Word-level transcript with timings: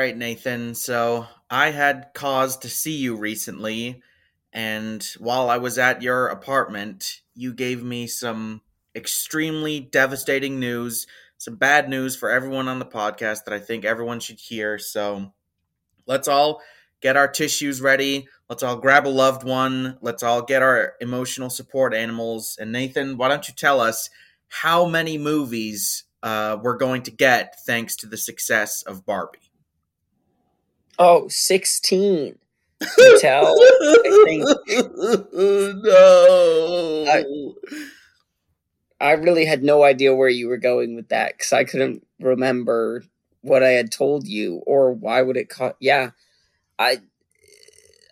Right, 0.00 0.16
Nathan. 0.16 0.74
So 0.74 1.26
I 1.50 1.72
had 1.72 2.14
cause 2.14 2.56
to 2.58 2.70
see 2.70 2.96
you 2.96 3.16
recently, 3.16 4.02
and 4.50 5.06
while 5.18 5.50
I 5.50 5.58
was 5.58 5.76
at 5.76 6.00
your 6.00 6.28
apartment, 6.28 7.20
you 7.34 7.52
gave 7.52 7.82
me 7.82 8.06
some 8.06 8.62
extremely 8.96 9.78
devastating 9.78 10.58
news, 10.58 11.06
some 11.36 11.56
bad 11.56 11.90
news 11.90 12.16
for 12.16 12.30
everyone 12.30 12.66
on 12.66 12.78
the 12.78 12.86
podcast 12.86 13.44
that 13.44 13.52
I 13.52 13.58
think 13.58 13.84
everyone 13.84 14.20
should 14.20 14.40
hear. 14.40 14.78
So 14.78 15.34
let's 16.06 16.28
all 16.28 16.62
get 17.02 17.18
our 17.18 17.28
tissues 17.28 17.82
ready. 17.82 18.26
Let's 18.48 18.62
all 18.62 18.76
grab 18.76 19.06
a 19.06 19.08
loved 19.10 19.44
one. 19.44 19.98
Let's 20.00 20.22
all 20.22 20.40
get 20.40 20.62
our 20.62 20.94
emotional 21.02 21.50
support 21.50 21.92
animals. 21.92 22.56
And 22.58 22.72
Nathan, 22.72 23.18
why 23.18 23.28
don't 23.28 23.46
you 23.46 23.54
tell 23.54 23.82
us 23.82 24.08
how 24.48 24.86
many 24.86 25.18
movies 25.18 26.04
uh, 26.22 26.56
we're 26.62 26.78
going 26.78 27.02
to 27.02 27.10
get 27.10 27.60
thanks 27.66 27.96
to 27.96 28.06
the 28.06 28.16
success 28.16 28.82
of 28.82 29.04
Barbie? 29.04 29.49
Oh, 31.00 31.28
16. 31.28 32.38
Mattel. 32.82 33.54
I 33.58 34.24
think 34.26 34.44
no. 35.84 37.04
I- 37.08 37.24
I 39.00 39.12
really 39.12 39.46
had 39.46 39.62
no 39.62 39.82
idea 39.82 40.14
where 40.14 40.28
you 40.28 40.48
were 40.48 40.58
going 40.58 40.94
with 40.94 41.08
that 41.08 41.36
because 41.36 41.52
I 41.52 41.64
couldn't 41.64 42.06
remember 42.20 43.04
what 43.42 43.62
I 43.62 43.70
had 43.70 43.90
told 43.90 44.26
you 44.28 44.56
or 44.66 44.92
why 44.92 45.22
would 45.22 45.36
it 45.38 45.48
cost. 45.48 45.76
Yeah, 45.80 46.10
I 46.78 47.00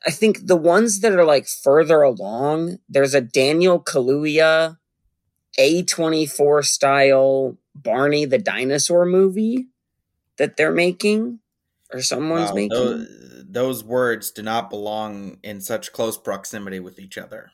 I 0.07 0.11
think 0.11 0.47
the 0.47 0.57
ones 0.57 1.01
that 1.01 1.13
are 1.13 1.25
like 1.25 1.47
further 1.47 2.03
along, 2.03 2.79
there's 2.89 3.15
a 3.15 3.21
Daniel 3.21 3.81
Kaluuya 3.83 4.77
A24 5.59 6.63
style 6.63 7.57
Barney 7.75 8.25
the 8.25 8.39
dinosaur 8.39 9.07
movie 9.07 9.69
that 10.39 10.57
they're 10.57 10.73
making 10.73 11.41
or 11.93 12.03
someone's 12.03 12.51
Wow, 12.51 12.55
making. 12.55 12.69
those, 12.71 13.45
those 13.49 13.85
words 13.85 14.31
do 14.31 14.43
not 14.43 14.71
belong 14.71 15.39
in 15.43 15.61
such 15.61 15.93
close 15.93 16.17
proximity 16.19 16.81
with 16.81 16.99
each 16.99 17.17
other. 17.19 17.53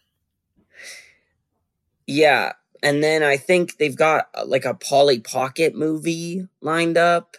Yeah, 2.06 2.52
and 2.82 3.02
then 3.02 3.22
I 3.22 3.36
think 3.36 3.78
they've 3.78 3.96
got 3.96 4.28
uh, 4.34 4.44
like 4.46 4.64
a 4.64 4.74
Polly 4.74 5.20
Pocket 5.20 5.74
movie 5.74 6.46
lined 6.60 6.98
up. 6.98 7.36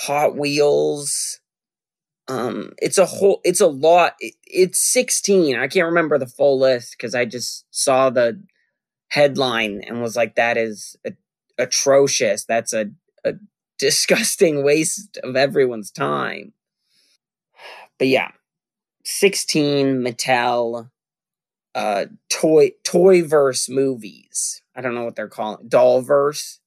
Hot 0.00 0.36
Wheels. 0.36 1.40
Um, 2.28 2.72
it's 2.78 2.98
a 2.98 3.06
whole. 3.06 3.40
It's 3.44 3.60
a 3.62 3.66
lot. 3.66 4.14
It, 4.20 4.34
it's 4.44 4.78
sixteen. 4.80 5.56
I 5.56 5.68
can't 5.68 5.86
remember 5.86 6.18
the 6.18 6.26
full 6.26 6.58
list 6.58 6.96
because 6.98 7.14
I 7.14 7.24
just 7.24 7.64
saw 7.70 8.10
the 8.10 8.42
headline 9.08 9.82
and 9.86 10.02
was 10.02 10.16
like, 10.16 10.34
"That 10.34 10.58
is 10.58 10.96
a- 11.06 11.12
atrocious. 11.56 12.44
That's 12.44 12.74
a 12.74 12.90
a 13.24 13.34
disgusting 13.78 14.62
waste 14.62 15.18
of 15.22 15.36
everyone's 15.36 15.90
time." 15.90 16.52
But 17.98 18.08
yeah, 18.08 18.32
sixteen 19.04 20.02
Mattel 20.02 20.90
uh 21.74 22.06
toy 22.30 22.70
toyverse 22.84 23.68
movies. 23.68 24.62
I 24.74 24.80
don't 24.80 24.94
know 24.94 25.04
what 25.04 25.16
they're 25.16 25.28
calling 25.28 25.68
Dollverse, 25.68 26.58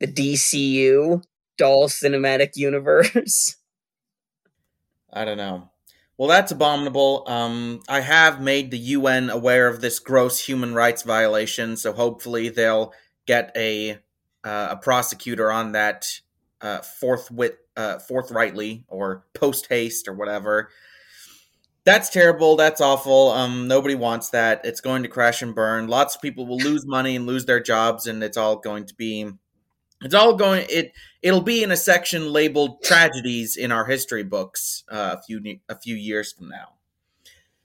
the 0.00 0.06
DCU, 0.06 1.22
Doll 1.58 1.88
Cinematic 1.88 2.56
Universe. 2.56 3.56
I 5.12 5.24
don't 5.24 5.36
know. 5.36 5.68
Well, 6.16 6.28
that's 6.28 6.52
abominable. 6.52 7.24
Um, 7.26 7.80
I 7.88 8.00
have 8.00 8.40
made 8.40 8.70
the 8.70 8.78
UN 8.78 9.28
aware 9.28 9.66
of 9.66 9.80
this 9.80 9.98
gross 9.98 10.38
human 10.38 10.74
rights 10.74 11.02
violation, 11.02 11.76
so 11.76 11.92
hopefully 11.92 12.48
they'll 12.48 12.92
get 13.26 13.52
a 13.56 13.98
uh, 14.44 14.68
a 14.70 14.76
prosecutor 14.76 15.50
on 15.50 15.72
that 15.72 16.20
uh, 16.62 16.78
forthwith, 16.78 17.56
uh, 17.76 17.98
forthrightly, 17.98 18.84
or 18.88 19.24
post 19.34 19.66
haste, 19.68 20.08
or 20.08 20.14
whatever. 20.14 20.70
That's 21.84 22.10
terrible. 22.10 22.56
That's 22.56 22.80
awful. 22.80 23.30
Um, 23.30 23.66
nobody 23.66 23.96
wants 23.96 24.30
that. 24.30 24.60
It's 24.64 24.80
going 24.80 25.02
to 25.02 25.08
crash 25.08 25.42
and 25.42 25.54
burn. 25.54 25.88
Lots 25.88 26.14
of 26.14 26.22
people 26.22 26.46
will 26.46 26.58
lose 26.58 26.86
money 26.86 27.16
and 27.16 27.26
lose 27.26 27.44
their 27.44 27.60
jobs, 27.60 28.06
and 28.06 28.22
it's 28.22 28.36
all 28.36 28.56
going 28.56 28.86
to 28.86 28.94
be. 28.94 29.28
It's 30.00 30.14
all 30.14 30.34
going. 30.34 30.64
It 30.70 30.92
it'll 31.22 31.40
be 31.40 31.62
in 31.62 31.72
a 31.72 31.76
section 31.76 32.32
labeled 32.32 32.82
tragedies 32.82 33.56
in 33.56 33.72
our 33.72 33.84
history 33.84 34.22
books 34.22 34.84
uh, 34.90 35.16
a 35.18 35.22
few 35.22 35.58
a 35.68 35.78
few 35.78 35.96
years 35.96 36.32
from 36.32 36.48
now. 36.48 36.74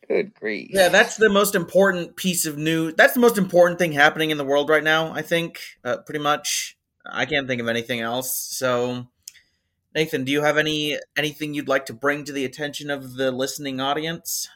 Good 0.07 0.33
grief. 0.33 0.69
Yeah, 0.71 0.89
that's 0.89 1.17
the 1.17 1.29
most 1.29 1.53
important 1.53 2.15
piece 2.15 2.45
of 2.45 2.57
news. 2.57 2.93
That's 2.95 3.13
the 3.13 3.19
most 3.19 3.37
important 3.37 3.77
thing 3.77 3.91
happening 3.91 4.29
in 4.29 4.37
the 4.37 4.45
world 4.45 4.69
right 4.69 4.83
now. 4.83 5.11
I 5.11 5.21
think, 5.21 5.59
uh, 5.83 5.97
pretty 5.97 6.19
much. 6.19 6.76
I 7.11 7.25
can't 7.25 7.47
think 7.47 7.61
of 7.61 7.67
anything 7.67 8.01
else. 8.01 8.35
So, 8.35 9.07
Nathan, 9.95 10.23
do 10.23 10.31
you 10.31 10.41
have 10.41 10.57
any 10.57 10.97
anything 11.17 11.53
you'd 11.53 11.67
like 11.67 11.85
to 11.87 11.93
bring 11.93 12.23
to 12.25 12.31
the 12.31 12.45
attention 12.45 12.89
of 12.89 13.15
the 13.15 13.31
listening 13.31 13.79
audience? 13.79 14.47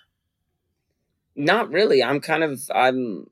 Not 1.35 1.69
really. 1.69 2.03
I'm 2.03 2.19
kind 2.19 2.43
of 2.43 2.61
I'm 2.73 3.27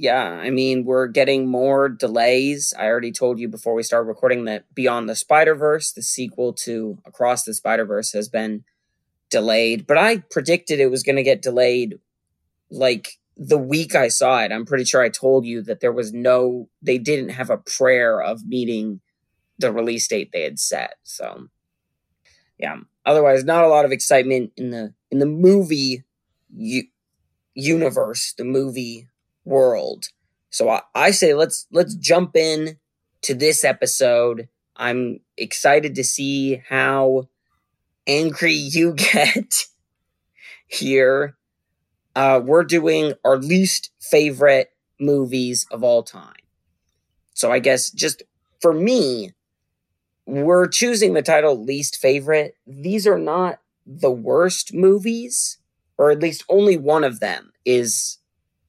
yeah, 0.00 0.22
I 0.22 0.48
mean, 0.48 0.86
we're 0.86 1.08
getting 1.08 1.46
more 1.46 1.90
delays. 1.90 2.72
I 2.78 2.86
already 2.86 3.12
told 3.12 3.38
you 3.38 3.48
before 3.48 3.74
we 3.74 3.82
started 3.82 4.08
recording 4.08 4.46
that 4.46 4.64
Beyond 4.74 5.10
the 5.10 5.14
Spider-Verse, 5.14 5.92
the 5.92 6.02
sequel 6.02 6.54
to 6.54 6.96
Across 7.04 7.44
the 7.44 7.52
Spider-Verse 7.52 8.12
has 8.12 8.26
been 8.26 8.64
delayed, 9.28 9.86
but 9.86 9.98
I 9.98 10.18
predicted 10.30 10.80
it 10.80 10.90
was 10.90 11.02
going 11.02 11.16
to 11.16 11.22
get 11.22 11.42
delayed 11.42 11.98
like 12.70 13.19
the 13.42 13.58
week 13.58 13.94
I 13.94 14.08
saw 14.08 14.42
it. 14.42 14.52
I'm 14.52 14.66
pretty 14.66 14.84
sure 14.84 15.00
I 15.00 15.08
told 15.08 15.46
you 15.46 15.62
that 15.62 15.80
there 15.80 15.92
was 15.92 16.12
no 16.12 16.68
they 16.82 16.98
didn't 16.98 17.30
have 17.30 17.48
a 17.48 17.56
prayer 17.56 18.20
of 18.20 18.46
meeting 18.46 19.00
the 19.58 19.72
release 19.72 20.06
date 20.06 20.30
they 20.32 20.42
had 20.42 20.58
set. 20.58 20.94
So, 21.04 21.48
yeah. 22.58 22.76
Otherwise, 23.06 23.42
not 23.44 23.64
a 23.64 23.68
lot 23.68 23.86
of 23.86 23.92
excitement 23.92 24.52
in 24.58 24.70
the 24.70 24.92
in 25.10 25.20
the 25.20 25.26
movie 25.26 26.04
u- 26.54 26.88
universe, 27.54 28.34
the 28.36 28.44
movie 28.44 29.08
world. 29.46 30.08
So 30.50 30.68
I, 30.68 30.82
I 30.94 31.10
say 31.10 31.32
let's 31.32 31.66
let's 31.72 31.94
jump 31.94 32.36
in 32.36 32.76
to 33.22 33.34
this 33.34 33.64
episode. 33.64 34.48
I'm 34.76 35.20
excited 35.38 35.94
to 35.94 36.04
see 36.04 36.62
how 36.68 37.28
angry 38.06 38.52
you 38.54 38.92
get 38.92 39.64
here. 40.66 41.38
Uh, 42.14 42.40
we're 42.44 42.64
doing 42.64 43.14
our 43.24 43.36
least 43.38 43.90
favorite 44.00 44.72
movies 44.98 45.66
of 45.70 45.82
all 45.82 46.02
time. 46.02 46.34
So 47.34 47.52
I 47.52 47.58
guess 47.58 47.90
just 47.90 48.22
for 48.60 48.72
me, 48.72 49.32
we're 50.26 50.68
choosing 50.68 51.14
the 51.14 51.22
title 51.22 51.62
least 51.62 51.96
favorite. 51.96 52.54
These 52.66 53.06
are 53.06 53.18
not 53.18 53.60
the 53.86 54.10
worst 54.10 54.74
movies, 54.74 55.58
or 55.98 56.10
at 56.10 56.20
least 56.20 56.44
only 56.48 56.76
one 56.76 57.04
of 57.04 57.20
them 57.20 57.52
is 57.64 58.18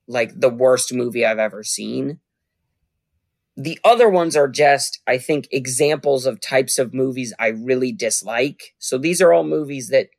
like 0.07 0.39
the 0.39 0.49
worst 0.49 0.93
movie 0.93 1.25
I've 1.25 1.39
ever 1.39 1.63
seen. 1.63 2.19
The 3.57 3.79
other 3.83 4.09
ones 4.09 4.35
are 4.35 4.47
just, 4.47 5.01
I 5.05 5.17
think, 5.17 5.47
examples 5.51 6.25
of 6.25 6.39
types 6.39 6.79
of 6.79 6.93
movies 6.93 7.33
I 7.37 7.47
really 7.47 7.91
dislike. 7.91 8.73
So 8.79 8.97
these 8.97 9.21
are 9.21 9.33
all 9.33 9.43
movies 9.43 9.89
that 9.89 10.09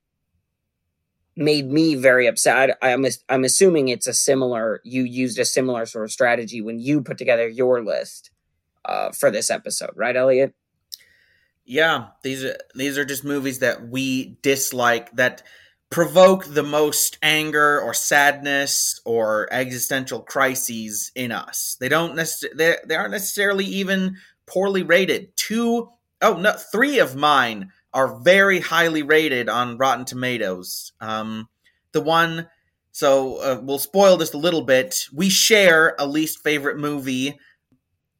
made 1.37 1.70
me 1.70 1.94
very 1.94 2.26
upset. 2.26 2.76
I, 2.82 2.93
I'm 2.93 3.06
I'm 3.29 3.44
assuming 3.44 3.88
it's 3.88 4.06
a 4.06 4.14
similar. 4.14 4.81
You 4.84 5.05
used 5.05 5.38
a 5.38 5.44
similar 5.44 5.87
sort 5.87 6.05
of 6.05 6.12
strategy 6.12 6.61
when 6.61 6.79
you 6.79 7.02
put 7.02 7.19
together 7.19 7.49
your 7.49 7.82
list 7.82 8.31
uh, 8.84 9.12
for 9.12 9.31
this 9.31 9.50
episode, 9.50 9.93
right, 9.94 10.17
Elliot? 10.17 10.55
Yeah, 11.64 12.08
these 12.23 12.44
are 12.44 12.56
these 12.75 12.99
are 12.99 13.05
just 13.05 13.25
movies 13.25 13.61
that 13.61 13.88
we 13.88 14.37
dislike 14.43 15.12
that 15.12 15.43
provoke 15.90 16.46
the 16.46 16.62
most 16.62 17.19
anger 17.23 17.81
or 17.81 17.94
sadness 17.94 19.00
or 19.05 19.46
existential 19.52 20.20
crises 20.20 21.12
in 21.14 21.31
us. 21.31 21.76
They 21.79 21.88
don't 21.88 22.17
necessarily 22.17 22.56
they, 22.56 22.76
they 22.87 22.96
aren't 22.96 23.12
necessarily 23.12 23.64
even 23.67 24.17
poorly 24.46 24.82
rated. 24.82 25.37
Two 25.37 25.90
oh 26.20 26.34
no, 26.34 26.52
three 26.52 26.99
of 26.99 27.14
mine 27.14 27.70
are 27.94 28.21
very 28.21 28.61
highly 28.61 29.03
rated 29.03 29.49
on 29.49 29.77
Rotten 29.77 30.05
Tomatoes. 30.05 30.93
Um, 31.00 31.49
the 31.93 32.00
one, 32.00 32.49
so 32.91 33.37
uh, 33.37 33.61
we'll 33.62 33.79
spoil 33.79 34.17
this 34.17 34.33
a 34.33 34.39
little 34.39 34.62
bit. 34.62 35.06
We 35.12 35.29
share 35.29 35.94
a 35.99 36.06
least 36.06 36.43
favorite 36.43 36.79
movie, 36.79 37.39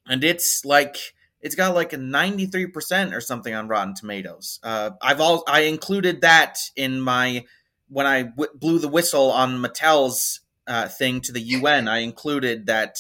and 0.07 0.23
it's 0.23 0.65
like 0.65 1.15
it's 1.41 1.55
got 1.55 1.75
like 1.75 1.93
a 1.93 1.97
93% 1.97 3.15
or 3.15 3.21
something 3.21 3.53
on 3.53 3.69
Rotten 3.69 3.95
Tomatoes. 3.95 4.61
Uh, 4.63 4.91
I've 5.01 5.21
all 5.21 5.43
I 5.49 5.63
included 5.63 6.21
that 6.21 6.59
in 6.77 7.01
my 7.01 7.45
when 7.89 8.07
I 8.07 8.23
w- 8.23 8.51
blew 8.55 8.79
the 8.79 8.89
whistle 8.89 9.31
on 9.31 9.61
Mattel's 9.61 10.41
uh, 10.67 10.89
thing 10.89 11.21
to 11.23 11.33
the 11.33 11.41
UN. 11.41 11.89
I 11.89 11.99
included 11.99 12.67
that 12.67 12.99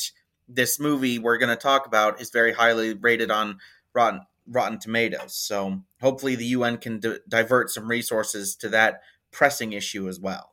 this 0.49 0.81
movie 0.81 1.19
we're 1.19 1.39
going 1.39 1.55
to 1.55 1.63
talk 1.63 1.87
about 1.87 2.21
is 2.21 2.31
very 2.31 2.53
highly 2.53 2.95
rated 2.95 3.31
on 3.31 3.59
Rotten 3.95 4.23
Rotten 4.47 4.79
Tomatoes. 4.79 5.35
So 5.37 5.83
hopefully 6.01 6.35
the 6.35 6.47
UN 6.47 6.79
can 6.79 6.99
d- 6.99 7.19
divert 7.29 7.71
some 7.71 7.89
resources 7.89 8.57
to 8.57 8.69
that 8.71 9.01
pressing 9.31 9.73
issue 9.73 10.09
as 10.09 10.21
well. 10.21 10.53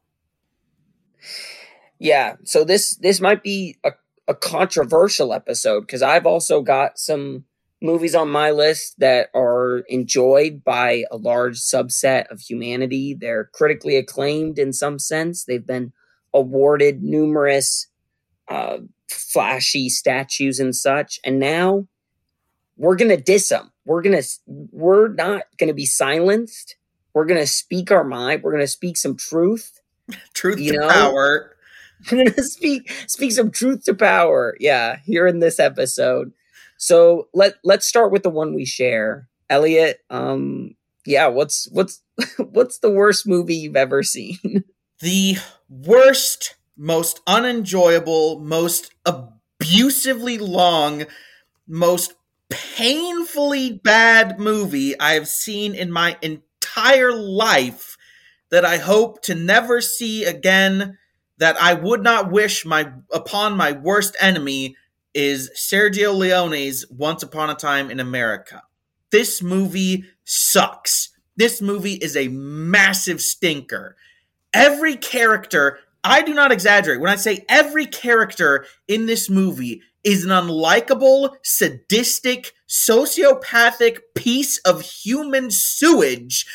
Yeah, 2.00 2.36
so 2.46 2.64
this 2.64 2.96
this 2.96 3.20
might 3.20 3.44
be 3.44 3.78
a, 3.84 3.92
a 4.28 4.34
controversial 4.34 5.34
episode 5.34 5.82
because 5.82 6.02
I've 6.02 6.26
also 6.26 6.62
got 6.62 6.98
some 6.98 7.44
movies 7.82 8.16
on 8.16 8.30
my 8.30 8.52
list 8.52 8.96
that 9.00 9.30
are 9.34 9.80
enjoyed 9.90 10.64
by 10.64 11.04
a 11.12 11.18
large 11.18 11.58
subset 11.58 12.28
of 12.28 12.40
humanity. 12.40 13.16
They're 13.20 13.50
critically 13.54 13.96
acclaimed 13.98 14.60
in 14.60 14.72
some 14.74 15.00
sense. 15.00 15.44
They've 15.44 15.66
been 15.66 15.92
awarded 16.34 17.04
numerous 17.04 17.88
uh, 18.48 18.80
flashy 19.10 19.90
statues 19.90 20.60
and 20.60 20.76
such, 20.76 21.20
and 21.26 21.38
now 21.38 21.88
we're 22.80 22.96
gonna 22.96 23.18
diss 23.18 23.50
them. 23.50 23.72
We're 23.86 24.02
gonna 24.02 24.24
we're 24.48 25.10
not 25.10 25.44
gonna 25.58 25.74
be 25.74 25.86
silenced. 25.86 26.78
We're 27.14 27.26
gonna 27.26 27.46
speak 27.46 27.92
our 27.92 28.06
mind. 28.06 28.42
We're 28.42 28.54
gonna 28.54 28.68
speak 28.68 28.98
some 28.98 29.18
truth. 29.18 29.82
truth 30.34 30.60
you 30.60 30.74
to 30.74 30.80
know? 30.80 30.90
power. 30.90 31.56
We're 32.12 32.24
gonna 32.24 32.44
speak 32.44 32.90
speak 33.08 33.34
some 33.34 33.52
truth 33.52 33.84
to 33.84 33.94
power. 33.94 34.56
Yeah, 34.60 35.00
here 35.04 35.28
in 35.28 35.40
this 35.40 35.60
episode. 35.60 36.32
So 36.78 37.28
let 37.34 37.56
let's 37.66 37.86
start 37.86 38.14
with 38.14 38.24
the 38.24 38.30
one 38.30 38.56
we 38.56 38.64
share. 38.64 39.28
Elliot, 39.50 40.00
um, 40.10 40.76
yeah, 41.06 41.28
what's 41.28 41.68
what's 41.72 42.02
what's 42.38 42.80
the 42.80 42.90
worst 42.90 43.28
movie 43.28 43.56
you've 43.56 43.76
ever 43.76 44.02
seen? 44.02 44.64
The 45.02 45.38
worst, 45.70 46.56
most 46.76 47.22
unenjoyable, 47.26 48.42
most 48.42 48.92
abusively 49.06 50.38
long, 50.38 51.06
most 51.70 52.16
painfully 52.50 53.72
bad 53.72 54.40
movie 54.40 55.00
I 55.00 55.14
have 55.14 55.28
seen 55.28 55.76
in 55.76 55.92
my 55.92 56.18
entire 56.22 57.14
life 57.14 57.98
that 58.50 58.66
I 58.66 58.78
hope 58.78 59.22
to 59.24 59.36
never 59.36 59.82
see 59.82 60.24
again 60.26 60.98
that 61.38 61.62
I 61.62 61.74
would 61.74 62.04
not 62.04 62.32
wish 62.32 62.66
my 62.66 62.92
upon 63.14 63.56
my 63.56 63.72
worst 63.72 64.16
enemy 64.20 64.76
is 65.14 65.50
Sergio 65.56 66.16
Leone's 66.16 66.86
Once 66.90 67.24
Upon 67.24 67.50
a 67.50 67.56
Time 67.56 67.90
in 67.90 68.00
America. 68.00 68.64
This 69.12 69.42
movie 69.42 70.06
sucks. 70.24 71.10
This 71.36 71.62
movie 71.62 71.94
is 71.94 72.16
a 72.16 72.28
massive 72.28 73.22
stinker. 73.22 73.96
Every 74.54 74.96
character, 74.96 75.80
I 76.04 76.22
do 76.22 76.34
not 76.34 76.52
exaggerate 76.52 77.00
when 77.00 77.12
I 77.12 77.16
say 77.16 77.46
every 77.50 77.86
character 77.86 78.66
in 78.88 79.06
this 79.06 79.30
movie 79.30 79.82
is 80.04 80.24
an 80.26 80.32
unlikable, 80.32 81.36
sadistic, 81.44 82.54
sociopathic 82.68 84.00
piece 84.16 84.58
of 84.60 84.82
human 84.82 85.52
sewage 85.52 86.46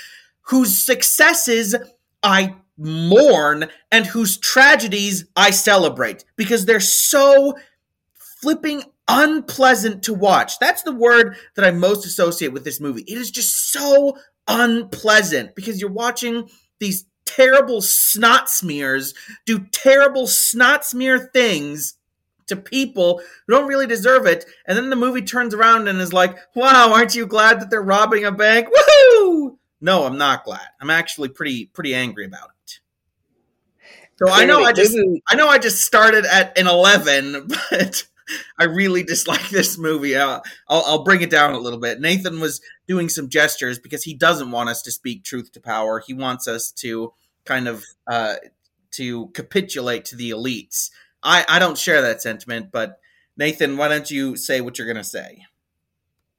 whose 0.43 0.79
successes 0.79 1.75
I 2.23 2.57
mourn 2.77 3.67
and 3.93 4.07
whose 4.07 4.37
tragedies 4.37 5.25
I 5.37 5.51
celebrate 5.51 6.25
because 6.37 6.67
they're 6.67 6.81
so 6.81 7.55
flipping 8.41 8.83
unpleasant 9.09 10.03
to 10.05 10.15
watch. 10.15 10.59
That's 10.59 10.83
the 10.83 10.95
word 10.95 11.37
that 11.55 11.65
I 11.65 11.71
most 11.71 12.07
associate 12.07 12.53
with 12.53 12.65
this 12.65 12.81
movie. 12.81 13.05
It 13.07 13.19
is 13.19 13.31
just 13.31 13.71
so 13.73 14.17
unpleasant 14.49 15.55
because 15.55 15.81
you're 15.81 15.91
watching 15.91 16.49
these 16.81 17.07
terrible 17.25 17.81
snot 17.81 18.51
smears 18.51 19.15
do 19.47 19.59
terrible 19.73 20.27
snot 20.27 20.85
smear 20.85 21.19
things 21.19 21.95
to 22.47 22.57
people 22.57 23.21
who 23.47 23.55
don't 23.55 23.69
really 23.69 23.87
deserve 23.87 24.27
it. 24.27 24.45
And 24.67 24.77
then 24.77 24.91
the 24.91 24.97
movie 24.97 25.23
turns 25.23 25.55
around 25.55 25.89
and 25.89 26.01
is 26.01 26.13
like, 26.13 26.37
wow, 26.55 26.93
aren't 26.93 27.15
you 27.15 27.27
glad 27.27 27.61
that 27.61 27.71
they're 27.71 27.83
robbing 27.83 28.25
a 28.25 28.33
bank? 28.33 28.69
Woohoo! 28.69 29.57
No, 29.81 30.05
I'm 30.05 30.19
not 30.19 30.45
glad. 30.45 30.67
I'm 30.81 30.91
actually 30.91 31.29
pretty 31.29 31.67
pretty 31.67 31.95
angry 31.95 32.25
about 32.25 32.51
it. 32.51 32.81
So 34.17 34.31
I 34.31 34.45
know 34.45 34.63
I 34.63 34.73
just 34.73 34.97
I 35.29 35.35
know 35.35 35.49
I 35.49 35.59
just 35.59 35.85
started 35.85 36.25
at 36.25 36.57
an 36.59 36.67
11, 36.67 37.49
but 37.71 38.07
I 38.59 38.65
really 38.65 39.03
dislike 39.03 39.51
this 39.51 39.77
movie. 39.77 40.17
Uh, 40.17 40.41
I'll, 40.69 40.83
I'll 40.87 41.05
bring 41.05 41.21
it 41.21 41.31
down 41.31 41.53
a 41.53 41.59
little 41.59 41.79
bit. 41.79 42.01
Nathan 42.01 42.41
was 42.41 42.61
doing 42.87 43.09
some 43.09 43.29
gestures 43.29 43.79
because 43.79 44.05
he 44.05 44.15
doesn't 44.15 44.51
want 44.51 44.71
us 44.71 44.83
to 44.83 44.91
speak 44.91 45.25
truth 45.25 45.53
to 45.53 45.61
power. 45.61 46.03
He 46.05 46.15
wants 46.15 46.49
us 46.49 46.71
to 46.73 47.13
kind 47.45 47.69
of 47.69 47.85
uh, 48.07 48.37
to 48.93 49.29
capitulate 49.29 50.05
to 50.07 50.17
the 50.17 50.31
elites. 50.31 50.91
I, 51.25 51.45
I 51.49 51.59
don't 51.59 51.79
share 51.79 52.03
that 52.03 52.23
sentiment, 52.23 52.71
but 52.71 53.01
Nathan, 53.37 53.77
why 53.77 53.89
don't 53.89 54.11
you 54.11 54.37
say 54.37 54.61
what 54.61 54.79
you're 54.79 54.87
going 54.87 54.97
to 54.97 55.05
say? 55.05 55.47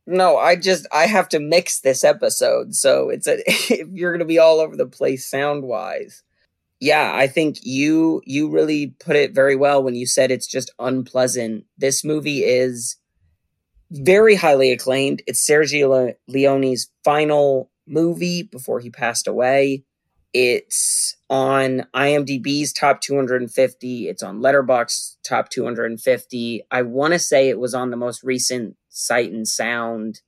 No, 0.08 0.38
I 0.38 0.56
just 0.56 0.86
I 0.94 1.08
have 1.08 1.28
to 1.30 1.40
mix 1.40 1.80
this 1.80 2.04
episode, 2.04 2.76
so 2.76 3.10
it's 3.10 3.28
a 3.28 3.40
you're 3.92 4.12
going 4.12 4.20
to 4.20 4.26
be 4.26 4.40
all 4.40 4.60
over 4.60 4.76
the 4.76 4.86
place 4.86 5.26
sound 5.26 5.64
wise 5.64 6.24
yeah, 6.80 7.14
I 7.16 7.28
think 7.28 7.58
you 7.64 8.22
you 8.26 8.50
really 8.50 8.88
put 9.00 9.16
it 9.16 9.34
very 9.34 9.56
well 9.56 9.82
when 9.82 9.96
you 9.96 10.06
said 10.06 10.32
it's 10.32 10.48
just 10.48 10.72
unpleasant. 10.80 11.66
This 11.78 12.04
movie 12.04 12.44
is 12.44 12.98
very 13.92 14.36
highly 14.36 14.72
acclaimed. 14.72 15.22
It's 15.26 15.48
Sergio 15.48 16.14
Leone's 16.28 16.90
final 17.04 17.72
movie 17.88 18.44
before 18.44 18.80
he 18.80 18.90
passed 18.90 19.28
away. 19.28 19.84
It's 20.38 21.16
on 21.30 21.88
IMDb's 21.96 22.74
top 22.74 23.00
250. 23.00 24.10
It's 24.10 24.22
on 24.22 24.42
Letterboxd 24.42 25.16
top 25.24 25.48
250. 25.48 26.62
I 26.70 26.82
want 26.82 27.14
to 27.14 27.20
say 27.20 27.48
it 27.48 27.58
was 27.58 27.74
on 27.74 27.90
the 27.90 27.96
most 27.96 28.22
recent 28.22 28.76
Sight 28.90 29.32
and 29.32 29.48
Sound 29.48 30.20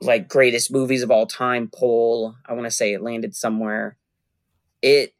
like 0.00 0.28
greatest 0.28 0.72
movies 0.72 1.04
of 1.04 1.12
all 1.12 1.26
time 1.26 1.70
poll. 1.72 2.34
I 2.44 2.52
want 2.54 2.64
to 2.64 2.70
say 2.72 2.92
it 2.92 3.00
landed 3.00 3.36
somewhere. 3.36 3.96
It 4.82 5.14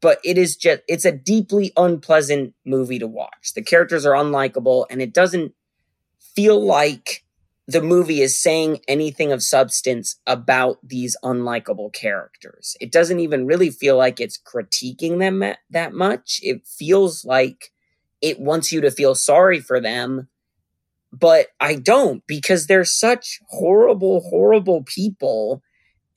but 0.00 0.20
it 0.24 0.38
is 0.38 0.54
just 0.54 0.82
it's 0.86 1.04
a 1.04 1.10
deeply 1.10 1.72
unpleasant 1.76 2.54
movie 2.64 3.00
to 3.00 3.08
watch. 3.08 3.54
The 3.56 3.62
characters 3.62 4.06
are 4.06 4.14
unlikable 4.14 4.86
and 4.90 5.02
it 5.02 5.12
doesn't 5.12 5.54
feel 6.20 6.64
like 6.64 7.24
the 7.70 7.82
movie 7.82 8.20
is 8.20 8.40
saying 8.40 8.80
anything 8.88 9.32
of 9.32 9.42
substance 9.42 10.16
about 10.26 10.78
these 10.82 11.16
unlikable 11.22 11.92
characters. 11.92 12.76
It 12.80 12.92
doesn't 12.92 13.20
even 13.20 13.46
really 13.46 13.70
feel 13.70 13.96
like 13.96 14.20
it's 14.20 14.38
critiquing 14.38 15.18
them 15.18 15.54
that 15.70 15.92
much. 15.92 16.40
It 16.42 16.66
feels 16.66 17.24
like 17.24 17.72
it 18.20 18.40
wants 18.40 18.72
you 18.72 18.80
to 18.80 18.90
feel 18.90 19.14
sorry 19.14 19.60
for 19.60 19.80
them, 19.80 20.28
but 21.12 21.48
I 21.60 21.76
don't 21.76 22.26
because 22.26 22.66
they're 22.66 22.84
such 22.84 23.40
horrible, 23.48 24.20
horrible 24.30 24.82
people. 24.82 25.62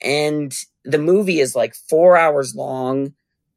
And 0.01 0.53
the 0.83 0.97
movie 0.97 1.39
is 1.39 1.55
like 1.55 1.75
four 1.75 2.17
hours 2.17 2.55
long 2.55 3.13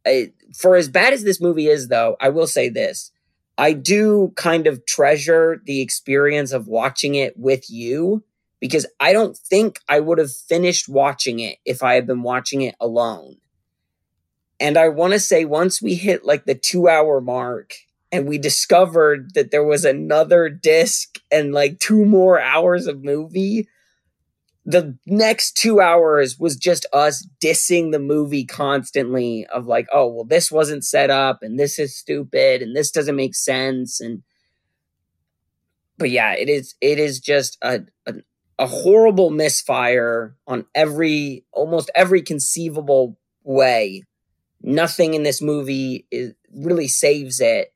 I, 0.06 0.32
for 0.56 0.76
as 0.76 0.88
bad 0.88 1.12
as 1.12 1.24
this 1.24 1.40
movie 1.40 1.66
is, 1.66 1.88
though, 1.88 2.16
I 2.20 2.28
will 2.28 2.46
say 2.46 2.68
this. 2.68 3.10
I 3.58 3.72
do 3.72 4.32
kind 4.36 4.66
of 4.66 4.84
treasure 4.86 5.62
the 5.64 5.80
experience 5.80 6.52
of 6.52 6.68
watching 6.68 7.14
it 7.14 7.38
with 7.38 7.70
you 7.70 8.22
because 8.60 8.86
I 9.00 9.12
don't 9.12 9.36
think 9.36 9.80
I 9.88 10.00
would 10.00 10.18
have 10.18 10.32
finished 10.32 10.88
watching 10.88 11.40
it 11.40 11.58
if 11.64 11.82
I 11.82 11.94
had 11.94 12.06
been 12.06 12.22
watching 12.22 12.62
it 12.62 12.74
alone. 12.80 13.36
And 14.58 14.76
I 14.76 14.88
want 14.88 15.12
to 15.12 15.20
say, 15.20 15.44
once 15.44 15.82
we 15.82 15.94
hit 15.94 16.24
like 16.24 16.44
the 16.44 16.54
two 16.54 16.88
hour 16.88 17.20
mark 17.20 17.74
and 18.10 18.26
we 18.26 18.38
discovered 18.38 19.34
that 19.34 19.50
there 19.50 19.64
was 19.64 19.84
another 19.84 20.48
disc 20.48 21.18
and 21.30 21.52
like 21.52 21.78
two 21.78 22.04
more 22.04 22.40
hours 22.40 22.86
of 22.86 23.04
movie, 23.04 23.68
the 24.68 24.98
next 25.06 25.56
two 25.56 25.80
hours 25.80 26.40
was 26.40 26.56
just 26.56 26.86
us 26.92 27.26
dissing 27.40 27.92
the 27.92 28.00
movie 28.00 28.44
constantly 28.44 29.46
of 29.46 29.68
like, 29.68 29.86
oh, 29.92 30.08
well, 30.08 30.24
this 30.24 30.50
wasn't 30.50 30.84
set 30.84 31.08
up 31.08 31.38
and 31.42 31.56
this 31.58 31.78
is 31.78 31.96
stupid 31.96 32.62
and 32.62 32.74
this 32.74 32.90
doesn't 32.90 33.14
make 33.14 33.36
sense. 33.36 34.00
And, 34.00 34.24
but 35.98 36.10
yeah, 36.10 36.34
it 36.34 36.48
is, 36.48 36.74
it 36.80 36.98
is 36.98 37.20
just 37.20 37.56
a, 37.62 37.82
a, 38.06 38.14
a 38.58 38.66
horrible 38.66 39.30
misfire 39.30 40.34
on 40.48 40.66
every, 40.74 41.44
almost 41.52 41.88
every 41.94 42.22
conceivable 42.22 43.16
way. 43.44 44.02
Nothing 44.62 45.14
in 45.14 45.22
this 45.22 45.40
movie 45.40 46.08
is 46.10 46.34
really 46.52 46.88
saves 46.88 47.38
it. 47.38 47.72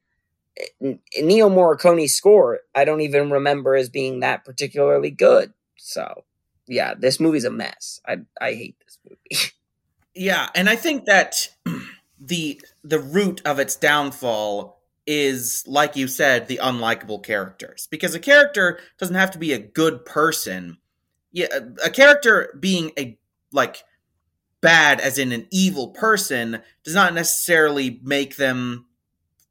Ennio 0.82 1.54
Morricone's 1.54 2.14
score, 2.14 2.60
I 2.74 2.84
don't 2.84 3.00
even 3.02 3.30
remember 3.30 3.76
as 3.76 3.88
being 3.88 4.20
that 4.20 4.44
particularly 4.44 5.12
good. 5.12 5.52
So 5.76 6.24
yeah, 6.70 6.94
this 6.94 7.18
movie's 7.18 7.44
a 7.44 7.50
mess. 7.50 8.00
I 8.06 8.18
I 8.40 8.52
hate 8.54 8.76
this 8.84 8.98
movie. 9.04 9.52
yeah, 10.14 10.48
and 10.54 10.68
I 10.68 10.76
think 10.76 11.04
that 11.06 11.48
the 12.20 12.60
the 12.84 13.00
root 13.00 13.42
of 13.44 13.58
its 13.58 13.74
downfall 13.76 14.80
is 15.06 15.64
like 15.66 15.96
you 15.96 16.06
said 16.06 16.46
the 16.46 16.60
unlikable 16.62 17.22
characters 17.22 17.88
because 17.90 18.14
a 18.14 18.20
character 18.20 18.78
doesn't 18.98 19.16
have 19.16 19.30
to 19.30 19.38
be 19.38 19.52
a 19.52 19.58
good 19.58 20.04
person 20.04 20.76
yeah 21.32 21.46
a, 21.52 21.86
a 21.86 21.90
character 21.90 22.54
being 22.60 22.92
a 22.98 23.18
like 23.50 23.82
bad 24.60 25.00
as 25.00 25.18
in 25.18 25.32
an 25.32 25.48
evil 25.50 25.88
person 25.88 26.60
does 26.84 26.94
not 26.94 27.14
necessarily 27.14 27.98
make 28.04 28.36
them 28.36 28.84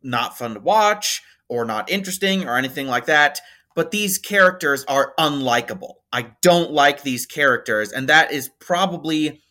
not 0.03 0.37
fun 0.37 0.53
to 0.53 0.59
watch 0.59 1.23
or 1.49 1.65
not 1.65 1.89
interesting 1.89 2.47
or 2.47 2.55
anything 2.55 2.87
like 2.87 3.07
that 3.07 3.41
but 3.75 3.89
these 3.91 4.19
characters 4.19 4.85
are 4.87 5.13
unlikable 5.19 5.95
i 6.11 6.31
don't 6.41 6.71
like 6.71 7.03
these 7.03 7.25
characters 7.25 7.91
and 7.91 8.09
that 8.09 8.31
is 8.31 8.49
probably 8.59 9.41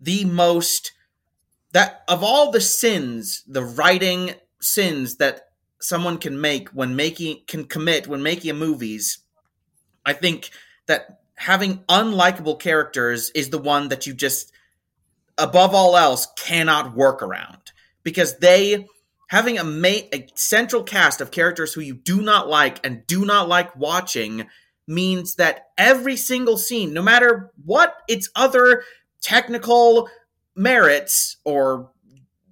the 0.00 0.24
most 0.24 0.92
that 1.72 2.02
of 2.08 2.22
all 2.22 2.50
the 2.50 2.60
sins 2.60 3.44
the 3.46 3.64
writing 3.64 4.32
sins 4.60 5.16
that 5.16 5.48
someone 5.80 6.18
can 6.18 6.40
make 6.40 6.68
when 6.70 6.94
making 6.94 7.40
can 7.46 7.64
commit 7.64 8.06
when 8.06 8.22
making 8.22 8.56
movies 8.56 9.18
i 10.04 10.12
think 10.12 10.50
that 10.86 11.20
having 11.40 11.78
unlikable 11.88 12.58
characters 12.58 13.30
is 13.30 13.48
the 13.48 13.58
one 13.58 13.88
that 13.88 14.06
you 14.06 14.12
just 14.12 14.52
above 15.38 15.74
all 15.74 15.96
else 15.96 16.28
cannot 16.36 16.94
work 16.94 17.22
around. 17.22 17.72
Because 18.02 18.38
they 18.38 18.86
having 19.28 19.58
a 19.58 19.64
ma- 19.64 20.06
a 20.12 20.28
central 20.34 20.82
cast 20.82 21.20
of 21.20 21.30
characters 21.30 21.72
who 21.72 21.80
you 21.80 21.94
do 21.94 22.20
not 22.20 22.48
like 22.48 22.84
and 22.84 23.06
do 23.06 23.24
not 23.24 23.48
like 23.48 23.74
watching 23.74 24.46
means 24.90 25.36
that 25.36 25.68
every 25.78 26.16
single 26.16 26.58
scene 26.58 26.92
no 26.92 27.02
matter 27.02 27.50
what 27.64 27.96
its 28.08 28.28
other 28.34 28.82
technical 29.22 30.08
merits 30.54 31.36
or 31.44 31.90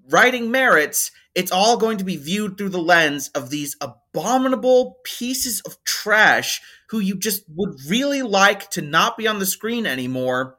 writing 0.09 0.50
merits 0.50 1.11
it's 1.38 1.52
all 1.52 1.76
going 1.76 1.99
to 1.99 2.04
be 2.04 2.16
viewed 2.16 2.59
through 2.59 2.71
the 2.71 2.83
lens 2.83 3.28
of 3.28 3.49
these 3.49 3.76
abominable 3.80 4.97
pieces 5.04 5.61
of 5.61 5.83
trash 5.85 6.61
who 6.88 6.99
you 6.99 7.16
just 7.16 7.45
would 7.54 7.76
really 7.87 8.23
like 8.23 8.68
to 8.71 8.83
not 8.83 9.16
be 9.16 9.28
on 9.28 9.38
the 9.38 9.47
screen 9.47 9.87
anymore. 9.87 10.57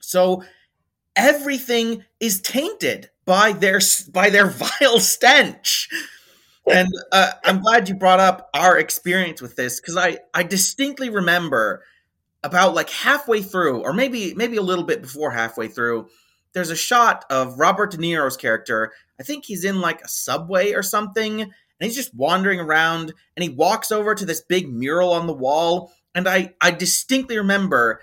So 0.00 0.42
everything 1.14 2.04
is 2.18 2.40
tainted 2.40 3.10
by 3.26 3.52
their 3.52 3.80
by 4.10 4.30
their 4.30 4.46
vile 4.80 5.00
stench. 5.00 5.88
And 6.68 6.88
uh, 7.12 7.32
I'm 7.44 7.60
glad 7.60 7.88
you 7.88 7.94
brought 7.94 8.20
up 8.20 8.50
our 8.52 8.78
experience 8.78 9.40
with 9.40 9.56
this 9.56 9.80
because 9.80 9.96
I 9.96 10.18
I 10.34 10.42
distinctly 10.42 11.10
remember 11.10 11.84
about 12.42 12.74
like 12.74 12.90
halfway 12.90 13.42
through, 13.42 13.82
or 13.82 13.92
maybe 13.92 14.34
maybe 14.34 14.56
a 14.56 14.62
little 14.62 14.84
bit 14.84 15.02
before 15.02 15.30
halfway 15.30 15.68
through, 15.68 16.08
there's 16.52 16.70
a 16.70 16.76
shot 16.76 17.24
of 17.30 17.58
Robert 17.58 17.92
De 17.92 17.98
Niro's 17.98 18.36
character. 18.36 18.92
I 19.20 19.22
think 19.22 19.44
he's 19.44 19.64
in 19.64 19.80
like 19.80 20.02
a 20.02 20.08
subway 20.08 20.72
or 20.72 20.82
something, 20.82 21.40
and 21.42 21.52
he's 21.80 21.96
just 21.96 22.14
wandering 22.14 22.60
around 22.60 23.12
and 23.36 23.42
he 23.42 23.48
walks 23.48 23.92
over 23.92 24.14
to 24.14 24.24
this 24.24 24.40
big 24.40 24.72
mural 24.72 25.12
on 25.12 25.26
the 25.26 25.32
wall 25.32 25.92
and 26.16 26.26
I 26.26 26.54
I 26.60 26.72
distinctly 26.72 27.38
remember 27.38 28.00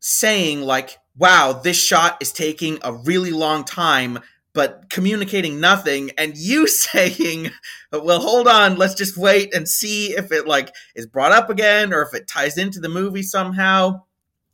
saying 0.00 0.62
like 0.62 0.98
wow 1.16 1.52
this 1.52 1.76
shot 1.76 2.16
is 2.20 2.32
taking 2.32 2.78
a 2.82 2.94
really 2.94 3.32
long 3.32 3.64
time 3.64 4.20
but 4.54 4.88
communicating 4.88 5.60
nothing 5.60 6.12
and 6.16 6.36
you 6.36 6.66
saying 6.68 7.50
well 7.92 8.20
hold 8.20 8.48
on 8.48 8.76
let's 8.76 8.94
just 8.94 9.18
wait 9.18 9.54
and 9.54 9.68
see 9.68 10.16
if 10.16 10.32
it 10.32 10.46
like 10.46 10.74
is 10.94 11.06
brought 11.06 11.32
up 11.32 11.50
again 11.50 11.92
or 11.92 12.02
if 12.02 12.14
it 12.14 12.26
ties 12.26 12.56
into 12.56 12.80
the 12.80 12.88
movie 12.88 13.22
somehow. 13.22 14.02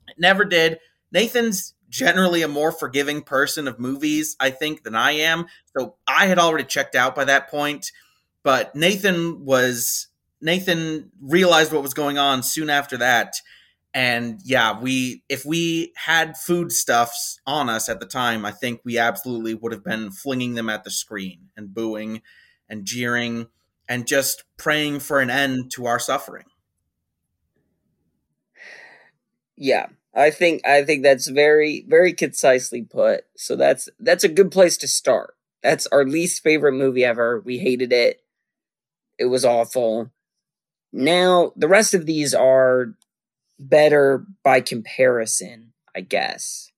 It 0.09 0.17
never 0.19 0.45
did. 0.45 0.79
Nathan's 1.13 1.75
generally 1.89 2.43
a 2.43 2.49
more 2.49 2.73
forgiving 2.73 3.21
person 3.21 3.67
of 3.69 3.79
movies 3.79 4.37
i 4.41 4.51
think 4.51 4.83
than 4.83 4.95
i 4.95 5.13
am. 5.13 5.47
So 5.77 5.97
i 6.07 6.27
had 6.27 6.39
already 6.39 6.65
checked 6.65 6.97
out 6.97 7.15
by 7.15 7.25
that 7.25 7.49
point 7.51 7.93
but 8.43 8.75
nathan 8.75 9.45
was 9.45 10.09
nathan 10.41 11.11
realized 11.21 11.73
what 11.73 11.83
was 11.83 11.95
going 11.95 12.17
on 12.17 12.43
soon 12.43 12.71
after 12.71 12.97
that 12.97 13.35
and 13.93 14.41
yeah 14.45 14.79
we 14.79 15.23
if 15.29 15.45
we 15.45 15.93
had 15.97 16.37
foodstuffs 16.37 17.41
on 17.47 17.69
us 17.69 17.89
at 17.89 17.99
the 17.99 18.07
time 18.07 18.45
i 18.45 18.51
think 18.51 18.81
we 18.85 18.99
absolutely 18.99 19.55
would 19.55 19.73
have 19.73 19.85
been 19.85 20.11
flinging 20.11 20.55
them 20.55 20.69
at 20.69 20.85
the 20.85 20.91
screen 20.91 21.49
and 21.57 21.75
booing 21.75 22.23
and 22.69 22.85
jeering 22.85 23.49
and 23.89 24.07
just 24.07 24.45
praying 24.57 25.01
for 25.01 25.21
an 25.21 25.29
end 25.29 25.69
to 25.73 25.87
our 25.87 25.99
suffering. 25.99 26.45
Yeah 29.57 29.87
i 30.15 30.31
think 30.31 30.67
i 30.67 30.83
think 30.85 31.03
that's 31.03 31.29
very 31.29 31.85
very 31.89 32.13
concisely 32.13 32.83
put. 32.83 33.25
So 33.37 33.57
that's 33.57 33.89
that's 33.99 34.25
a 34.25 34.29
good 34.29 34.51
place 34.51 34.77
to 34.79 34.89
start. 34.89 35.35
That's 35.63 35.87
our 35.89 36.05
least 36.05 36.43
favorite 36.43 36.73
movie 36.73 37.05
ever. 37.05 37.41
We 37.41 37.59
hated 37.59 37.93
it. 37.93 38.23
It 39.19 39.27
was 39.27 39.45
awful. 39.45 40.11
Now 40.93 41.53
the 41.57 41.69
rest 41.69 41.95
of 41.95 42.07
these 42.07 42.35
are 42.35 42.95
better 43.61 44.25
by 44.43 44.61
comparison, 44.61 45.73
I 45.95 46.01
guess. 46.01 46.71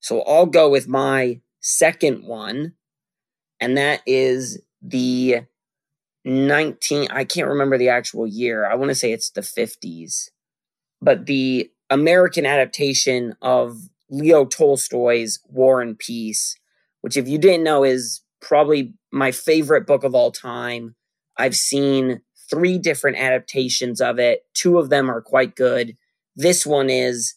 So 0.00 0.22
I'll 0.22 0.46
go 0.46 0.70
with 0.70 0.88
my 0.88 1.40
second 1.60 2.24
one, 2.24 2.74
and 3.60 3.76
that 3.76 4.00
is 4.06 4.62
the 4.80 5.42
19 6.24 7.08
I 7.10 7.24
can't 7.24 7.48
remember 7.48 7.76
the 7.76 7.88
actual 7.88 8.26
year. 8.26 8.66
I 8.66 8.74
want 8.74 8.90
to 8.90 8.94
say 8.94 9.12
it's 9.12 9.30
the 9.30 9.40
50s. 9.40 10.28
But 11.02 11.26
the 11.26 11.70
American 11.88 12.46
adaptation 12.46 13.34
of 13.42 13.76
Leo 14.10 14.44
Tolstoy's 14.44 15.40
War 15.48 15.80
and 15.80 15.98
Peace, 15.98 16.56
which 17.00 17.16
if 17.16 17.26
you 17.26 17.38
didn't 17.38 17.64
know 17.64 17.84
is 17.84 18.22
probably 18.40 18.94
my 19.12 19.30
favorite 19.30 19.86
book 19.86 20.04
of 20.04 20.14
all 20.14 20.32
time. 20.32 20.94
I've 21.36 21.56
seen 21.56 22.22
three 22.48 22.78
different 22.78 23.18
adaptations 23.18 24.00
of 24.00 24.18
it. 24.18 24.44
Two 24.54 24.78
of 24.78 24.90
them 24.90 25.10
are 25.10 25.20
quite 25.20 25.54
good. 25.54 25.96
This 26.36 26.66
one 26.66 26.90
is 26.90 27.34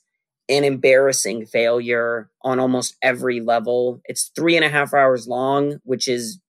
an 0.50 0.64
embarrassing 0.64 1.46
failure 1.46 2.30
on 2.42 2.60
almost 2.60 2.96
every 3.02 3.40
level. 3.40 4.02
It's 4.06 4.32
three 4.36 4.56
and 4.56 4.66
a 4.66 4.70
half 4.70 4.94
hours 4.94 5.28
long, 5.28 5.80
which 5.84 6.08
is 6.08 6.40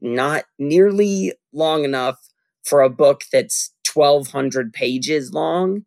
not 0.00 0.44
nearly 0.58 1.32
long 1.52 1.84
enough 1.84 2.18
for 2.64 2.80
a 2.80 2.90
book 2.90 3.22
that's 3.32 3.72
1,200 3.92 4.72
pages 4.72 5.32
long. 5.32 5.84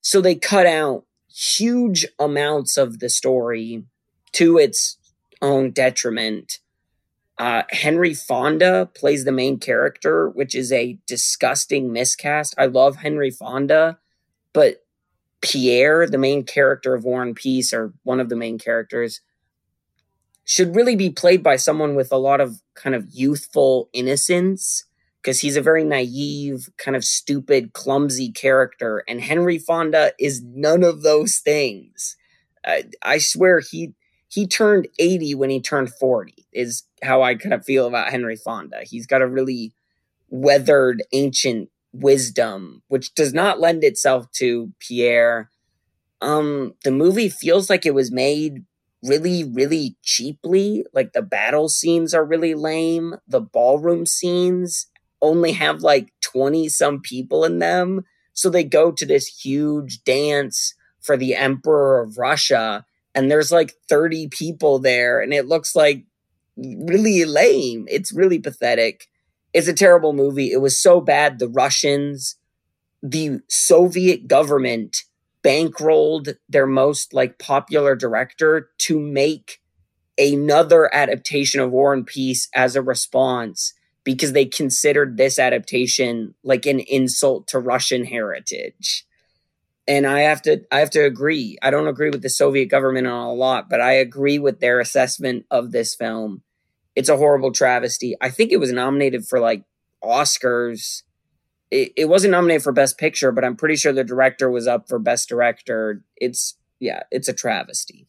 So 0.00 0.20
they 0.20 0.34
cut 0.34 0.66
out 0.66 1.04
huge 1.28 2.06
amounts 2.18 2.76
of 2.76 3.00
the 3.00 3.10
story 3.10 3.84
to 4.32 4.58
its 4.58 4.96
own 5.42 5.70
detriment. 5.70 6.60
Uh, 7.38 7.64
Henry 7.70 8.14
Fonda 8.14 8.88
plays 8.94 9.24
the 9.24 9.32
main 9.32 9.58
character, 9.58 10.28
which 10.28 10.54
is 10.54 10.72
a 10.72 10.98
disgusting 11.06 11.92
miscast. 11.92 12.54
I 12.56 12.66
love 12.66 12.96
Henry 12.96 13.30
Fonda, 13.30 13.98
but 14.54 14.85
Pierre, 15.40 16.06
the 16.06 16.18
main 16.18 16.44
character 16.44 16.94
of 16.94 17.04
War 17.04 17.22
and 17.22 17.36
Peace, 17.36 17.72
or 17.72 17.92
one 18.02 18.20
of 18.20 18.28
the 18.28 18.36
main 18.36 18.58
characters, 18.58 19.20
should 20.44 20.76
really 20.76 20.96
be 20.96 21.10
played 21.10 21.42
by 21.42 21.56
someone 21.56 21.94
with 21.94 22.12
a 22.12 22.16
lot 22.16 22.40
of 22.40 22.62
kind 22.74 22.94
of 22.94 23.06
youthful 23.10 23.88
innocence 23.92 24.84
because 25.20 25.40
he's 25.40 25.56
a 25.56 25.60
very 25.60 25.82
naive, 25.82 26.68
kind 26.78 26.96
of 26.96 27.04
stupid, 27.04 27.72
clumsy 27.72 28.30
character. 28.30 29.02
And 29.08 29.20
Henry 29.20 29.58
Fonda 29.58 30.12
is 30.20 30.40
none 30.40 30.84
of 30.84 31.02
those 31.02 31.38
things. 31.38 32.16
I, 32.64 32.84
I 33.02 33.18
swear 33.18 33.60
he 33.60 33.94
he 34.28 34.46
turned 34.46 34.88
80 34.98 35.34
when 35.34 35.50
he 35.50 35.60
turned 35.60 35.92
40 35.94 36.46
is 36.52 36.84
how 37.02 37.22
I 37.22 37.36
kind 37.36 37.54
of 37.54 37.64
feel 37.64 37.86
about 37.86 38.10
Henry 38.10 38.36
Fonda. 38.36 38.80
He's 38.82 39.06
got 39.06 39.22
a 39.22 39.26
really 39.26 39.72
weathered 40.28 41.02
ancient 41.12 41.70
wisdom, 42.00 42.82
which 42.88 43.14
does 43.14 43.32
not 43.32 43.60
lend 43.60 43.84
itself 43.84 44.30
to 44.32 44.72
Pierre. 44.80 45.50
Um, 46.20 46.74
the 46.84 46.90
movie 46.90 47.28
feels 47.28 47.68
like 47.70 47.86
it 47.86 47.94
was 47.94 48.10
made 48.10 48.64
really, 49.02 49.44
really 49.44 49.96
cheaply. 50.02 50.84
Like 50.92 51.12
the 51.12 51.22
battle 51.22 51.68
scenes 51.68 52.14
are 52.14 52.24
really 52.24 52.54
lame. 52.54 53.16
The 53.28 53.40
ballroom 53.40 54.06
scenes 54.06 54.86
only 55.22 55.52
have 55.52 55.80
like 55.82 56.12
20 56.22 56.68
some 56.68 57.00
people 57.00 57.44
in 57.44 57.58
them. 57.58 58.04
So 58.32 58.50
they 58.50 58.64
go 58.64 58.92
to 58.92 59.06
this 59.06 59.26
huge 59.26 60.04
dance 60.04 60.74
for 61.00 61.16
the 61.16 61.34
Emperor 61.34 62.02
of 62.02 62.18
Russia, 62.18 62.84
and 63.14 63.30
there's 63.30 63.52
like 63.52 63.74
30 63.88 64.28
people 64.28 64.78
there, 64.78 65.20
and 65.20 65.32
it 65.32 65.46
looks 65.46 65.74
like 65.74 66.04
really 66.56 67.24
lame. 67.24 67.86
It's 67.88 68.12
really 68.12 68.38
pathetic. 68.38 69.08
It's 69.56 69.68
a 69.68 69.74
terrible 69.74 70.14
movie. 70.14 70.52
It 70.52 70.62
was 70.62 70.80
so 70.80 71.02
bad. 71.02 71.40
The 71.40 71.48
Russians, 71.48 72.36
the 73.02 73.40
Soviet 73.48 74.28
government 74.28 74.98
bankrolled 75.44 76.36
their 76.48 76.66
most 76.66 77.14
like 77.14 77.38
popular 77.38 77.96
director 77.96 78.70
to 78.78 79.00
make 79.00 79.60
another 80.18 80.94
adaptation 80.94 81.60
of 81.60 81.72
War 81.72 81.94
and 81.94 82.06
Peace 82.06 82.48
as 82.54 82.76
a 82.76 82.82
response 82.82 83.74
because 84.04 84.32
they 84.32 84.46
considered 84.46 85.16
this 85.16 85.38
adaptation 85.38 86.34
like 86.44 86.66
an 86.66 86.80
insult 86.80 87.48
to 87.48 87.60
Russian 87.60 88.04
heritage. 88.06 89.06
and 89.88 90.06
I 90.06 90.20
have 90.20 90.42
to 90.42 90.62
I 90.72 90.80
have 90.80 90.90
to 90.90 91.04
agree. 91.04 91.58
I 91.62 91.70
don't 91.70 91.88
agree 91.88 92.10
with 92.10 92.22
the 92.22 92.30
Soviet 92.30 92.66
government 92.66 93.06
on 93.06 93.26
a 93.28 93.34
lot, 93.34 93.68
but 93.70 93.80
I 93.80 93.92
agree 93.94 94.38
with 94.38 94.60
their 94.60 94.80
assessment 94.80 95.46
of 95.50 95.72
this 95.72 95.94
film. 95.94 96.42
It's 96.96 97.08
a 97.08 97.16
horrible 97.16 97.52
travesty. 97.52 98.16
I 98.20 98.30
think 98.30 98.50
it 98.50 98.56
was 98.56 98.72
nominated 98.72 99.26
for 99.26 99.38
like 99.38 99.62
Oscars. 100.02 101.02
It, 101.70 101.92
it 101.96 102.04
wasn't 102.06 102.32
nominated 102.32 102.62
for 102.62 102.72
Best 102.72 102.98
Picture, 102.98 103.30
but 103.32 103.44
I'm 103.44 103.56
pretty 103.56 103.76
sure 103.76 103.92
the 103.92 104.02
director 104.02 104.50
was 104.50 104.66
up 104.66 104.88
for 104.88 104.98
Best 104.98 105.28
Director. 105.28 106.02
It's 106.16 106.56
yeah, 106.80 107.02
it's 107.10 107.28
a 107.28 107.32
travesty. 107.32 108.06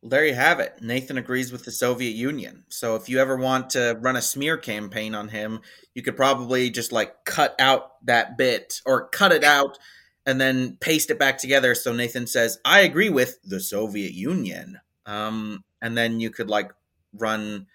Well, 0.00 0.10
there 0.10 0.26
you 0.26 0.34
have 0.34 0.60
it. 0.60 0.82
Nathan 0.82 1.16
agrees 1.16 1.50
with 1.50 1.64
the 1.64 1.70
Soviet 1.70 2.14
Union. 2.14 2.64
So 2.68 2.94
if 2.94 3.08
you 3.08 3.20
ever 3.20 3.36
want 3.36 3.70
to 3.70 3.96
run 4.00 4.16
a 4.16 4.22
smear 4.22 4.58
campaign 4.58 5.14
on 5.14 5.28
him, 5.28 5.60
you 5.94 6.02
could 6.02 6.16
probably 6.16 6.68
just 6.68 6.92
like 6.92 7.24
cut 7.24 7.54
out 7.58 8.04
that 8.04 8.36
bit 8.36 8.82
or 8.84 9.08
cut 9.08 9.32
it 9.32 9.44
out 9.44 9.78
and 10.26 10.38
then 10.38 10.76
paste 10.78 11.10
it 11.10 11.18
back 11.18 11.38
together. 11.38 11.74
So 11.74 11.92
Nathan 11.92 12.26
says, 12.26 12.58
I 12.66 12.80
agree 12.80 13.08
with 13.08 13.38
the 13.44 13.60
Soviet 13.60 14.12
Union. 14.12 14.78
Um, 15.06 15.64
and 15.80 15.96
then 15.96 16.20
you 16.20 16.30
could 16.30 16.50
like 16.50 16.70
run 17.16 17.66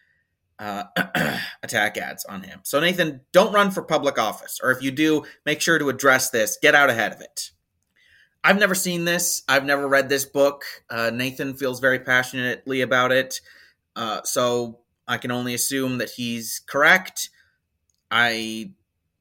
uh, 0.59 0.83
attack 1.63 1.97
ads 1.97 2.25
on 2.25 2.43
him. 2.43 2.59
So 2.63 2.79
Nathan, 2.79 3.21
don't 3.31 3.53
run 3.53 3.71
for 3.71 3.81
public 3.81 4.19
office. 4.19 4.59
Or 4.61 4.71
if 4.71 4.81
you 4.81 4.91
do, 4.91 5.23
make 5.45 5.61
sure 5.61 5.79
to 5.79 5.89
address 5.89 6.29
this. 6.29 6.57
Get 6.61 6.75
out 6.75 6.89
ahead 6.89 7.13
of 7.13 7.21
it. 7.21 7.51
I've 8.43 8.59
never 8.59 8.75
seen 8.75 9.05
this. 9.05 9.43
I've 9.47 9.65
never 9.65 9.87
read 9.87 10.09
this 10.09 10.25
book. 10.25 10.63
Uh, 10.89 11.11
Nathan 11.13 11.55
feels 11.55 11.79
very 11.79 11.99
passionately 11.99 12.81
about 12.81 13.11
it. 13.11 13.41
Uh, 13.95 14.21
so 14.23 14.79
I 15.07 15.17
can 15.17 15.31
only 15.31 15.53
assume 15.53 15.97
that 15.97 16.11
he's 16.11 16.61
correct. 16.67 17.29
I, 18.09 18.71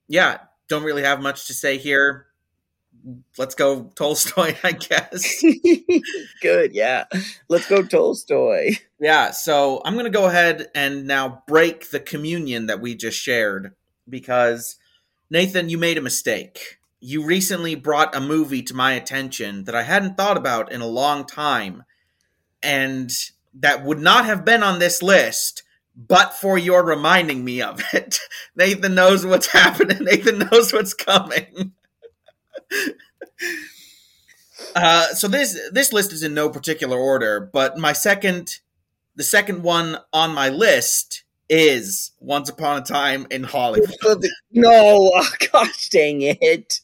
yeah, 0.06 0.38
don't 0.68 0.84
really 0.84 1.02
have 1.02 1.20
much 1.20 1.46
to 1.48 1.54
say 1.54 1.78
here. 1.78 2.27
Let's 3.36 3.54
go 3.54 3.90
Tolstoy, 3.94 4.56
I 4.62 4.72
guess. 4.72 5.44
Good, 6.42 6.72
yeah. 6.72 7.04
Let's 7.48 7.68
go 7.68 7.82
Tolstoy. 7.82 8.76
Yeah, 9.00 9.30
so 9.30 9.80
I'm 9.84 9.94
going 9.94 10.04
to 10.04 10.10
go 10.10 10.26
ahead 10.26 10.68
and 10.74 11.06
now 11.06 11.42
break 11.46 11.90
the 11.90 12.00
communion 12.00 12.66
that 12.66 12.80
we 12.80 12.94
just 12.94 13.18
shared 13.18 13.74
because 14.08 14.76
Nathan, 15.30 15.68
you 15.68 15.78
made 15.78 15.98
a 15.98 16.02
mistake 16.02 16.78
you 17.00 17.24
recently 17.24 17.74
brought 17.74 18.14
a 18.14 18.20
movie 18.20 18.62
to 18.62 18.74
my 18.74 18.92
attention 18.92 19.64
that 19.64 19.74
I 19.74 19.82
hadn't 19.82 20.16
thought 20.16 20.36
about 20.36 20.72
in 20.72 20.80
a 20.80 20.86
long 20.86 21.24
time, 21.24 21.84
and 22.62 23.10
that 23.54 23.84
would 23.84 24.00
not 24.00 24.24
have 24.24 24.44
been 24.44 24.62
on 24.62 24.78
this 24.78 25.02
list 25.02 25.62
but 25.98 26.32
for 26.32 26.56
your 26.56 26.84
reminding 26.84 27.44
me 27.44 27.60
of 27.60 27.82
it. 27.92 28.20
Nathan 28.56 28.94
knows 28.94 29.26
what's 29.26 29.48
happening. 29.48 29.98
Nathan 30.00 30.38
knows 30.38 30.72
what's 30.72 30.94
coming. 30.94 31.72
Uh, 34.74 35.06
so 35.14 35.28
this 35.28 35.58
this 35.72 35.92
list 35.92 36.12
is 36.12 36.22
in 36.22 36.34
no 36.34 36.48
particular 36.48 36.98
order, 36.98 37.40
but 37.52 37.78
my 37.78 37.92
second, 37.92 38.60
the 39.16 39.24
second 39.24 39.62
one 39.62 39.98
on 40.12 40.34
my 40.34 40.48
list 40.48 41.24
is 41.48 42.12
Once 42.20 42.48
Upon 42.48 42.82
a 42.82 42.84
Time 42.84 43.26
in 43.30 43.44
Hollywood. 43.44 43.94
No, 44.50 45.10
oh, 45.14 45.30
gosh 45.52 45.88
dang 45.88 46.22
it! 46.22 46.80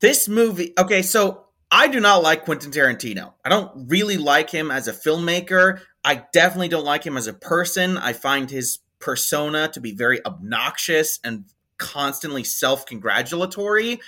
This 0.00 0.28
movie, 0.28 0.72
okay, 0.78 1.02
so 1.02 1.44
I 1.70 1.88
do 1.88 1.98
not 1.98 2.22
like 2.22 2.44
Quentin 2.44 2.70
Tarantino. 2.70 3.32
I 3.44 3.48
don't 3.48 3.88
really 3.88 4.16
like 4.16 4.50
him 4.50 4.70
as 4.70 4.86
a 4.86 4.92
filmmaker. 4.92 5.80
I 6.04 6.24
definitely 6.32 6.68
don't 6.68 6.84
like 6.84 7.04
him 7.04 7.16
as 7.16 7.26
a 7.26 7.32
person. 7.32 7.98
I 7.98 8.12
find 8.12 8.50
his 8.50 8.78
persona 9.00 9.68
to 9.68 9.80
be 9.80 9.92
very 9.92 10.24
obnoxious 10.24 11.18
and 11.24 11.44
constantly 11.78 12.44
self 12.44 12.86
congratulatory. 12.86 14.00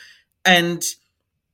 And 0.47 0.83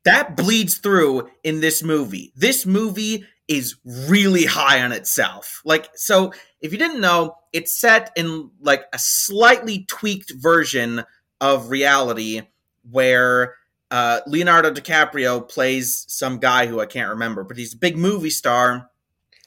that 0.05 0.37
bleeds 0.37 0.79
through 0.79 1.31
in 1.43 1.61
this 1.61 1.83
movie. 1.83 2.33
This 2.37 2.67
movie 2.67 3.25
is 3.49 3.77
really 3.85 4.45
high 4.45 4.83
on 4.83 4.93
itself. 4.93 5.61
Like, 5.65 5.91
so 5.95 6.33
if 6.61 6.73
you 6.73 6.79
didn't 6.79 7.01
know, 7.01 7.37
it's 7.53 7.73
set 7.73 8.13
in 8.17 8.51
like 8.61 8.85
a 8.93 8.99
slightly 8.99 9.85
tweaked 9.89 10.33
version 10.35 11.05
of 11.41 11.71
reality 11.71 12.43
where 12.91 13.57
uh, 13.91 14.21
Leonardo 14.27 14.73
DiCaprio 14.73 15.47
plays 15.47 16.07
some 16.09 16.39
guy 16.39 16.67
who 16.67 16.81
I 16.81 16.87
can't 16.87 17.11
remember, 17.11 17.45
but 17.45 17.57
he's 17.59 17.75
a 17.75 17.79
big 17.79 17.99
movie 17.99 18.31
star, 18.31 18.89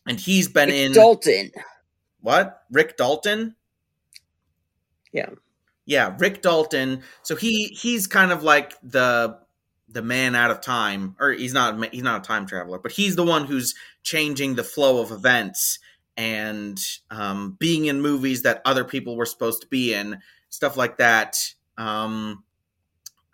and 0.05 0.19
he's 0.19 0.47
been 0.47 0.69
Rick 0.69 0.77
in 0.77 0.91
Dalton. 0.93 1.51
What? 2.21 2.61
Rick 2.71 2.95
Dalton? 2.97 3.55
Yeah. 5.11 5.29
Yeah, 5.85 6.15
Rick 6.17 6.41
Dalton. 6.41 7.03
So 7.23 7.35
he 7.35 7.65
he's 7.67 8.07
kind 8.07 8.31
of 8.31 8.43
like 8.43 8.75
the 8.81 9.37
the 9.87 10.01
man 10.01 10.35
out 10.35 10.51
of 10.51 10.61
time, 10.61 11.15
or 11.19 11.31
he's 11.31 11.53
not 11.53 11.93
he's 11.93 12.03
not 12.03 12.21
a 12.21 12.27
time 12.27 12.45
traveler, 12.45 12.79
but 12.79 12.91
he's 12.91 13.15
the 13.15 13.23
one 13.23 13.45
who's 13.45 13.75
changing 14.03 14.55
the 14.55 14.63
flow 14.63 15.01
of 15.01 15.11
events 15.11 15.79
and 16.17 16.79
um, 17.11 17.55
being 17.59 17.85
in 17.85 18.01
movies 18.01 18.43
that 18.43 18.61
other 18.65 18.83
people 18.83 19.15
were 19.15 19.25
supposed 19.25 19.61
to 19.61 19.67
be 19.67 19.93
in, 19.93 20.19
stuff 20.49 20.77
like 20.77 20.97
that. 20.97 21.37
Um, 21.77 22.43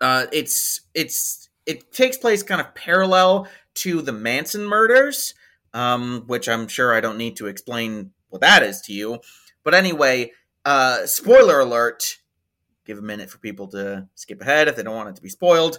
uh, 0.02 0.26
it's 0.34 0.82
it's 0.94 1.50
it 1.66 1.92
takes 1.94 2.18
place 2.18 2.44
kind 2.44 2.60
of 2.60 2.74
parallel 2.76 3.48
to 3.76 4.02
the 4.02 4.12
Manson 4.12 4.66
murders, 4.66 5.34
um, 5.74 6.24
which 6.28 6.50
I'm 6.50 6.68
sure 6.68 6.94
I 6.94 7.02
don't 7.02 7.18
need 7.18 7.38
to 7.38 7.48
explain 7.48 8.12
what 8.30 8.42
that 8.42 8.64
is 8.64 8.82
to 8.82 8.94
you. 8.94 9.20
But 9.64 9.74
anyway, 9.74 10.32
uh, 10.66 11.06
spoiler 11.06 11.60
alert. 11.60 12.18
Give 12.86 12.98
a 12.98 13.02
minute 13.02 13.30
for 13.30 13.38
people 13.38 13.68
to 13.70 14.08
skip 14.16 14.42
ahead 14.42 14.68
if 14.68 14.76
they 14.76 14.84
don't 14.84 14.96
want 14.96 15.10
it 15.10 15.16
to 15.16 15.22
be 15.22 15.30
spoiled. 15.30 15.78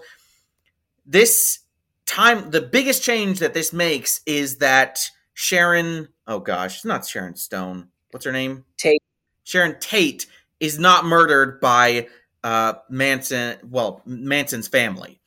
This 1.05 1.61
time, 2.07 2.51
the 2.51 2.61
biggest 2.61 3.03
change 3.03 3.41
that 3.41 3.55
this 3.55 3.73
makes 3.73 4.21
is 4.27 4.59
that 4.59 5.01
Sharon, 5.35 6.09
oh 6.27 6.39
gosh, 6.39 6.77
it's 6.77 6.85
not 6.85 7.07
Sharon 7.07 7.37
Stone. 7.37 7.89
What's 8.11 8.27
her 8.27 8.33
name? 8.33 8.65
Tate. 8.77 9.03
Sharon 9.45 9.77
Tate 9.81 10.27
is 10.61 10.79
not 10.79 11.05
murdered 11.05 11.61
by 11.61 12.07
uh, 12.45 12.75
Manson, 12.89 13.57
well, 13.69 14.03
Manson's 14.07 14.69
family. 14.69 15.21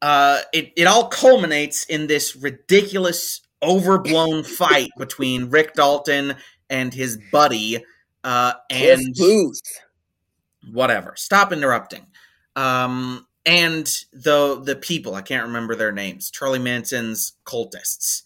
Uh, 0.00 0.40
it, 0.52 0.72
it 0.76 0.86
all 0.86 1.08
culminates 1.08 1.84
in 1.84 2.06
this 2.06 2.36
ridiculous, 2.36 3.40
overblown 3.62 4.44
fight 4.44 4.90
between 4.96 5.50
Rick 5.50 5.74
Dalton 5.74 6.36
and 6.70 6.94
his 6.94 7.18
buddy. 7.32 7.84
Uh, 8.22 8.52
and 8.70 9.00
Cliff 9.00 9.16
Booth. 9.16 9.60
Whatever. 10.70 11.14
Stop 11.16 11.52
interrupting. 11.52 12.06
Um, 12.56 13.26
and 13.46 13.86
the 14.12 14.60
the 14.62 14.76
people, 14.76 15.14
I 15.14 15.22
can't 15.22 15.46
remember 15.46 15.74
their 15.74 15.92
names. 15.92 16.30
Charlie 16.30 16.58
Manson's 16.58 17.32
cultists. 17.44 18.22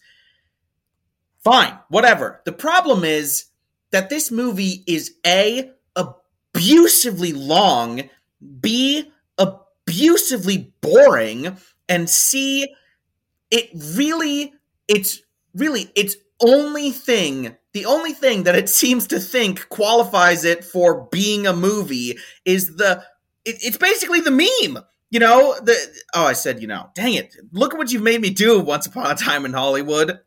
Fine, 1.43 1.77
whatever. 1.89 2.41
The 2.45 2.51
problem 2.53 3.03
is 3.03 3.45
that 3.91 4.09
this 4.09 4.31
movie 4.31 4.83
is 4.87 5.15
a 5.25 5.71
abusively 5.95 7.33
long, 7.33 8.09
B, 8.59 9.11
abusively 9.37 10.73
boring, 10.81 11.57
and 11.87 12.09
C, 12.09 12.73
it 13.51 13.69
really, 13.95 14.53
it's 14.87 15.21
really, 15.53 15.91
its 15.95 16.15
only 16.41 16.91
thing, 16.91 17.55
the 17.73 17.85
only 17.85 18.13
thing 18.13 18.43
that 18.43 18.55
it 18.55 18.69
seems 18.69 19.07
to 19.07 19.19
think 19.19 19.67
qualifies 19.69 20.45
it 20.45 20.63
for 20.63 21.07
being 21.11 21.47
a 21.47 21.53
movie 21.53 22.17
is 22.45 22.75
the, 22.75 23.03
it, 23.45 23.57
it's 23.61 23.77
basically 23.77 24.21
the 24.21 24.31
meme. 24.31 24.83
You 25.09 25.19
know, 25.19 25.55
the, 25.61 25.75
oh, 26.15 26.25
I 26.25 26.33
said, 26.33 26.61
you 26.61 26.67
know, 26.67 26.89
dang 26.95 27.13
it. 27.13 27.35
Look 27.51 27.73
at 27.73 27.77
what 27.77 27.91
you've 27.91 28.01
made 28.01 28.21
me 28.21 28.31
do 28.31 28.59
once 28.59 28.87
upon 28.87 29.11
a 29.11 29.15
time 29.15 29.45
in 29.45 29.53
Hollywood. 29.53 30.19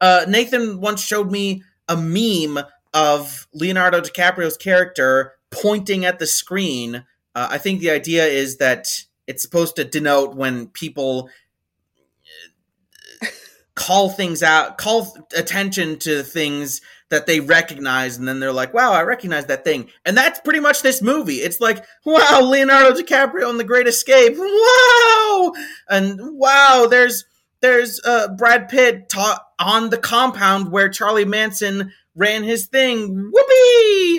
Uh, 0.00 0.24
Nathan 0.28 0.80
once 0.80 1.02
showed 1.02 1.30
me 1.30 1.62
a 1.88 1.96
meme 1.96 2.62
of 2.92 3.46
Leonardo 3.54 4.00
DiCaprio's 4.00 4.56
character 4.56 5.34
pointing 5.50 6.04
at 6.04 6.18
the 6.18 6.26
screen. 6.26 7.04
Uh, 7.34 7.48
I 7.50 7.58
think 7.58 7.80
the 7.80 7.90
idea 7.90 8.26
is 8.26 8.58
that 8.58 8.86
it's 9.26 9.42
supposed 9.42 9.76
to 9.76 9.84
denote 9.84 10.34
when 10.34 10.66
people 10.68 11.30
call 13.74 14.08
things 14.10 14.42
out, 14.42 14.78
call 14.78 15.16
attention 15.36 15.98
to 16.00 16.22
things 16.22 16.80
that 17.08 17.26
they 17.26 17.40
recognize, 17.40 18.16
and 18.16 18.26
then 18.26 18.40
they're 18.40 18.52
like, 18.52 18.72
"Wow, 18.72 18.92
I 18.92 19.02
recognize 19.02 19.46
that 19.46 19.64
thing." 19.64 19.90
And 20.04 20.16
that's 20.16 20.40
pretty 20.40 20.60
much 20.60 20.82
this 20.82 21.02
movie. 21.02 21.36
It's 21.36 21.60
like, 21.60 21.84
"Wow, 22.04 22.40
Leonardo 22.42 22.92
DiCaprio 22.94 23.50
in 23.50 23.58
The 23.58 23.64
Great 23.64 23.86
Escape." 23.86 24.34
Wow, 24.36 25.52
and 25.88 26.18
wow, 26.38 26.86
there's 26.90 27.24
there's 27.60 28.00
uh, 28.04 28.28
Brad 28.36 28.68
Pitt 28.68 29.08
ta- 29.08 29.44
on 29.58 29.90
the 29.90 29.98
compound 29.98 30.70
where 30.70 30.88
Charlie 30.88 31.24
Manson 31.24 31.92
ran 32.14 32.42
his 32.44 32.66
thing. 32.66 33.30
Whoopee! 33.32 34.11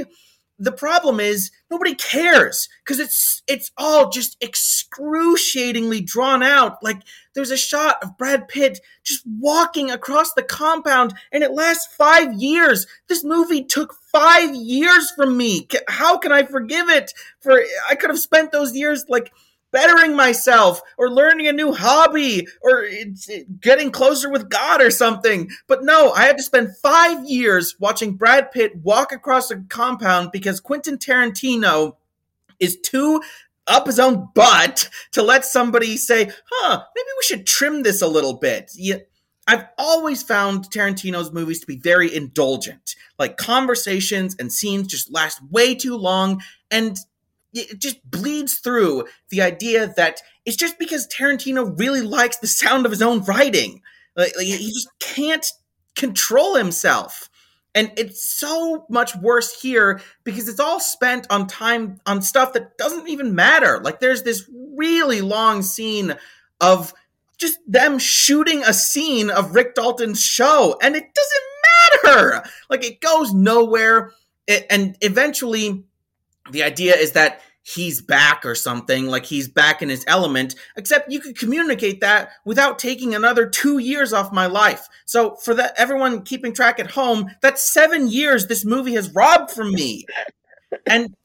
The 0.63 0.71
problem 0.71 1.19
is 1.19 1.51
nobody 1.69 1.93
cares 1.93 2.69
because 2.85 2.97
it's 2.97 3.43
it's 3.47 3.69
all 3.77 4.09
just 4.09 4.41
excruciatingly 4.41 5.99
drawn 5.99 6.41
out. 6.41 6.81
Like 6.81 7.01
there's 7.35 7.51
a 7.51 7.57
shot 7.57 7.97
of 8.01 8.17
Brad 8.17 8.47
Pitt 8.47 8.79
just 9.03 9.23
walking 9.27 9.91
across 9.91 10.33
the 10.33 10.41
compound, 10.41 11.15
and 11.33 11.43
it 11.43 11.51
lasts 11.51 11.93
five 11.93 12.33
years. 12.35 12.87
This 13.09 13.25
movie 13.25 13.65
took 13.65 13.93
five 14.13 14.55
years 14.55 15.11
from 15.11 15.35
me. 15.35 15.67
How 15.89 16.17
can 16.17 16.31
I 16.31 16.43
forgive 16.43 16.87
it? 16.87 17.11
For 17.41 17.61
I 17.89 17.95
could 17.95 18.09
have 18.09 18.19
spent 18.19 18.53
those 18.53 18.73
years 18.73 19.03
like 19.09 19.33
bettering 19.73 20.15
myself 20.15 20.81
or 20.97 21.09
learning 21.09 21.47
a 21.47 21.51
new 21.51 21.73
hobby 21.73 22.47
or 22.61 22.85
uh, 22.85 23.33
getting 23.59 23.91
closer 23.91 24.29
with 24.29 24.49
God 24.49 24.81
or 24.81 24.91
something. 24.91 25.49
But 25.67 25.83
no, 25.83 26.11
I 26.11 26.23
had 26.23 26.37
to 26.37 26.43
spend 26.43 26.77
five 26.77 27.25
years 27.25 27.75
watching 27.79 28.15
Brad 28.15 28.51
Pitt 28.51 28.77
walk 28.77 29.11
across 29.11 29.51
a 29.51 29.57
compound 29.67 30.31
because 30.31 30.61
Quentin 30.61 30.97
Tarantino 30.97 31.97
is 32.59 32.79
too 32.79 33.21
up 33.67 33.87
his 33.87 33.99
own 33.99 34.29
butt 34.35 34.89
to 35.11 35.23
let 35.23 35.43
somebody 35.43 35.97
say, 35.97 36.29
huh, 36.49 36.83
maybe 36.95 37.07
we 37.17 37.23
should 37.23 37.45
trim 37.45 37.83
this 37.83 38.01
a 38.01 38.07
little 38.07 38.35
bit. 38.35 38.71
Yeah. 38.75 38.97
I've 39.45 39.65
always 39.77 40.23
found 40.23 40.69
Tarantino's 40.69 41.33
movies 41.33 41.59
to 41.59 41.67
be 41.67 41.77
very 41.77 42.13
indulgent. 42.13 42.95
Like 43.19 43.35
conversations 43.35 44.35
and 44.39 44.51
scenes 44.51 44.87
just 44.87 45.11
last 45.11 45.41
way 45.49 45.75
too 45.75 45.97
long 45.97 46.41
and 46.71 46.97
it 47.53 47.79
just 47.79 47.99
bleeds 48.09 48.55
through 48.55 49.05
the 49.29 49.41
idea 49.41 49.93
that 49.95 50.21
it's 50.45 50.57
just 50.57 50.79
because 50.79 51.07
Tarantino 51.07 51.77
really 51.79 52.01
likes 52.01 52.37
the 52.37 52.47
sound 52.47 52.85
of 52.85 52.91
his 52.91 53.01
own 53.01 53.23
writing. 53.23 53.81
Like, 54.15 54.33
like, 54.35 54.45
he 54.45 54.71
just 54.71 54.89
can't 54.99 55.45
control 55.95 56.55
himself. 56.55 57.29
And 57.75 57.91
it's 57.97 58.29
so 58.29 58.85
much 58.89 59.15
worse 59.15 59.59
here 59.59 59.99
because 60.23 60.47
it's 60.47 60.59
all 60.59 60.79
spent 60.79 61.25
on 61.29 61.47
time 61.47 61.99
on 62.05 62.21
stuff 62.21 62.53
that 62.53 62.77
doesn't 62.77 63.09
even 63.09 63.33
matter. 63.33 63.79
Like 63.79 63.99
there's 63.99 64.23
this 64.23 64.47
really 64.77 65.21
long 65.21 65.63
scene 65.63 66.15
of 66.61 66.93
just 67.39 67.57
them 67.67 67.97
shooting 67.97 68.63
a 68.63 68.73
scene 68.73 69.31
of 69.31 69.55
Rick 69.55 69.73
Dalton's 69.73 70.21
show 70.21 70.77
and 70.83 70.95
it 70.95 71.03
doesn't 71.13 72.13
matter. 72.13 72.43
Like 72.69 72.85
it 72.85 73.01
goes 73.01 73.33
nowhere. 73.33 74.11
It, 74.45 74.67
and 74.69 74.95
eventually 75.01 75.83
the 76.51 76.63
idea 76.63 76.95
is 76.95 77.13
that 77.13 77.41
he's 77.63 78.01
back 78.01 78.45
or 78.45 78.55
something, 78.55 79.07
like 79.07 79.25
he's 79.25 79.47
back 79.47 79.81
in 79.81 79.89
his 79.89 80.03
element, 80.07 80.55
except 80.75 81.11
you 81.11 81.19
could 81.19 81.37
communicate 81.37 82.01
that 82.01 82.31
without 82.45 82.77
taking 82.77 83.15
another 83.15 83.47
two 83.47 83.77
years 83.77 84.11
off 84.11 84.33
my 84.33 84.45
life. 84.45 84.87
So 85.05 85.35
for 85.35 85.53
that 85.55 85.73
everyone 85.77 86.23
keeping 86.23 86.53
track 86.53 86.79
at 86.79 86.91
home, 86.91 87.31
that's 87.41 87.71
seven 87.71 88.09
years 88.09 88.47
this 88.47 88.65
movie 88.65 88.93
has 88.95 89.13
robbed 89.13 89.51
from 89.51 89.71
me. 89.71 90.05
And 90.85 91.15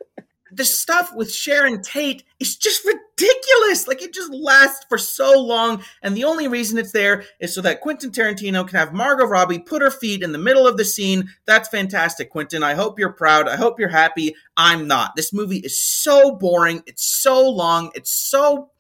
the 0.53 0.65
stuff 0.65 1.13
with 1.15 1.33
Sharon 1.33 1.83
Tate 1.83 2.25
is 2.39 2.57
just 2.57 2.85
ridiculous. 2.85 3.87
Like 3.87 4.03
it 4.03 4.13
just 4.15 4.33
lasts 4.33 4.85
for 4.89 4.99
so 4.99 5.41
long, 5.41 5.83
and 6.03 6.17
the 6.17 6.25
only 6.25 6.49
reason 6.49 6.79
it's 6.79 6.93
there 6.93 7.25
is 7.41 7.55
so 7.55 7.61
that 7.63 7.81
Quentin 7.81 8.11
Tarantino 8.11 8.67
can 8.67 8.79
have 8.79 8.93
Margot 8.93 9.27
Robbie 9.27 9.59
put 9.59 9.83
her 9.83 9.91
feet 9.91 10.23
in 10.23 10.33
the 10.33 10.39
middle 10.39 10.67
of 10.67 10.77
the 10.77 10.85
scene. 10.85 11.29
That's 11.47 11.69
fantastic, 11.69 12.31
Quentin. 12.31 12.63
I 12.63 12.75
hope 12.75 12.99
you're 12.99 13.13
proud. 13.13 13.49
I 13.49 13.57
hope 13.57 13.79
you're 13.79 13.89
happy. 13.89 14.35
I'm 14.57 14.87
not. 14.87 15.17
This 15.17 15.33
movie 15.33 15.59
is 15.59 15.79
so 15.79 16.33
boring. 16.33 16.83
It's 16.87 17.05
so 17.05 17.49
long. 17.49 17.91
It's 17.95 18.13
so 18.13 18.71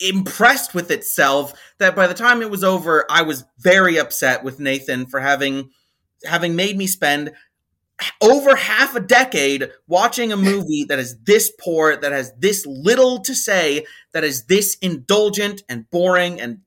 impressed 0.00 0.74
with 0.74 0.90
itself 0.90 1.52
that 1.78 1.96
by 1.96 2.06
the 2.06 2.14
time 2.14 2.42
it 2.42 2.50
was 2.50 2.64
over, 2.64 3.06
I 3.10 3.22
was 3.22 3.44
very 3.58 3.98
upset 3.98 4.44
with 4.44 4.60
Nathan 4.60 5.06
for 5.06 5.20
having 5.20 5.70
having 6.24 6.56
made 6.56 6.76
me 6.76 6.86
spend 6.86 7.32
over 8.20 8.56
half 8.56 8.94
a 8.94 9.00
decade 9.00 9.70
watching 9.86 10.32
a 10.32 10.36
movie 10.36 10.84
that 10.88 10.98
is 10.98 11.16
this 11.24 11.52
poor, 11.60 11.96
that 11.96 12.12
has 12.12 12.32
this 12.38 12.66
little 12.66 13.20
to 13.20 13.34
say, 13.34 13.86
that 14.12 14.24
is 14.24 14.44
this 14.44 14.76
indulgent 14.80 15.62
and 15.68 15.88
boring 15.90 16.40
and 16.40 16.60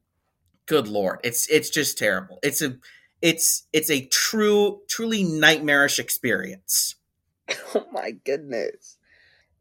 good 0.68 0.88
lord, 0.88 1.20
it's 1.24 1.48
it's 1.50 1.70
just 1.70 1.98
terrible. 1.98 2.40
It's 2.44 2.62
a 2.62 2.78
it's 3.22 3.68
it's 3.74 3.90
a 3.90 4.06
true 4.06 4.82
truly 4.88 5.24
nightmarish 5.24 6.00
experience. 6.00 6.96
Oh 7.74 7.86
my 7.94 8.12
goodness. 8.12 8.98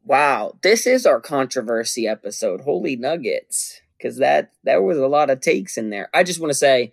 Wow, 0.05 0.59
this 0.63 0.89
is 0.89 1.07
our 1.07 1.21
controversy 1.21 2.09
episode. 2.09 2.63
Holy 2.63 2.97
nuggets. 2.97 3.81
Cuz 4.03 4.17
that 4.17 4.53
there 4.65 4.83
was 4.83 4.99
a 4.99 5.07
lot 5.07 5.31
of 5.31 5.41
takes 5.41 5.79
in 5.79 5.91
there. 5.91 6.11
I 6.13 6.25
just 6.25 6.41
want 6.41 6.51
to 6.51 6.59
say 6.59 6.93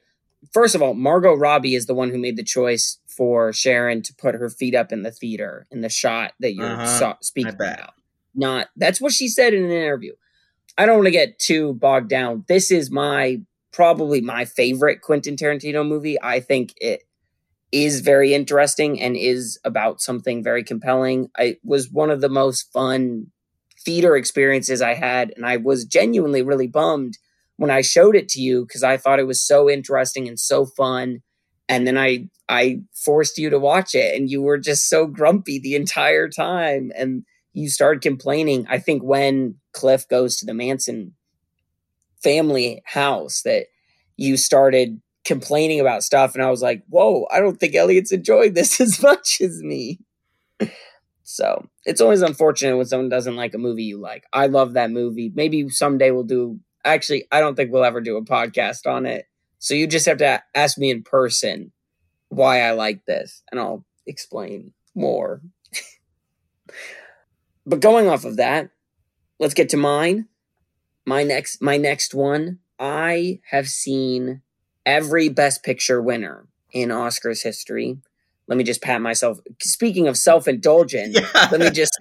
first 0.51 0.75
of 0.75 0.81
all, 0.81 0.93
Margot 0.93 1.33
Robbie 1.33 1.75
is 1.75 1.88
the 1.88 1.95
one 1.95 2.12
who 2.12 2.17
made 2.17 2.38
the 2.38 2.43
choice 2.43 2.99
for 3.15 3.54
Sharon 3.54 4.02
to 4.04 4.13
put 4.15 4.36
her 4.36 4.49
feet 4.49 4.76
up 4.76 4.91
in 4.91 5.04
the 5.04 5.12
theater 5.12 5.67
in 5.71 5.82
the 5.82 5.89
shot 5.89 6.34
that 6.39 6.54
you're 6.54 6.65
uh-huh. 6.65 6.99
saw, 6.99 7.15
speaking 7.21 7.54
about. 7.54 7.93
Not 8.36 8.67
that's 8.76 8.99
what 8.99 9.13
she 9.13 9.28
said 9.28 9.54
in 9.54 9.63
an 9.63 9.71
interview. 9.71 10.13
I 10.78 10.86
don't 10.86 10.97
want 10.97 11.08
to 11.08 11.12
get 11.12 11.39
too 11.39 11.73
bogged 11.73 12.10
down. 12.10 12.45
This 12.47 12.71
is 12.71 12.89
my 12.89 13.41
probably 13.71 14.21
my 14.21 14.45
favorite 14.45 15.02
Quentin 15.02 15.36
Tarantino 15.36 15.88
movie. 15.88 16.21
I 16.21 16.39
think 16.39 16.73
it 16.78 17.04
is 17.71 18.02
very 18.02 18.34
interesting 18.34 19.02
and 19.02 19.17
is 19.17 19.60
about 19.65 19.99
something 19.99 20.43
very 20.43 20.63
compelling. 20.63 21.30
I 21.38 21.58
was 21.63 21.91
one 21.91 22.12
of 22.12 22.21
the 22.21 22.30
most 22.30 22.71
fun 22.71 23.28
theater 23.84 24.15
experiences 24.15 24.82
I 24.82 24.93
had, 24.93 25.34
and 25.36 25.45
I 25.45 25.58
was 25.58 25.86
genuinely 25.86 26.41
really 26.41 26.67
bummed 26.67 27.17
when 27.58 27.71
I 27.71 27.82
showed 27.82 28.15
it 28.15 28.30
to 28.30 28.41
you 28.41 28.65
because 28.65 28.84
I 28.84 28.97
thought 28.97 29.19
it 29.19 29.28
was 29.28 29.41
so 29.41 29.69
interesting 29.69 30.28
and 30.28 30.39
so 30.39 30.65
fun. 30.65 31.21
And 31.69 31.88
then 31.88 31.97
I 31.97 32.30
I 32.49 32.82
forced 32.93 33.38
you 33.38 33.49
to 33.49 33.60
watch 33.60 33.95
it 33.95 34.15
and 34.15 34.30
you 34.30 34.41
were 34.41 34.58
just 34.58 34.89
so 34.89 35.08
grumpy 35.08 35.60
the 35.60 35.76
entire 35.76 36.28
time 36.30 36.91
and 36.95 37.23
you 37.54 37.69
started 37.69 38.02
complaining. 38.02 38.65
I 38.69 38.80
think 38.80 39.04
when 39.04 39.56
Cliff 39.71 40.08
goes 40.08 40.38
to 40.38 40.45
the 40.45 40.54
Manson 40.54 41.13
family 42.21 42.82
house 42.86 43.41
that 43.43 43.67
you 44.17 44.38
started 44.38 45.02
complaining 45.23 45.80
about 45.80 46.04
stuff 46.04 46.36
and 46.36 46.43
I 46.43 46.49
was 46.49 46.62
like, 46.62 46.84
"Whoa, 46.89 47.28
I 47.32 47.39
don't 47.39 47.60
think 47.60 47.76
Elliot's 47.76 48.12
enjoying 48.12 48.54
this 48.54 48.82
as 48.82 49.02
much 49.02 49.39
as 49.41 49.62
me." 49.63 49.99
so, 51.23 51.67
it's 51.86 52.02
always 52.02 52.21
unfortunate 52.21 52.78
when 52.78 52.86
someone 52.86 53.10
doesn't 53.10 53.36
like 53.36 53.54
a 53.54 53.58
movie 53.58 53.84
you 53.84 53.97
like. 53.97 54.26
I 54.34 54.47
love 54.47 54.73
that 54.73 54.91
movie. 54.91 55.32
Maybe 55.34 55.69
someday 55.69 56.12
we'll 56.12 56.23
do 56.23 56.60
Actually, 56.86 57.26
I 57.32 57.39
don't 57.39 57.56
think 57.56 57.71
we'll 57.71 57.86
ever 57.86 58.02
do 58.02 58.17
a 58.17 58.26
podcast 58.26 58.86
on 58.86 59.06
it. 59.06 59.26
So 59.63 59.76
you 59.76 59.88
just 59.88 60.08
have 60.08 60.17
to 60.17 60.43
ask 60.54 60.78
me 60.78 60.91
in 60.91 61.04
person 61.04 61.71
why 62.28 62.63
I 62.63 62.71
like 62.71 63.06
this, 63.06 63.43
and 63.49 63.62
I'll 63.62 63.86
explain 64.06 64.73
more. 64.93 65.41
but 67.65 67.80
going 67.80 68.10
off 68.10 68.26
of 68.26 68.36
that, 68.36 68.71
let's 69.39 69.54
get 69.54 69.69
to 69.69 69.78
mine. 69.78 70.28
My 71.06 71.23
next 71.23 71.62
my 71.62 71.78
next 71.78 72.13
one, 72.13 72.60
I 72.78 73.39
have 73.52 73.69
seen 73.69 74.41
every 74.86 75.30
best 75.30 75.63
picture 75.63 76.02
winner 76.02 76.45
in 76.73 76.89
Oscars 76.89 77.41
history. 77.41 77.99
Let 78.47 78.58
me 78.58 78.65
just 78.65 78.82
pat 78.82 79.02
myself 79.02 79.39
speaking 79.62 80.10
of 80.10 80.17
self-indulgent, 80.17 81.13
yeah. 81.15 81.47
let 81.54 81.62
me 81.62 81.69
just 81.69 81.97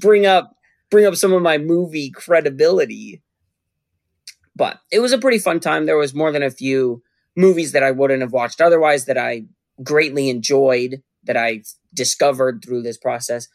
bring 0.00 0.26
up 0.26 0.56
bring 0.90 1.06
up 1.06 1.14
some 1.14 1.32
of 1.32 1.42
my 1.42 1.58
movie 1.58 2.10
credibility. 2.10 3.22
But 4.56 4.80
it 4.90 5.00
was 5.00 5.12
a 5.12 5.18
pretty 5.18 5.38
fun 5.38 5.60
time. 5.60 5.84
There 5.84 5.98
was 5.98 6.14
more 6.14 6.32
than 6.32 6.42
a 6.42 6.50
few 6.50 7.02
movies 7.36 7.72
that 7.72 7.82
I 7.82 7.90
wouldn't 7.90 8.22
have 8.22 8.32
watched 8.32 8.60
otherwise 8.60 9.04
that 9.04 9.18
I 9.18 9.44
greatly 9.82 10.30
enjoyed 10.30 11.02
that 11.24 11.36
I 11.36 11.62
discovered 11.92 12.64
through 12.64 12.82
this 12.82 12.96
process. 12.96 13.48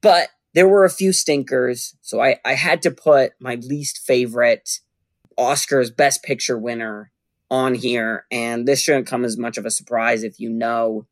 But 0.00 0.28
there 0.54 0.68
were 0.68 0.84
a 0.84 0.90
few 0.90 1.12
stinkers. 1.12 1.96
So 2.00 2.20
I, 2.20 2.38
I 2.44 2.54
had 2.54 2.82
to 2.82 2.92
put 2.92 3.32
my 3.40 3.56
least 3.56 3.98
favorite 4.06 4.78
Oscars 5.36 5.94
Best 5.94 6.22
Picture 6.22 6.56
winner 6.56 7.10
on 7.50 7.74
here. 7.74 8.24
And 8.30 8.66
this 8.66 8.80
shouldn't 8.80 9.08
come 9.08 9.24
as 9.24 9.36
much 9.36 9.58
of 9.58 9.66
a 9.66 9.70
surprise 9.70 10.22
if 10.22 10.38
you 10.38 10.50
know 10.50 11.06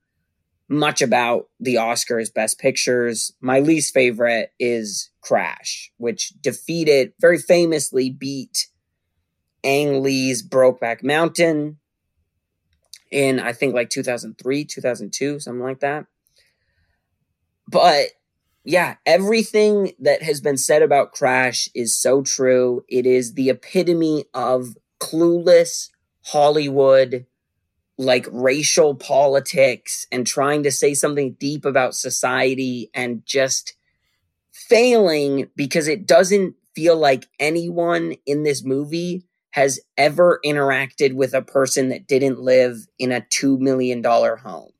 much 0.69 1.03
about 1.03 1.49
the 1.59 1.75
Oscars 1.75 2.33
Best 2.33 2.61
Pictures. 2.61 3.33
My 3.41 3.59
least 3.59 3.93
favorite 3.93 4.53
is 4.61 5.11
Crash, 5.21 5.91
which 5.97 6.33
defeated, 6.41 7.13
very 7.21 7.39
famously 7.39 8.11
beat 8.11 8.69
Ang 9.64 10.03
Lee's 10.03 10.46
Brokeback 10.46 11.03
Mountain 11.03 11.79
in 13.11 13.38
I 13.38 13.53
think 13.53 13.75
like 13.75 13.90
2003, 13.90 14.64
2002, 14.64 15.40
something 15.40 15.62
like 15.62 15.81
that. 15.81 16.07
But 17.68 18.09
yeah, 18.64 18.96
everything 19.07 19.92
that 20.01 20.22
has 20.22 20.40
been 20.40 20.57
said 20.57 20.83
about 20.83 21.12
Crash 21.12 21.68
is 21.75 21.94
so 21.94 22.22
true. 22.22 22.85
It 22.88 23.07
is 23.07 23.35
the 23.35 23.51
epitome 23.51 24.25
of 24.35 24.77
clueless 25.01 25.88
Hollywood, 26.27 27.27
like 27.98 28.27
racial 28.31 28.94
politics 28.94 30.07
and 30.12 30.27
trying 30.27 30.62
to 30.62 30.70
say 30.70 30.94
something 30.94 31.37
deep 31.38 31.64
about 31.64 31.94
society 31.94 32.90
and 32.94 33.25
just 33.27 33.75
failing 34.53 35.48
because 35.57 35.88
it 35.88 36.07
doesn't 36.07 36.55
feel 36.75 36.96
like 36.96 37.27
anyone 37.38 38.14
in 38.27 38.44
this 38.44 38.64
movie 38.64 39.25
has 39.53 39.81
ever 39.97 40.41
interacted 40.45 41.15
with 41.15 41.35
a 41.35 41.43
person 41.43 41.91
that 41.91 42.07
didn't 42.07 42.41
live 42.41 42.87
in 42.99 43.12
a 43.12 43.23
$2 43.23 43.59
million 43.59 44.03
home. 44.05 44.73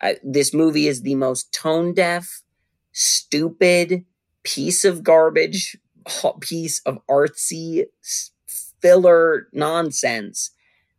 Uh, 0.00 0.14
this 0.24 0.54
movie 0.54 0.88
is 0.88 1.02
the 1.02 1.16
most 1.16 1.52
tone 1.52 1.94
deaf, 1.94 2.42
stupid 2.92 4.04
piece 4.44 4.84
of 4.84 5.04
garbage, 5.04 5.76
piece 6.40 6.80
of 6.86 7.00
artsy 7.08 7.86
filler 8.80 9.48
nonsense 9.52 10.52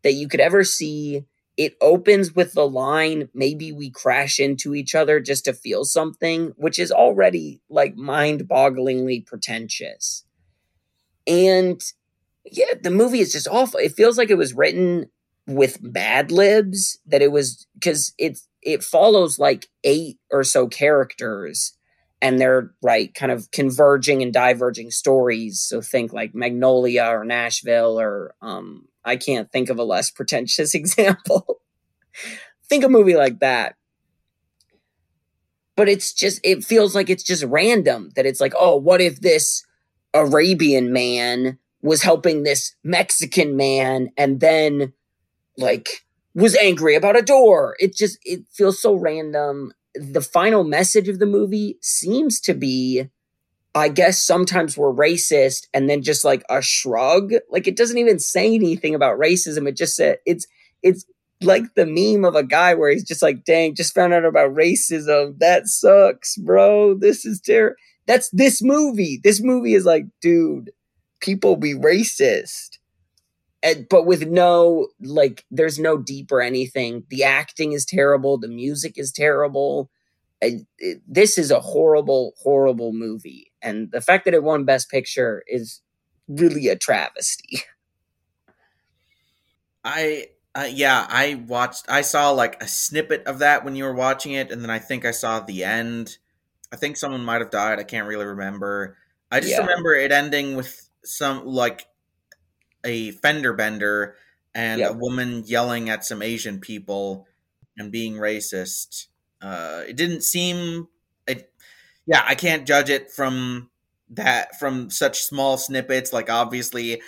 that 0.03 0.13
you 0.13 0.27
could 0.27 0.41
ever 0.41 0.63
see. 0.63 1.25
It 1.57 1.77
opens 1.81 2.36
with 2.36 2.53
the 2.53 2.67
line, 2.67 3.29
maybe 3.33 3.71
we 3.71 3.89
crash 3.91 4.39
into 4.39 4.75
each 4.75 4.95
other 4.95 5.19
just 5.19 5.45
to 5.45 5.53
feel 5.53 5.86
something, 5.86 6.53
which 6.57 6.79
is 6.79 6.91
already 6.91 7.62
like 7.69 7.95
mind 7.95 8.47
bogglingly 8.49 9.25
pretentious 9.25 10.25
And 11.27 11.81
yeah, 12.45 12.73
the 12.82 12.91
movie 12.91 13.19
is 13.19 13.32
just 13.32 13.47
awful. 13.47 13.79
It 13.79 13.93
feels 13.93 14.17
like 14.17 14.29
it 14.29 14.38
was 14.38 14.53
written 14.53 15.10
with 15.47 15.82
Mad 15.82 16.32
Libs, 16.32 16.99
that 17.08 17.21
it 17.21 17.32
was 17.32 17.67
because 17.73 18.13
it 18.17 18.39
it 18.62 18.84
follows 18.84 19.39
like 19.39 19.67
eight 19.84 20.17
or 20.32 20.43
so 20.43 20.67
characters 20.67 21.73
and 22.21 22.39
they're 22.39 22.71
right 22.82 23.13
kind 23.13 23.32
of 23.32 23.51
converging 23.51 24.23
and 24.23 24.32
diverging 24.32 24.91
stories. 24.91 25.62
So 25.62 25.82
think 25.82 26.13
like 26.13 26.34
magnolia 26.34 27.06
or 27.06 27.25
nashville 27.25 27.99
or 27.99 28.34
um 28.41 28.88
i 29.03 29.17
can't 29.17 29.51
think 29.51 29.69
of 29.69 29.77
a 29.77 29.84
less 29.84 30.10
pretentious 30.10 30.73
example. 30.75 31.62
Think 32.69 32.84
a 32.84 32.89
movie 32.89 33.15
like 33.15 33.39
that. 33.39 33.75
But 35.75 35.89
it's 35.89 36.13
just 36.13 36.39
it 36.43 36.63
feels 36.63 36.95
like 36.95 37.10
it's 37.10 37.23
just 37.23 37.43
random 37.43 38.12
that 38.15 38.25
it's 38.25 38.39
like 38.39 38.53
oh 38.58 38.75
what 38.77 39.01
if 39.01 39.19
this 39.21 39.65
arabian 40.13 40.93
man 40.93 41.58
was 41.83 42.01
helping 42.01 42.43
this 42.43 42.75
mexican 42.83 43.55
man 43.55 44.09
and 44.17 44.39
then 44.39 44.93
like 45.57 46.05
was 46.33 46.55
angry 46.55 46.95
about 46.95 47.17
a 47.17 47.21
door 47.21 47.75
it 47.79 47.95
just 47.95 48.17
it 48.23 48.41
feels 48.51 48.81
so 48.81 48.95
random 48.95 49.71
the 49.93 50.21
final 50.21 50.63
message 50.63 51.07
of 51.07 51.19
the 51.19 51.25
movie 51.25 51.77
seems 51.81 52.39
to 52.39 52.53
be 52.53 53.09
I 53.75 53.89
guess 53.89 54.23
sometimes 54.23 54.77
we're 54.77 54.93
racist 54.93 55.67
and 55.73 55.89
then 55.89 56.03
just 56.03 56.23
like 56.23 56.43
a 56.49 56.61
shrug. 56.61 57.33
Like 57.49 57.67
it 57.67 57.75
doesn't 57.75 57.97
even 57.97 58.19
say 58.19 58.53
anything 58.53 58.93
about 58.93 59.17
racism. 59.17 59.67
It 59.67 59.75
just 59.75 59.95
said 59.95 60.17
it's 60.25 60.45
it's 60.83 61.05
like 61.41 61.63
the 61.75 61.85
meme 61.85 62.23
of 62.23 62.35
a 62.35 62.43
guy 62.43 62.75
where 62.75 62.91
he's 62.91 63.03
just 63.03 63.21
like, 63.21 63.43
dang, 63.43 63.75
just 63.75 63.95
found 63.95 64.13
out 64.13 64.25
about 64.25 64.53
racism. 64.53 65.39
That 65.39 65.67
sucks, 65.67 66.37
bro. 66.37 66.95
This 66.95 67.25
is 67.25 67.41
terrible. 67.41 67.75
That's 68.05 68.29
this 68.29 68.61
movie. 68.61 69.19
This 69.23 69.41
movie 69.41 69.73
is 69.73 69.85
like, 69.85 70.05
dude, 70.21 70.71
people 71.23 71.55
be 71.55 71.73
racist. 71.73 72.77
And, 73.63 73.88
but 73.89 74.05
with 74.05 74.27
no 74.27 74.89
like 74.99 75.45
there's 75.49 75.79
no 75.79 75.97
deep 75.97 76.31
or 76.31 76.41
anything. 76.41 77.05
The 77.09 77.23
acting 77.23 77.71
is 77.71 77.86
terrible. 77.86 78.38
The 78.38 78.49
music 78.49 78.97
is 78.97 79.12
terrible. 79.12 79.89
It, 80.41 80.67
this 81.07 81.38
is 81.38 81.49
a 81.49 81.62
horrible 81.62 82.33
horrible 82.38 82.91
movie. 82.91 83.51
And 83.62 83.89
the 83.91 84.01
fact 84.01 84.25
that 84.25 84.33
it 84.33 84.43
won 84.43 84.65
best 84.65 84.89
picture 84.89 85.43
is 85.47 85.81
really 86.27 86.67
a 86.67 86.75
travesty. 86.75 87.62
I 89.86 90.27
uh, 90.55 90.69
yeah 90.71 91.07
i 91.09 91.43
watched 91.47 91.83
i 91.89 92.01
saw 92.01 92.29
like 92.29 92.62
a 92.62 92.67
snippet 92.67 93.25
of 93.25 93.39
that 93.39 93.65
when 93.65 93.75
you 93.75 93.83
were 93.83 93.93
watching 93.93 94.33
it 94.33 94.51
and 94.51 94.62
then 94.62 94.69
i 94.69 94.77
think 94.77 95.03
i 95.03 95.09
saw 95.09 95.39
the 95.39 95.63
end. 95.63 96.19
I 96.73 96.75
think 96.75 96.97
someone 96.97 97.23
might 97.23 97.39
have 97.39 97.51
died. 97.51 97.79
I 97.79 97.83
can't 97.83 98.07
really 98.07 98.25
remember. 98.25 98.97
I 99.31 99.39
just 99.39 99.51
yeah. 99.51 99.59
remember 99.59 99.93
it 99.93 100.12
ending 100.12 100.55
with 100.55 100.89
some 101.05 101.45
like 101.45 101.87
a 102.83 103.11
fender 103.11 103.53
bender 103.53 104.15
and 104.55 104.79
yep. 104.79 104.91
a 104.91 104.93
woman 104.93 105.43
yelling 105.45 105.89
at 105.89 106.05
some 106.05 106.21
Asian 106.21 106.59
people 106.59 107.27
and 107.77 107.91
being 107.91 108.15
racist. 108.15 109.07
Uh, 109.41 109.83
it 109.87 109.95
didn't 109.95 110.21
seem. 110.21 110.87
It, 111.27 111.51
yeah, 112.05 112.23
I 112.25 112.35
can't 112.35 112.67
judge 112.67 112.89
it 112.89 113.11
from 113.11 113.69
that 114.11 114.59
from 114.59 114.89
such 114.89 115.21
small 115.21 115.57
snippets. 115.57 116.13
Like 116.13 116.29
obviously, 116.29 117.01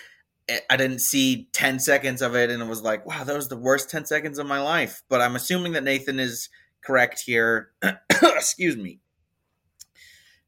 eh, 0.50 0.60
I 0.70 0.78
didn't 0.78 1.00
see 1.00 1.50
ten 1.52 1.80
seconds 1.80 2.22
of 2.22 2.36
it, 2.36 2.50
and 2.50 2.62
it 2.62 2.68
was 2.68 2.82
like, 2.82 3.06
wow, 3.06 3.24
that 3.24 3.36
was 3.36 3.50
the 3.50 3.58
worst 3.58 3.90
ten 3.90 4.06
seconds 4.06 4.40
of 4.40 4.48
my 4.48 4.62
life. 4.62 5.04
But 5.10 5.22
I'm 5.22 5.36
assuming 5.36 5.74
that 5.74 5.84
Nathan 5.84 6.20
is 6.20 6.50
correct 6.82 7.22
here. 7.26 7.72
Excuse 8.10 8.78
me. 8.78 9.00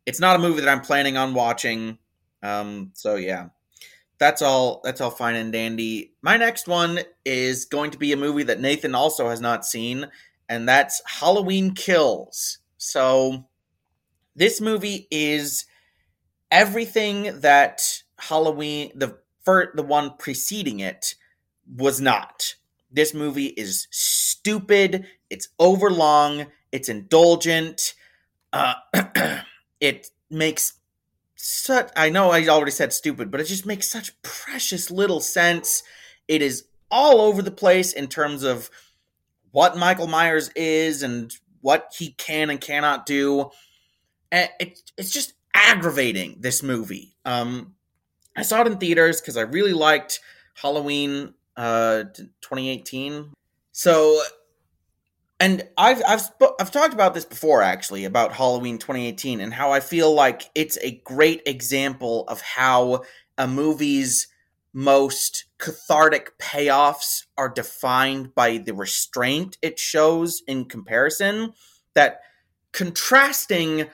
It's 0.05 0.19
not 0.21 0.37
a 0.37 0.39
movie 0.39 0.61
that 0.61 0.69
I'm 0.69 0.81
planning 0.81 1.17
on 1.17 1.33
watching. 1.33 1.97
Um, 2.43 2.91
so 2.93 3.15
yeah 3.15 3.49
that's 4.19 4.41
all 4.41 4.81
that's 4.83 5.01
all 5.01 5.11
fine 5.11 5.35
and 5.35 5.53
dandy. 5.53 6.13
My 6.21 6.37
next 6.37 6.67
one 6.67 6.99
is 7.25 7.65
going 7.65 7.91
to 7.91 7.97
be 7.97 8.11
a 8.13 8.17
movie 8.17 8.43
that 8.43 8.59
Nathan 8.59 8.95
also 8.95 9.29
has 9.29 9.41
not 9.41 9.65
seen, 9.65 10.07
and 10.49 10.67
that's 10.67 11.01
Halloween 11.05 11.73
Kills. 11.75 12.59
So 12.77 13.45
this 14.35 14.61
movie 14.61 15.07
is 15.11 15.65
everything 16.51 17.41
that 17.41 18.03
Halloween 18.19 18.91
the 18.95 19.17
first, 19.43 19.75
the 19.75 19.83
one 19.83 20.13
preceding 20.17 20.79
it 20.79 21.15
was 21.75 22.01
not. 22.01 22.55
This 22.91 23.13
movie 23.13 23.47
is 23.47 23.87
stupid, 23.91 25.05
it's 25.29 25.49
overlong, 25.59 26.47
it's 26.71 26.89
indulgent. 26.89 27.93
Uh, 28.53 28.75
it 29.81 30.09
makes 30.29 30.73
such 31.37 31.89
I 31.95 32.09
know 32.09 32.31
I 32.31 32.47
already 32.47 32.71
said 32.71 32.91
stupid, 32.91 33.31
but 33.31 33.39
it 33.39 33.45
just 33.45 33.65
makes 33.65 33.87
such 33.87 34.19
precious 34.21 34.91
little 34.91 35.21
sense. 35.21 35.83
It 36.27 36.41
is 36.41 36.65
all 36.91 37.21
over 37.21 37.41
the 37.41 37.51
place 37.51 37.93
in 37.93 38.07
terms 38.07 38.43
of 38.43 38.69
what 39.51 39.77
Michael 39.77 40.07
Myers 40.07 40.49
is 40.55 41.03
and 41.03 41.33
what 41.61 41.93
he 41.97 42.11
can 42.11 42.49
and 42.49 42.59
cannot 42.59 43.05
do. 43.05 43.51
And 44.31 44.49
it, 44.59 44.81
it's 44.97 45.11
just 45.11 45.33
aggravating 45.53 46.37
this 46.39 46.63
movie. 46.63 47.15
Um, 47.23 47.75
I 48.35 48.41
saw 48.41 48.61
it 48.61 48.67
in 48.67 48.77
theaters 48.77 49.21
because 49.21 49.37
I 49.37 49.41
really 49.41 49.73
liked 49.73 50.19
Halloween 50.55 51.33
uh, 51.55 52.03
2018. 52.13 53.31
So 53.71 54.21
and 55.39 55.67
I've 55.77 56.01
I've 56.07 56.21
sp- 56.21 56.57
I've 56.59 56.71
talked 56.71 56.93
about 56.93 57.13
this 57.13 57.25
before 57.25 57.61
actually 57.61 58.05
about 58.05 58.33
Halloween 58.33 58.77
2018 58.77 59.39
and 59.39 59.53
how 59.53 59.71
I 59.71 59.79
feel 59.79 60.13
like 60.13 60.49
it's 60.55 60.77
a 60.81 61.01
great 61.03 61.43
example 61.45 62.25
of 62.27 62.41
how 62.41 63.03
a 63.37 63.47
movie's 63.47 64.27
most 64.73 65.45
cathartic 65.57 66.37
payoffs 66.37 67.25
are 67.37 67.49
defined 67.49 68.33
by 68.35 68.57
the 68.57 68.73
restraint 68.73 69.57
it 69.61 69.79
shows 69.79 70.43
in 70.47 70.65
comparison 70.65 71.53
that 71.93 72.21
contrasting 72.71 73.87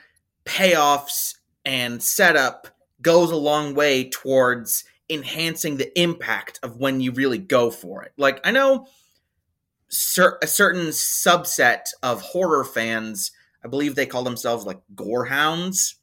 payoffs 0.46 1.36
and 1.66 2.04
setup 2.04 2.68
goes 3.02 3.32
a 3.32 3.36
long 3.36 3.76
way 3.76 4.10
towards 4.10 4.84
enhancing 5.10 5.78
the 5.78 5.98
impact 6.00 6.60
of 6.64 6.78
when 6.78 7.00
you 7.00 7.12
really 7.12 7.38
go 7.38 7.70
for 7.70 8.04
it. 8.04 8.14
Like 8.18 8.40
I 8.46 8.52
know 8.52 8.88
cer- 9.94 10.40
a 10.42 10.48
certain 10.48 10.88
subset 10.88 11.86
of 12.02 12.22
horror 12.22 12.64
fans, 12.64 13.32
I 13.64 13.68
believe 13.68 13.96
they 13.96 14.06
call 14.06 14.24
themselves 14.24 14.66
like 14.66 14.80
gorehounds, 14.96 15.96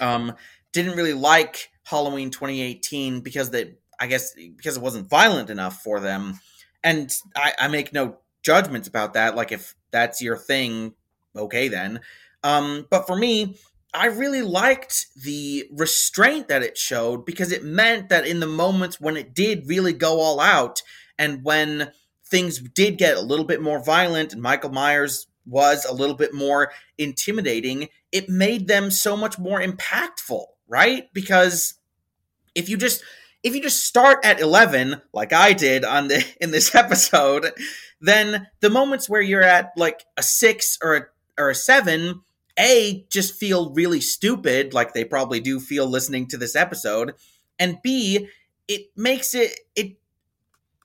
um, 0.00 0.34
didn't 0.72 0.96
really 0.96 1.12
like 1.12 1.70
Halloween 1.84 2.30
2018 2.30 3.20
because 3.20 3.50
they, 3.50 3.74
I 4.00 4.06
guess, 4.06 4.34
because 4.34 4.76
it 4.76 4.82
wasn't 4.82 5.08
violent 5.08 5.50
enough 5.50 5.82
for 5.82 6.00
them. 6.00 6.40
And 6.82 7.12
I, 7.36 7.52
I 7.58 7.68
make 7.68 7.92
no 7.92 8.18
judgments 8.42 8.88
about 8.88 9.14
that. 9.14 9.36
Like 9.36 9.52
if 9.52 9.74
that's 9.90 10.22
your 10.22 10.36
thing, 10.36 10.94
okay 11.36 11.68
then. 11.68 12.00
Um, 12.42 12.86
but 12.90 13.06
for 13.06 13.16
me, 13.16 13.58
I 13.94 14.06
really 14.06 14.42
liked 14.42 15.06
the 15.22 15.68
restraint 15.70 16.48
that 16.48 16.62
it 16.62 16.78
showed 16.78 17.26
because 17.26 17.52
it 17.52 17.62
meant 17.62 18.08
that 18.08 18.26
in 18.26 18.40
the 18.40 18.46
moments 18.46 19.00
when 19.00 19.16
it 19.16 19.34
did 19.34 19.68
really 19.68 19.92
go 19.92 20.20
all 20.20 20.40
out 20.40 20.82
and 21.18 21.44
when 21.44 21.92
things 22.32 22.58
did 22.58 22.98
get 22.98 23.16
a 23.16 23.20
little 23.20 23.44
bit 23.44 23.62
more 23.62 23.78
violent 23.78 24.32
and 24.32 24.42
Michael 24.42 24.70
Myers 24.70 25.28
was 25.46 25.84
a 25.84 25.92
little 25.92 26.16
bit 26.16 26.32
more 26.32 26.72
intimidating, 26.98 27.88
it 28.10 28.28
made 28.28 28.66
them 28.66 28.90
so 28.90 29.16
much 29.16 29.38
more 29.38 29.60
impactful, 29.60 30.46
right? 30.66 31.12
Because 31.12 31.74
if 32.54 32.68
you 32.68 32.76
just 32.76 33.04
if 33.42 33.54
you 33.54 33.62
just 33.62 33.84
start 33.84 34.24
at 34.24 34.40
11 34.40 35.02
like 35.12 35.32
I 35.32 35.52
did 35.52 35.84
on 35.84 36.08
the 36.08 36.24
in 36.40 36.50
this 36.50 36.74
episode, 36.74 37.52
then 38.00 38.48
the 38.60 38.70
moments 38.70 39.08
where 39.08 39.20
you're 39.20 39.42
at 39.42 39.72
like 39.76 40.04
a 40.16 40.22
6 40.22 40.78
or 40.82 40.96
a 40.96 41.02
or 41.38 41.50
a 41.50 41.54
7 41.54 42.22
a 42.58 43.06
just 43.10 43.34
feel 43.34 43.72
really 43.72 44.00
stupid 44.00 44.74
like 44.74 44.92
they 44.92 45.04
probably 45.04 45.40
do 45.40 45.58
feel 45.58 45.86
listening 45.86 46.26
to 46.26 46.36
this 46.36 46.54
episode 46.54 47.14
and 47.58 47.78
b 47.82 48.28
it 48.68 48.88
makes 48.94 49.34
it 49.34 49.58
it 49.74 49.96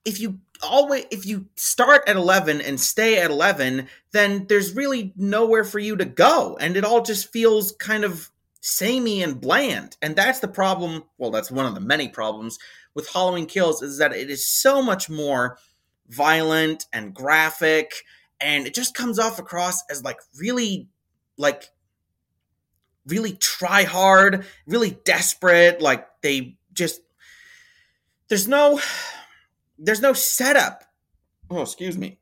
if 0.06 0.22
you 0.22 0.40
always 0.62 1.06
if 1.12 1.26
you 1.26 1.48
start 1.56 2.04
at 2.08 2.16
11 2.16 2.62
and 2.62 2.80
stay 2.80 3.20
at 3.20 3.32
11 3.32 3.88
then 4.12 4.46
there's 4.48 4.76
really 4.76 5.14
nowhere 5.16 5.64
for 5.64 5.80
you 5.80 5.96
to 5.98 6.06
go. 6.06 6.58
And 6.60 6.78
it 6.78 6.86
all 6.86 7.02
just 7.02 7.32
feels 7.32 7.74
kind 7.74 8.04
of 8.04 8.32
samey 8.62 9.22
and 9.22 9.40
bland. 9.40 9.98
And 10.02 10.16
that's 10.16 10.40
the 10.40 10.48
problem 10.48 11.04
well 11.18 11.32
that's 11.32 11.52
one 11.52 11.66
of 11.66 11.74
the 11.74 11.82
many 11.82 12.08
problems 12.08 12.58
with 12.94 13.10
halloween 13.10 13.46
kills 13.46 13.82
is 13.82 14.00
that 14.00 14.14
it 14.14 14.30
is 14.30 14.46
so 14.46 14.82
much 14.82 15.10
more 15.10 15.58
violent 16.10 16.86
and 16.92 17.14
graphic 17.14 17.94
and 18.40 18.66
it 18.66 18.74
just 18.74 18.96
comes 18.96 19.20
off 19.20 19.40
across 19.40 19.84
as 19.90 20.04
like 20.04 20.20
really 20.40 20.88
like 21.38 21.70
really 23.06 23.34
try 23.34 23.84
hard 23.84 24.46
really 24.66 24.98
desperate 25.06 25.82
like 25.82 26.08
they 26.22 26.58
just 26.74 27.02
there's 28.30 28.48
no 28.48 28.80
there's 29.78 30.02
no 30.02 30.14
setup. 30.14 30.84
Oh, 31.50 31.62
excuse 31.62 31.98
me. 31.98 32.20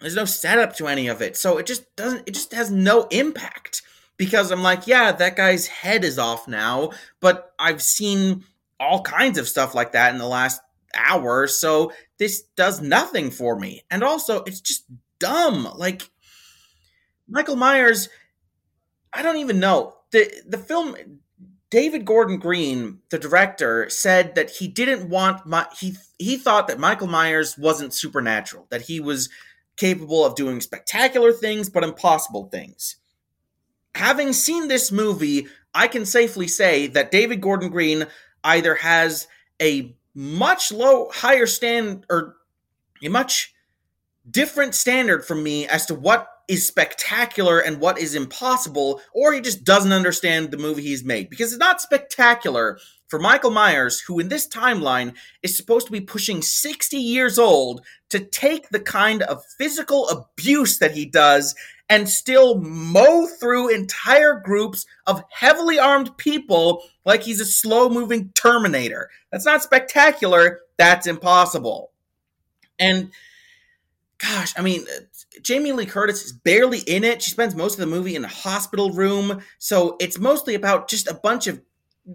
There's 0.00 0.16
no 0.16 0.24
setup 0.24 0.76
to 0.76 0.86
any 0.86 1.08
of 1.08 1.22
it. 1.22 1.36
So 1.36 1.58
it 1.58 1.66
just 1.66 1.94
doesn't 1.96 2.28
it 2.28 2.34
just 2.34 2.52
has 2.52 2.70
no 2.70 3.06
impact 3.10 3.82
because 4.16 4.50
I'm 4.50 4.62
like, 4.62 4.86
yeah, 4.86 5.12
that 5.12 5.36
guy's 5.36 5.66
head 5.66 6.04
is 6.04 6.18
off 6.18 6.46
now, 6.46 6.90
but 7.20 7.52
I've 7.58 7.82
seen 7.82 8.44
all 8.78 9.02
kinds 9.02 9.38
of 9.38 9.48
stuff 9.48 9.74
like 9.74 9.92
that 9.92 10.12
in 10.12 10.18
the 10.18 10.26
last 10.26 10.60
hour. 10.94 11.46
So 11.46 11.92
this 12.18 12.42
does 12.56 12.80
nothing 12.80 13.30
for 13.30 13.58
me. 13.58 13.82
And 13.90 14.02
also, 14.02 14.42
it's 14.44 14.60
just 14.60 14.84
dumb. 15.18 15.68
Like 15.76 16.02
Michael 17.28 17.56
Myers, 17.56 18.08
I 19.12 19.22
don't 19.22 19.38
even 19.38 19.60
know. 19.60 19.96
The 20.10 20.30
the 20.46 20.58
film 20.58 20.96
David 21.74 22.04
Gordon 22.04 22.38
Green, 22.38 23.00
the 23.10 23.18
director, 23.18 23.90
said 23.90 24.36
that 24.36 24.48
he 24.48 24.68
didn't 24.68 25.08
want 25.08 25.44
my 25.44 25.66
he 25.76 25.96
he 26.20 26.36
thought 26.36 26.68
that 26.68 26.78
Michael 26.78 27.08
Myers 27.08 27.58
wasn't 27.58 27.92
supernatural, 27.92 28.68
that 28.70 28.82
he 28.82 29.00
was 29.00 29.28
capable 29.76 30.24
of 30.24 30.36
doing 30.36 30.60
spectacular 30.60 31.32
things 31.32 31.68
but 31.68 31.82
impossible 31.82 32.44
things. 32.44 32.94
Having 33.96 34.34
seen 34.34 34.68
this 34.68 34.92
movie, 34.92 35.48
I 35.74 35.88
can 35.88 36.06
safely 36.06 36.46
say 36.46 36.86
that 36.86 37.10
David 37.10 37.40
Gordon 37.40 37.70
Green 37.70 38.06
either 38.44 38.76
has 38.76 39.26
a 39.60 39.96
much 40.14 40.70
low 40.70 41.10
higher 41.12 41.46
stand 41.46 42.06
or 42.08 42.36
a 43.02 43.08
much 43.08 43.52
different 44.30 44.76
standard 44.76 45.24
from 45.24 45.42
me 45.42 45.66
as 45.66 45.86
to 45.86 45.96
what 45.96 46.33
is 46.48 46.66
spectacular 46.66 47.58
and 47.58 47.80
what 47.80 47.98
is 47.98 48.14
impossible, 48.14 49.00
or 49.12 49.32
he 49.32 49.40
just 49.40 49.64
doesn't 49.64 49.92
understand 49.92 50.50
the 50.50 50.56
movie 50.56 50.82
he's 50.82 51.04
made. 51.04 51.30
Because 51.30 51.52
it's 51.52 51.60
not 51.60 51.80
spectacular 51.80 52.78
for 53.08 53.18
Michael 53.18 53.50
Myers, 53.50 54.00
who 54.00 54.18
in 54.18 54.28
this 54.28 54.48
timeline 54.48 55.14
is 55.42 55.56
supposed 55.56 55.86
to 55.86 55.92
be 55.92 56.00
pushing 56.00 56.42
60 56.42 56.96
years 56.96 57.38
old, 57.38 57.82
to 58.10 58.20
take 58.20 58.68
the 58.68 58.80
kind 58.80 59.22
of 59.22 59.44
physical 59.58 60.08
abuse 60.08 60.78
that 60.78 60.92
he 60.92 61.04
does 61.04 61.54
and 61.88 62.08
still 62.08 62.60
mow 62.60 63.26
through 63.26 63.74
entire 63.74 64.40
groups 64.40 64.86
of 65.06 65.22
heavily 65.30 65.78
armed 65.78 66.16
people 66.16 66.82
like 67.04 67.22
he's 67.22 67.40
a 67.40 67.44
slow 67.44 67.88
moving 67.88 68.30
Terminator. 68.34 69.10
That's 69.30 69.44
not 69.44 69.62
spectacular, 69.62 70.60
that's 70.76 71.06
impossible. 71.06 71.90
And 72.78 73.10
gosh, 74.24 74.54
I 74.56 74.62
mean, 74.62 74.86
Jamie 75.42 75.72
Lee 75.72 75.86
Curtis 75.86 76.24
is 76.24 76.32
barely 76.32 76.80
in 76.80 77.04
it. 77.04 77.22
She 77.22 77.30
spends 77.30 77.54
most 77.54 77.74
of 77.74 77.80
the 77.80 77.86
movie 77.86 78.16
in 78.16 78.24
a 78.24 78.28
hospital 78.28 78.90
room. 78.90 79.42
So 79.58 79.96
it's 80.00 80.18
mostly 80.18 80.54
about 80.54 80.88
just 80.88 81.08
a 81.08 81.14
bunch 81.14 81.46
of 81.46 81.60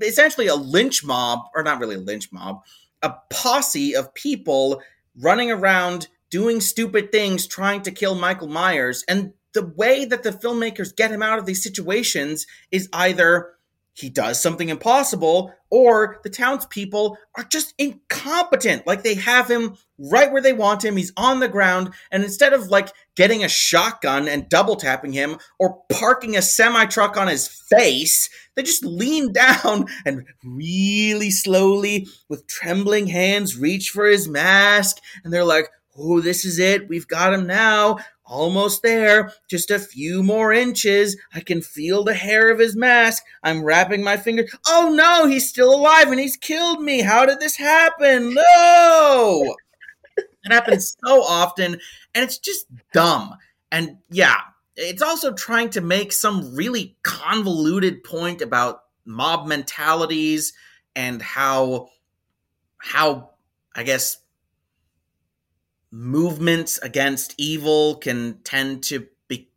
essentially 0.02 0.48
a 0.48 0.56
lynch 0.56 1.04
mob, 1.04 1.40
or 1.56 1.64
not 1.64 1.80
really 1.80 1.96
a 1.96 2.00
lynch 2.00 2.32
mob, 2.32 2.62
a 3.02 3.14
posse 3.30 3.96
of 3.96 4.14
people 4.14 4.82
running 5.20 5.52
around 5.52 6.08
doing 6.30 6.62
stupid 6.62 7.12
things 7.12 7.48
trying 7.48 7.82
to 7.84 7.92
kill 7.92 8.16
Michael 8.16 8.48
Myers. 8.48 9.04
And 9.08 9.34
the 9.54 9.66
way 9.66 10.06
that 10.06 10.24
the 10.24 10.32
filmmakers 10.32 10.96
get 10.96 11.12
him 11.12 11.24
out 11.24 11.40
of 11.40 11.46
these 11.46 11.64
situations 11.64 12.48
is 12.72 12.90
either 12.94 13.54
he 14.00 14.10
does 14.10 14.42
something 14.42 14.70
impossible, 14.70 15.54
or 15.70 16.20
the 16.24 16.30
townspeople 16.30 17.18
are 17.36 17.44
just 17.44 17.74
incompetent. 17.78 18.88
Like 18.88 19.04
they 19.04 19.16
have 19.16 19.50
him 19.50 19.78
right 19.98 20.32
where 20.32 20.42
they 20.42 20.54
want 20.54 20.84
him. 20.84 20.96
He's 20.98 21.12
on 21.18 21.40
the 21.40 21.50
ground, 21.50 21.94
and 22.12 22.24
instead 22.24 22.54
of 22.54 22.68
like 22.68 22.92
getting 23.16 23.44
a 23.44 23.50
shotgun 23.50 24.28
and 24.28 24.50
double 24.50 24.76
tapping 24.76 25.14
him 25.14 25.38
or 25.60 25.82
parking 25.92 26.38
a 26.38 26.42
semi 26.42 26.86
truck 26.86 27.18
on 27.18 27.28
his 27.28 27.48
face, 27.48 28.30
they 28.56 28.64
just 28.64 28.86
lean 28.86 29.34
down 29.34 29.88
and 30.06 30.26
really 30.44 31.32
slowly, 31.32 32.08
with 32.30 32.48
trembling 32.48 33.08
hands, 33.08 33.58
reach 33.58 33.90
for 33.90 34.06
his 34.06 34.28
mask. 34.28 34.98
And 35.24 35.34
they're 35.34 35.44
like, 35.44 35.70
Oh, 36.02 36.22
this 36.22 36.46
is 36.46 36.60
it. 36.60 36.88
We've 36.88 37.08
got 37.08 37.34
him 37.34 37.46
now. 37.46 37.98
Almost 38.30 38.84
there. 38.84 39.34
Just 39.50 39.72
a 39.72 39.80
few 39.80 40.22
more 40.22 40.54
inches. 40.54 41.18
I 41.34 41.40
can 41.40 41.64
feel 41.64 42.04
the 42.04 42.14
hair 42.14 42.52
of 42.52 42.60
his 42.60 42.76
mask. 42.76 43.24
I'm 43.42 43.64
wrapping 43.64 44.04
my 44.04 44.18
finger. 44.18 44.46
Oh 44.68 44.94
no, 44.96 45.26
he's 45.26 45.50
still 45.50 45.74
alive 45.74 46.12
and 46.12 46.20
he's 46.20 46.38
killed 46.38 46.84
me. 46.84 47.02
How 47.02 47.26
did 47.26 47.40
this 47.40 47.56
happen? 47.56 48.36
No! 48.36 49.56
it 50.18 50.52
happens 50.52 50.96
so 51.04 51.24
often 51.24 51.80
and 52.14 52.24
it's 52.24 52.38
just 52.38 52.68
dumb. 52.94 53.36
And 53.72 53.98
yeah, 54.12 54.42
it's 54.76 55.02
also 55.02 55.34
trying 55.34 55.72
to 55.72 55.82
make 55.82 56.14
some 56.14 56.56
really 56.56 56.98
convoluted 57.02 58.04
point 58.04 58.44
about 58.44 58.84
mob 59.06 59.48
mentalities 59.48 60.54
and 60.96 61.20
how 61.20 61.90
how 62.78 63.32
I 63.76 63.82
guess 63.82 64.18
movements 65.92 66.78
against 66.80 67.36
evil 67.38 67.96
can 67.96 68.40
tend 68.44 68.84
to 68.84 69.08
be 69.28 69.50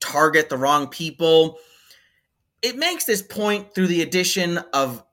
target 0.00 0.48
the 0.48 0.56
wrong 0.56 0.88
people. 0.88 1.58
It 2.62 2.76
makes 2.76 3.04
this 3.04 3.22
point 3.22 3.74
through 3.74 3.86
the 3.86 4.02
addition 4.02 4.58
of 4.72 5.04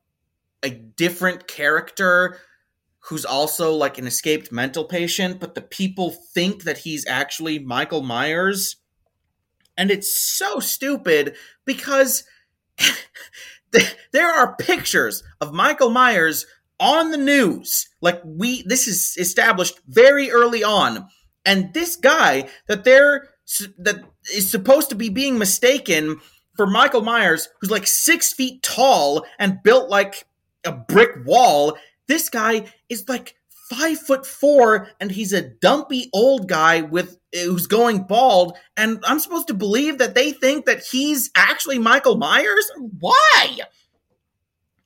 a 0.64 0.70
different 0.70 1.48
character 1.48 2.40
who's 3.00 3.24
also 3.24 3.72
like 3.74 3.98
an 3.98 4.08
escaped 4.08 4.52
mental 4.52 4.84
patient, 4.84 5.40
but 5.40 5.56
the 5.56 5.62
people 5.62 6.12
think 6.12 6.64
that 6.64 6.80
he's 6.80 7.08
actually 7.08 7.60
Michael 7.60 8.02
Myers. 8.02 8.78
And 9.78 9.92
it's 9.92 10.14
so 10.14 10.60
stupid 10.60 11.36
because 11.64 12.26
there 14.12 14.30
are 14.30 14.58
pictures 14.58 15.24
of 15.40 15.54
Michael 15.54 15.90
Myers 15.90 16.46
on 16.80 17.12
the 17.12 17.18
news. 17.18 17.88
Like 18.02 18.22
we 18.24 18.64
this 18.64 18.88
is 18.88 19.16
established 19.18 19.80
very 19.88 20.32
early 20.32 20.64
on. 20.64 21.08
And 21.46 21.74
this 21.74 21.96
guy 21.96 22.50
that 22.68 22.84
they're 22.84 23.30
that 23.80 24.04
is 24.34 24.50
supposed 24.50 24.90
to 24.90 24.96
be 24.96 25.10
being 25.10 25.38
mistaken 25.38 26.20
for 26.56 26.68
Michael 26.68 27.02
Myers, 27.02 27.48
who's 27.62 27.72
like 27.72 27.88
six 27.88 28.34
feet 28.34 28.62
tall 28.64 29.26
and 29.40 29.64
built 29.64 29.90
like 29.90 30.26
a 30.66 30.72
brick 30.72 31.12
wall. 31.26 31.78
This 32.08 32.30
guy 32.30 32.66
is 32.90 33.08
like 33.08 33.36
five 33.70 34.00
foot 34.00 34.26
four, 34.26 34.90
and 35.00 35.12
he's 35.12 35.34
a 35.34 35.42
dumpy 35.42 36.10
old 36.14 36.48
guy 36.48 36.82
with 36.82 37.18
eh, 37.34 37.46
who's 37.46 37.68
going 37.68 38.04
bald. 38.04 38.58
And 38.76 39.00
I'm 39.06 39.20
supposed 39.20 39.48
to 39.48 39.54
believe 39.54 40.00
that 40.00 40.16
they 40.16 40.32
think 40.32 40.66
that 40.66 40.84
he's 40.84 41.30
actually 41.36 41.80
Michael 41.80 42.18
Myers. 42.18 42.70
Why? 43.00 43.60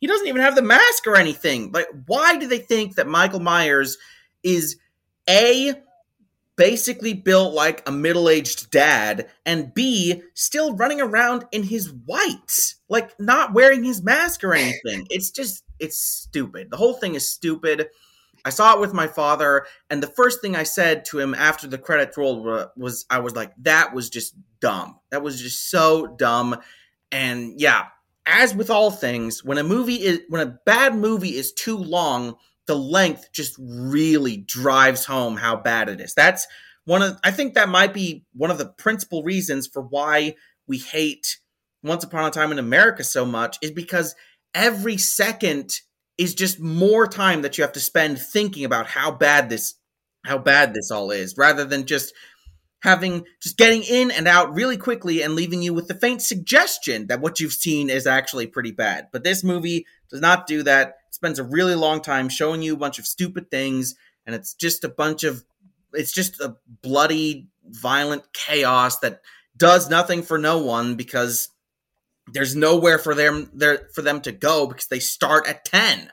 He 0.01 0.07
doesn't 0.07 0.27
even 0.27 0.41
have 0.41 0.55
the 0.55 0.63
mask 0.63 1.07
or 1.07 1.15
anything. 1.15 1.71
Like, 1.71 1.87
why 2.07 2.35
do 2.37 2.47
they 2.47 2.57
think 2.57 2.95
that 2.95 3.07
Michael 3.07 3.39
Myers 3.39 3.97
is 4.43 4.77
A, 5.29 5.75
basically 6.57 7.13
built 7.13 7.53
like 7.53 7.87
a 7.87 7.91
middle 7.91 8.27
aged 8.27 8.71
dad, 8.71 9.29
and 9.45 9.73
B, 9.73 10.23
still 10.33 10.75
running 10.75 10.99
around 10.99 11.45
in 11.51 11.63
his 11.63 11.93
whites, 11.93 12.75
like 12.89 13.17
not 13.19 13.53
wearing 13.53 13.83
his 13.83 14.03
mask 14.03 14.43
or 14.43 14.55
anything? 14.55 15.05
It's 15.11 15.29
just, 15.29 15.63
it's 15.79 15.97
stupid. 15.97 16.71
The 16.71 16.77
whole 16.77 16.95
thing 16.95 17.13
is 17.13 17.29
stupid. 17.29 17.87
I 18.43 18.49
saw 18.49 18.73
it 18.73 18.79
with 18.79 18.95
my 18.95 19.05
father, 19.05 19.67
and 19.91 20.01
the 20.01 20.07
first 20.07 20.41
thing 20.41 20.55
I 20.55 20.63
said 20.63 21.05
to 21.05 21.19
him 21.19 21.35
after 21.35 21.67
the 21.67 21.77
credits 21.77 22.17
rolled 22.17 22.43
was, 22.75 23.05
I 23.07 23.19
was 23.19 23.35
like, 23.35 23.53
that 23.59 23.93
was 23.93 24.09
just 24.09 24.33
dumb. 24.59 24.99
That 25.11 25.21
was 25.21 25.39
just 25.39 25.69
so 25.69 26.07
dumb. 26.07 26.57
And 27.11 27.61
yeah, 27.61 27.85
as 28.25 28.53
with 28.55 28.69
all 28.69 28.91
things, 28.91 29.43
when 29.43 29.57
a 29.57 29.63
movie 29.63 29.95
is 29.95 30.21
when 30.29 30.45
a 30.45 30.57
bad 30.65 30.95
movie 30.95 31.35
is 31.35 31.51
too 31.53 31.77
long, 31.77 32.35
the 32.67 32.75
length 32.75 33.29
just 33.33 33.55
really 33.59 34.37
drives 34.37 35.05
home 35.05 35.37
how 35.37 35.55
bad 35.55 35.89
it 35.89 35.99
is. 35.99 36.13
That's 36.13 36.47
one 36.85 37.01
of 37.01 37.19
I 37.23 37.31
think 37.31 37.53
that 37.53 37.69
might 37.69 37.93
be 37.93 38.25
one 38.33 38.51
of 38.51 38.57
the 38.57 38.67
principal 38.67 39.23
reasons 39.23 39.67
for 39.67 39.81
why 39.81 40.35
we 40.67 40.77
hate 40.77 41.39
Once 41.83 42.03
Upon 42.03 42.25
a 42.25 42.31
Time 42.31 42.51
in 42.51 42.59
America 42.59 43.03
so 43.03 43.25
much 43.25 43.57
is 43.61 43.71
because 43.71 44.15
every 44.53 44.97
second 44.97 45.71
is 46.17 46.35
just 46.35 46.59
more 46.59 47.07
time 47.07 47.41
that 47.41 47.57
you 47.57 47.63
have 47.63 47.73
to 47.73 47.79
spend 47.79 48.19
thinking 48.19 48.65
about 48.65 48.87
how 48.87 49.11
bad 49.11 49.49
this 49.49 49.75
how 50.23 50.37
bad 50.37 50.73
this 50.73 50.91
all 50.91 51.09
is 51.09 51.35
rather 51.37 51.65
than 51.65 51.85
just 51.85 52.13
having 52.81 53.25
just 53.41 53.57
getting 53.57 53.83
in 53.83 54.11
and 54.11 54.27
out 54.27 54.53
really 54.53 54.77
quickly 54.77 55.21
and 55.21 55.35
leaving 55.35 55.61
you 55.61 55.73
with 55.73 55.87
the 55.87 55.93
faint 55.93 56.21
suggestion 56.21 57.07
that 57.07 57.21
what 57.21 57.39
you've 57.39 57.53
seen 57.53 57.89
is 57.89 58.07
actually 58.07 58.47
pretty 58.47 58.71
bad. 58.71 59.07
But 59.11 59.23
this 59.23 59.43
movie 59.43 59.85
does 60.09 60.21
not 60.21 60.47
do 60.47 60.63
that. 60.63 60.87
It 61.07 61.15
spends 61.15 61.39
a 61.39 61.43
really 61.43 61.75
long 61.75 62.01
time 62.01 62.27
showing 62.27 62.61
you 62.61 62.73
a 62.73 62.77
bunch 62.77 62.99
of 62.99 63.05
stupid 63.05 63.49
things, 63.49 63.95
and 64.25 64.35
it's 64.35 64.53
just 64.53 64.83
a 64.83 64.89
bunch 64.89 65.23
of 65.23 65.43
it's 65.93 66.11
just 66.11 66.39
a 66.39 66.55
bloody, 66.81 67.49
violent 67.65 68.23
chaos 68.33 68.99
that 68.99 69.21
does 69.57 69.89
nothing 69.89 70.23
for 70.23 70.37
no 70.37 70.59
one 70.59 70.95
because 70.95 71.49
there's 72.33 72.55
nowhere 72.55 72.97
for 72.97 73.13
them 73.13 73.49
there 73.53 73.89
for 73.93 74.01
them 74.01 74.21
to 74.21 74.31
go 74.31 74.65
because 74.65 74.87
they 74.87 74.99
start 74.99 75.47
at 75.47 75.65
10. 75.65 76.11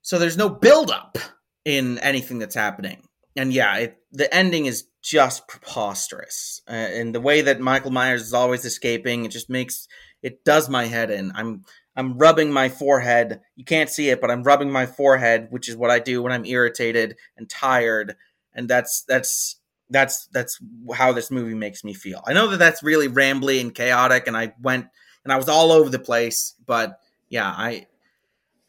So 0.00 0.18
there's 0.18 0.36
no 0.38 0.48
build 0.48 0.90
up 0.90 1.18
in 1.64 1.98
anything 1.98 2.38
that's 2.38 2.54
happening. 2.54 3.02
And 3.36 3.52
yeah, 3.52 3.76
it, 3.76 3.98
the 4.10 4.32
ending 4.34 4.66
is 4.66 4.84
just 5.08 5.48
preposterous. 5.48 6.60
Uh, 6.68 6.72
and 6.72 7.14
the 7.14 7.20
way 7.20 7.40
that 7.40 7.60
Michael 7.60 7.90
Myers 7.90 8.20
is 8.20 8.34
always 8.34 8.66
escaping, 8.66 9.24
it 9.24 9.30
just 9.30 9.48
makes 9.48 9.88
it 10.22 10.44
does 10.44 10.68
my 10.68 10.84
head 10.84 11.10
in. 11.10 11.32
I'm 11.34 11.64
I'm 11.96 12.18
rubbing 12.18 12.52
my 12.52 12.68
forehead. 12.68 13.40
You 13.56 13.64
can't 13.64 13.88
see 13.88 14.10
it, 14.10 14.20
but 14.20 14.30
I'm 14.30 14.42
rubbing 14.42 14.70
my 14.70 14.84
forehead, 14.84 15.48
which 15.50 15.68
is 15.68 15.76
what 15.76 15.90
I 15.90 15.98
do 15.98 16.22
when 16.22 16.30
I'm 16.30 16.44
irritated 16.44 17.16
and 17.38 17.48
tired. 17.48 18.16
And 18.52 18.68
that's 18.68 19.02
that's 19.02 19.56
that's 19.88 20.26
that's 20.26 20.60
how 20.94 21.12
this 21.12 21.30
movie 21.30 21.54
makes 21.54 21.84
me 21.84 21.94
feel. 21.94 22.22
I 22.26 22.34
know 22.34 22.48
that 22.48 22.58
that's 22.58 22.82
really 22.82 23.08
rambly 23.08 23.62
and 23.62 23.74
chaotic, 23.74 24.26
and 24.26 24.36
I 24.36 24.52
went 24.60 24.88
and 25.24 25.32
I 25.32 25.36
was 25.36 25.48
all 25.48 25.72
over 25.72 25.88
the 25.88 25.98
place, 25.98 26.54
but 26.66 27.00
yeah, 27.30 27.50
I 27.56 27.86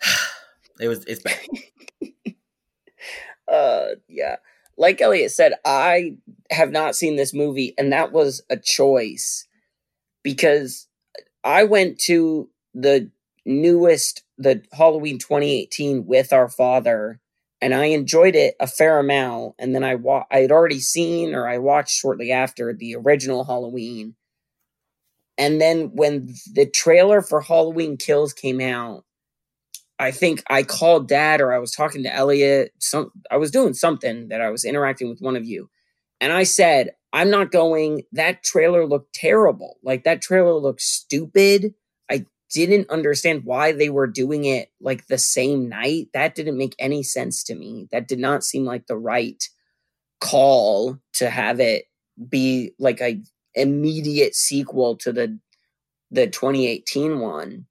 it 0.80 0.88
was 0.88 1.04
it's 1.04 1.22
bad. 1.22 2.36
uh 3.52 3.88
yeah. 4.08 4.38
Like 4.80 5.02
Elliot 5.02 5.32
said, 5.32 5.56
I 5.66 6.16
have 6.52 6.72
not 6.72 6.96
seen 6.96 7.18
this 7.18 7.34
movie, 7.34 7.76
and 7.78 7.94
that 7.94 8.14
was 8.14 8.42
a 8.50 8.58
choice 8.58 9.46
because 10.24 10.88
I 11.44 11.66
went 11.66 12.00
to 12.02 12.50
the 12.74 13.12
newest, 13.46 14.24
the 14.38 14.64
Halloween 14.74 15.20
2018 15.20 16.06
with 16.06 16.34
our 16.34 16.50
father, 16.50 17.20
and 17.62 17.74
I 17.76 17.86
enjoyed 17.88 18.36
it 18.36 18.56
a 18.62 18.68
fair 18.68 19.00
amount. 19.00 19.56
And 19.60 19.76
then 19.76 19.84
I 19.84 19.96
wa- 19.96 20.26
I 20.32 20.40
had 20.40 20.52
already 20.52 20.80
seen 20.80 21.36
or 21.36 21.48
I 21.48 21.58
watched 21.58 21.98
shortly 21.98 22.32
after 22.32 22.74
the 22.74 22.96
original 22.96 23.44
Halloween. 23.44 24.16
And 25.38 25.60
then 25.62 25.96
when 25.96 26.34
the 26.54 26.66
trailer 26.66 27.22
for 27.22 27.42
Halloween 27.42 27.98
Kills 27.98 28.34
came 28.34 28.62
out, 28.62 29.06
I 30.00 30.12
think 30.12 30.42
I 30.50 30.64
called 30.64 31.10
dad 31.10 31.42
or 31.42 31.52
I 31.52 31.60
was 31.60 31.72
talking 31.72 32.04
to 32.04 32.14
Elliot. 32.14 32.72
Some 32.80 33.12
I 33.30 33.38
was 33.38 33.52
doing 33.52 33.74
something 33.74 34.30
that 34.30 34.42
I 34.42 34.50
was 34.50 34.64
interacting 34.64 35.10
with 35.10 35.20
one 35.20 35.36
of 35.36 35.46
you. 35.46 35.70
And 36.22 36.32
I 36.32 36.44
said, 36.44 36.92
I'm 37.12 37.30
not 37.30 37.52
going. 37.52 38.04
That 38.14 38.44
trailer 38.44 38.86
looked 38.86 39.14
terrible. 39.14 39.78
Like 39.84 40.06
that 40.06 40.22
trailer 40.22 40.54
looked 40.54 40.82
stupid. 40.82 41.74
I 42.10 42.26
didn't 42.52 42.90
understand 42.90 43.44
why 43.44 43.74
they 43.74 43.90
were 43.90 44.08
doing 44.08 44.46
it 44.46 44.72
like 44.80 45.08
the 45.08 45.18
same 45.18 45.68
night. 45.68 46.08
That 46.14 46.34
didn't 46.34 46.58
make 46.58 46.76
any 46.80 47.04
sense 47.04 47.44
to 47.46 47.56
me. 47.56 47.88
That 47.92 48.08
did 48.08 48.20
not 48.20 48.44
seem 48.44 48.64
like 48.66 48.88
the 48.88 48.98
right 48.98 49.44
call 50.22 50.98
to 51.14 51.30
have 51.30 51.60
it 51.60 51.86
be 52.30 52.74
like 52.80 53.02
a 53.02 53.22
immediate 53.56 54.36
sequel 54.36 54.96
to 54.98 55.12
the 55.12 55.40
the 56.12 56.28
2018 56.28 57.20
one 57.20 57.66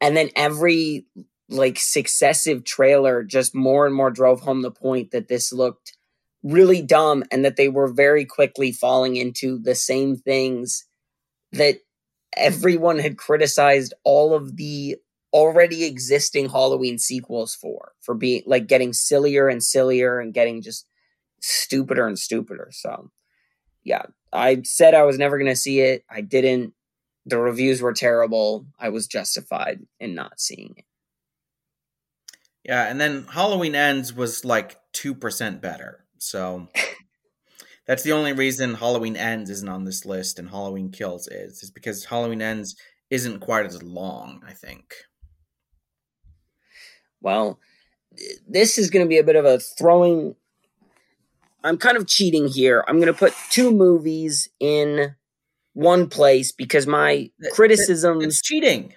and 0.00 0.16
then 0.16 0.30
every 0.36 1.06
like 1.48 1.78
successive 1.78 2.64
trailer 2.64 3.22
just 3.22 3.54
more 3.54 3.86
and 3.86 3.94
more 3.94 4.10
drove 4.10 4.40
home 4.40 4.62
the 4.62 4.70
point 4.70 5.12
that 5.12 5.28
this 5.28 5.52
looked 5.52 5.96
really 6.42 6.82
dumb 6.82 7.24
and 7.30 7.44
that 7.44 7.56
they 7.56 7.68
were 7.68 7.88
very 7.88 8.24
quickly 8.24 8.72
falling 8.72 9.16
into 9.16 9.58
the 9.58 9.74
same 9.74 10.16
things 10.16 10.86
that 11.52 11.78
everyone 12.36 12.98
had 12.98 13.16
criticized 13.16 13.94
all 14.04 14.34
of 14.34 14.56
the 14.56 14.96
already 15.32 15.84
existing 15.84 16.48
Halloween 16.48 16.98
sequels 16.98 17.54
for 17.54 17.92
for 18.00 18.14
being 18.14 18.42
like 18.46 18.66
getting 18.66 18.92
sillier 18.92 19.48
and 19.48 19.62
sillier 19.62 20.18
and 20.18 20.34
getting 20.34 20.62
just 20.62 20.86
stupider 21.40 22.06
and 22.06 22.18
stupider. 22.18 22.68
So, 22.72 23.10
yeah, 23.84 24.02
I 24.32 24.62
said 24.64 24.94
I 24.94 25.02
was 25.02 25.18
never 25.18 25.38
going 25.38 25.50
to 25.50 25.56
see 25.56 25.80
it. 25.80 26.04
I 26.10 26.20
didn't 26.20 26.74
the 27.26 27.38
reviews 27.38 27.82
were 27.82 27.92
terrible. 27.92 28.66
I 28.78 28.88
was 28.88 29.08
justified 29.08 29.80
in 29.98 30.14
not 30.14 30.40
seeing 30.40 30.74
it. 30.78 30.84
Yeah, 32.64 32.88
and 32.88 33.00
then 33.00 33.26
Halloween 33.30 33.74
Ends 33.74 34.14
was 34.14 34.44
like 34.44 34.78
2% 34.94 35.60
better. 35.60 36.04
So 36.18 36.68
that's 37.86 38.04
the 38.04 38.12
only 38.12 38.32
reason 38.32 38.74
Halloween 38.74 39.16
Ends 39.16 39.50
isn't 39.50 39.68
on 39.68 39.84
this 39.84 40.06
list 40.06 40.38
and 40.38 40.48
Halloween 40.48 40.90
Kills 40.90 41.28
is, 41.28 41.62
is 41.62 41.70
because 41.70 42.06
Halloween 42.06 42.42
Ends 42.42 42.76
isn't 43.10 43.40
quite 43.40 43.66
as 43.66 43.82
long, 43.82 44.42
I 44.46 44.52
think. 44.52 44.94
Well, 47.20 47.58
this 48.48 48.78
is 48.78 48.90
going 48.90 49.04
to 49.04 49.08
be 49.08 49.18
a 49.18 49.24
bit 49.24 49.36
of 49.36 49.44
a 49.44 49.58
throwing. 49.58 50.36
I'm 51.62 51.78
kind 51.78 51.96
of 51.96 52.06
cheating 52.06 52.48
here. 52.48 52.84
I'm 52.86 52.96
going 52.96 53.12
to 53.12 53.18
put 53.18 53.34
two 53.50 53.72
movies 53.72 54.48
in 54.60 55.14
one 55.76 56.08
place 56.08 56.52
because 56.52 56.86
my 56.86 57.30
criticisms 57.52 58.24
it's 58.24 58.40
cheating. 58.40 58.94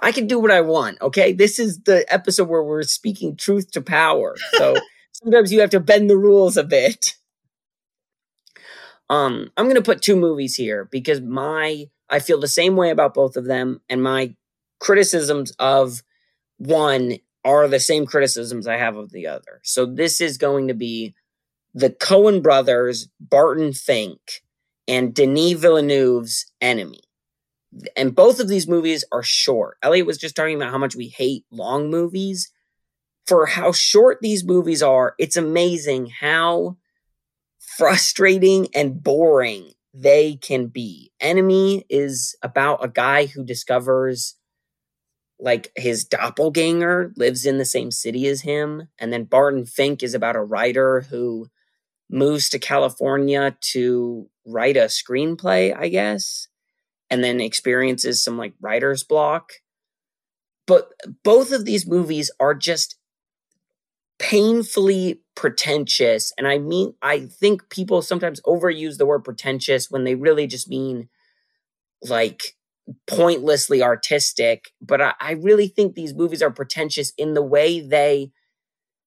I 0.00 0.10
can 0.10 0.26
do 0.26 0.40
what 0.40 0.50
I 0.50 0.60
want, 0.60 1.00
okay? 1.00 1.32
This 1.32 1.60
is 1.60 1.78
the 1.84 2.04
episode 2.12 2.48
where 2.48 2.64
we're 2.64 2.82
speaking 2.82 3.36
truth 3.36 3.70
to 3.72 3.80
power. 3.80 4.34
So 4.54 4.74
sometimes 5.12 5.52
you 5.52 5.60
have 5.60 5.70
to 5.70 5.78
bend 5.78 6.10
the 6.10 6.16
rules 6.16 6.56
a 6.56 6.64
bit. 6.64 7.14
Um, 9.08 9.52
I'm 9.56 9.66
going 9.66 9.76
to 9.76 9.82
put 9.82 10.02
two 10.02 10.16
movies 10.16 10.56
here 10.56 10.88
because 10.90 11.20
my 11.20 11.88
I 12.10 12.18
feel 12.18 12.40
the 12.40 12.48
same 12.48 12.74
way 12.74 12.90
about 12.90 13.14
both 13.14 13.36
of 13.36 13.44
them 13.44 13.80
and 13.88 14.02
my 14.02 14.34
criticisms 14.80 15.52
of 15.60 16.02
one 16.58 17.18
are 17.44 17.68
the 17.68 17.78
same 17.78 18.04
criticisms 18.04 18.66
I 18.66 18.78
have 18.78 18.96
of 18.96 19.12
the 19.12 19.28
other. 19.28 19.60
So 19.62 19.86
this 19.86 20.20
is 20.20 20.38
going 20.38 20.66
to 20.68 20.74
be 20.74 21.14
the 21.72 21.90
Coen 21.90 22.42
brothers, 22.42 23.08
Barton 23.20 23.72
Fink 23.72 24.42
and 24.88 25.14
Denis 25.14 25.54
Villeneuve's 25.54 26.46
Enemy. 26.60 27.00
And 27.96 28.14
both 28.14 28.40
of 28.40 28.48
these 28.48 28.68
movies 28.68 29.04
are 29.12 29.22
short. 29.22 29.76
Elliot 29.82 30.06
was 30.06 30.18
just 30.18 30.36
talking 30.36 30.56
about 30.56 30.70
how 30.70 30.78
much 30.78 30.96
we 30.96 31.08
hate 31.08 31.44
long 31.50 31.90
movies. 31.90 32.50
For 33.26 33.46
how 33.46 33.72
short 33.72 34.18
these 34.22 34.44
movies 34.44 34.82
are, 34.82 35.14
it's 35.18 35.36
amazing 35.36 36.12
how 36.20 36.76
frustrating 37.58 38.68
and 38.74 39.02
boring 39.02 39.72
they 39.92 40.36
can 40.36 40.68
be. 40.68 41.10
Enemy 41.20 41.84
is 41.88 42.36
about 42.42 42.84
a 42.84 42.88
guy 42.88 43.26
who 43.26 43.44
discovers 43.44 44.36
like 45.38 45.70
his 45.76 46.04
doppelganger 46.04 47.12
lives 47.16 47.44
in 47.44 47.58
the 47.58 47.64
same 47.64 47.90
city 47.90 48.26
as 48.26 48.42
him. 48.42 48.88
And 48.98 49.12
then 49.12 49.24
Barton 49.24 49.66
Fink 49.66 50.02
is 50.02 50.14
about 50.14 50.36
a 50.36 50.42
writer 50.42 51.02
who 51.02 51.48
moves 52.10 52.48
to 52.50 52.58
California 52.58 53.56
to 53.72 54.28
write 54.46 54.76
a 54.76 54.84
screenplay, 54.84 55.76
I 55.76 55.88
guess, 55.88 56.48
and 57.10 57.22
then 57.22 57.40
experiences 57.40 58.22
some 58.22 58.38
like 58.38 58.54
writer's 58.60 59.04
block. 59.04 59.52
But 60.66 60.90
both 61.24 61.52
of 61.52 61.64
these 61.64 61.86
movies 61.86 62.30
are 62.40 62.54
just 62.54 62.96
painfully 64.18 65.20
pretentious. 65.34 66.32
And 66.38 66.46
I 66.46 66.58
mean, 66.58 66.94
I 67.02 67.26
think 67.26 67.68
people 67.68 68.02
sometimes 68.02 68.40
overuse 68.42 68.96
the 68.96 69.06
word 69.06 69.24
pretentious 69.24 69.90
when 69.90 70.04
they 70.04 70.14
really 70.14 70.46
just 70.46 70.68
mean 70.68 71.08
like 72.02 72.56
pointlessly 73.06 73.82
artistic. 73.82 74.70
But 74.80 75.00
I, 75.02 75.14
I 75.20 75.32
really 75.32 75.68
think 75.68 75.94
these 75.94 76.14
movies 76.14 76.42
are 76.42 76.50
pretentious 76.50 77.12
in 77.18 77.34
the 77.34 77.42
way 77.42 77.80
they 77.80 78.32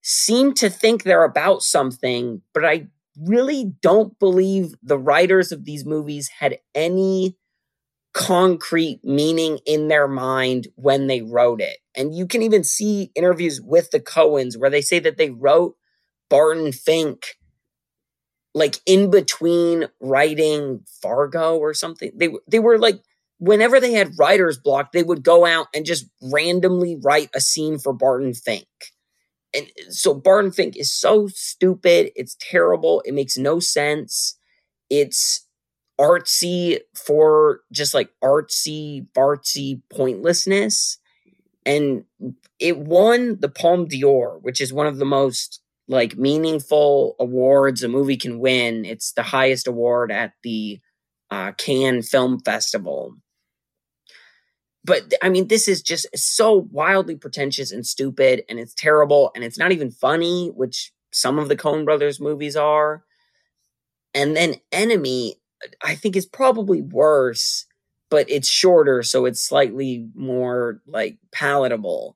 seem 0.02 0.54
to 0.56 0.70
think 0.70 1.04
they're 1.04 1.24
about 1.24 1.62
something, 1.62 2.42
but 2.54 2.66
I 2.66 2.88
really 3.18 3.74
don't 3.82 4.18
believe 4.20 4.76
the 4.82 4.98
writers 4.98 5.52
of 5.52 5.66
these 5.66 5.86
movies 5.86 6.30
had 6.40 6.60
any 6.74 7.36
concrete 8.14 9.02
meaning 9.04 9.60
in 9.66 9.88
their 9.88 10.08
mind 10.08 10.68
when 10.76 11.08
they 11.08 11.22
wrote 11.22 11.62
it. 11.62 11.78
And 11.96 12.16
you 12.16 12.26
can 12.26 12.42
even 12.42 12.64
see 12.64 13.12
interviews 13.16 13.62
with 13.62 13.92
the 13.92 14.00
Coens 14.00 14.58
where 14.58 14.70
they 14.70 14.82
say 14.82 15.00
that 15.00 15.18
they 15.18 15.30
wrote 15.30 15.76
Barton 16.30 16.72
Fink 16.72 17.36
like 18.56 18.78
in 18.86 19.12
between 19.12 19.88
writing 20.00 20.84
Fargo 21.02 21.58
or 21.58 21.74
something. 21.74 22.12
They 22.16 22.30
they 22.48 22.60
were 22.60 22.80
like 22.80 23.02
whenever 23.38 23.80
they 23.80 23.94
had 23.94 24.18
writer's 24.18 24.58
block, 24.58 24.92
they 24.92 25.04
would 25.04 25.24
go 25.24 25.46
out 25.46 25.68
and 25.74 25.86
just 25.86 26.06
randomly 26.22 26.98
write 27.02 27.30
a 27.36 27.42
scene 27.42 27.78
for 27.78 27.94
Barton 27.94 28.34
Fink 28.34 28.68
and 29.54 29.68
so 29.90 30.14
Barton 30.14 30.52
Fink 30.52 30.78
is 30.78 30.94
so 30.94 31.28
stupid. 31.28 32.12
It's 32.16 32.38
terrible. 32.40 33.02
It 33.06 33.14
makes 33.14 33.38
no 33.38 33.60
sense. 33.60 34.38
It's 34.90 35.46
artsy 36.00 36.80
for 36.96 37.62
just 37.72 37.94
like 37.94 38.10
artsy, 38.24 39.08
fartsy 39.16 39.82
pointlessness. 39.92 40.98
And 41.66 42.04
it 42.60 42.78
won 42.78 43.40
the 43.40 43.50
Palme 43.50 43.86
d'Or, 43.86 44.40
which 44.42 44.62
is 44.62 44.74
one 44.74 44.88
of 44.88 44.98
the 44.98 45.06
most 45.06 45.62
like 45.88 46.18
meaningful 46.18 47.16
awards 47.20 47.84
a 47.84 47.88
movie 47.88 48.18
can 48.18 48.40
win. 48.40 48.86
It's 48.86 49.12
the 49.14 49.24
highest 49.24 49.68
award 49.68 50.12
at 50.12 50.34
the 50.44 50.80
uh, 51.32 51.52
Cannes 51.54 52.04
Film 52.04 52.40
Festival 52.40 53.16
but 54.90 55.14
I 55.22 55.30
mean, 55.30 55.50
this 55.50 55.68
is 55.68 55.84
just 55.84 56.08
so 56.16 56.68
wildly 56.72 57.16
pretentious 57.16 57.72
and 57.72 57.86
stupid, 57.86 58.44
and 58.50 58.58
it's 58.60 58.74
terrible, 58.74 59.30
and 59.36 59.44
it's 59.44 59.60
not 59.60 59.72
even 59.72 59.92
funny, 59.92 60.48
which 60.56 60.92
some 61.12 61.38
of 61.38 61.48
the 61.48 61.56
Coen 61.56 61.86
Brothers 61.86 62.20
movies 62.20 62.56
are. 62.56 63.04
And 64.16 64.36
then 64.36 64.56
Enemy, 64.72 65.36
I 65.84 65.94
think 65.94 66.16
is 66.16 66.26
probably 66.26 66.82
worse, 66.82 67.68
but 68.10 68.28
it's 68.32 68.50
shorter, 68.50 69.04
so 69.04 69.26
it's 69.26 69.48
slightly 69.48 70.08
more 70.16 70.82
like 70.88 71.20
palatable. 71.32 72.16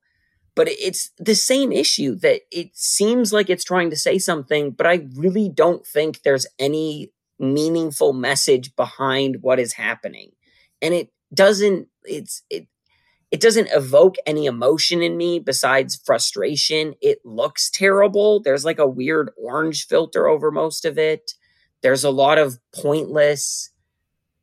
But 0.56 0.68
it's 0.70 1.12
the 1.20 1.36
same 1.36 1.72
issue 1.72 2.16
that 2.22 2.42
it 2.52 2.72
seems 2.74 3.32
like 3.32 3.52
it's 3.52 3.64
trying 3.64 3.92
to 3.92 3.96
say 3.96 4.18
something, 4.18 4.72
but 4.72 4.88
I 4.88 5.06
really 5.16 5.48
don't 5.48 5.86
think 5.86 6.24
there's 6.24 6.48
any 6.58 7.12
meaningful 7.38 8.14
message 8.14 8.76
behind 8.76 9.44
what 9.44 9.60
is 9.60 9.74
happening. 9.74 10.32
And 10.82 10.96
it 10.96 11.10
doesn't 11.34 11.88
it's 12.04 12.44
it 12.50 12.68
it 13.32 13.42
doesn't 13.42 13.70
evoke 13.72 14.16
any 14.28 14.46
emotion 14.46 15.02
in 15.02 15.18
me 15.18 15.40
besides 15.40 16.00
frustration. 16.06 16.94
It 17.02 17.20
looks 17.26 17.72
terrible. 17.72 18.42
There's 18.42 18.66
like 18.66 18.80
a 18.80 18.88
weird 18.88 19.32
orange 19.42 19.88
filter 19.88 20.28
over 20.28 20.52
most 20.52 20.86
of 20.86 20.98
it. 21.00 21.34
There's 21.82 22.04
a 22.04 22.12
lot 22.12 22.38
of 22.38 22.60
pointless 22.76 23.72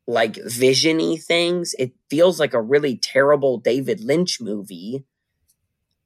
like 0.07 0.34
visiony 0.34 1.22
things. 1.22 1.74
It 1.78 1.93
feels 2.11 2.41
like 2.41 2.55
a 2.55 2.61
really 2.62 2.97
terrible 2.97 3.59
David 3.59 4.01
Lynch 4.01 4.41
movie 4.41 5.05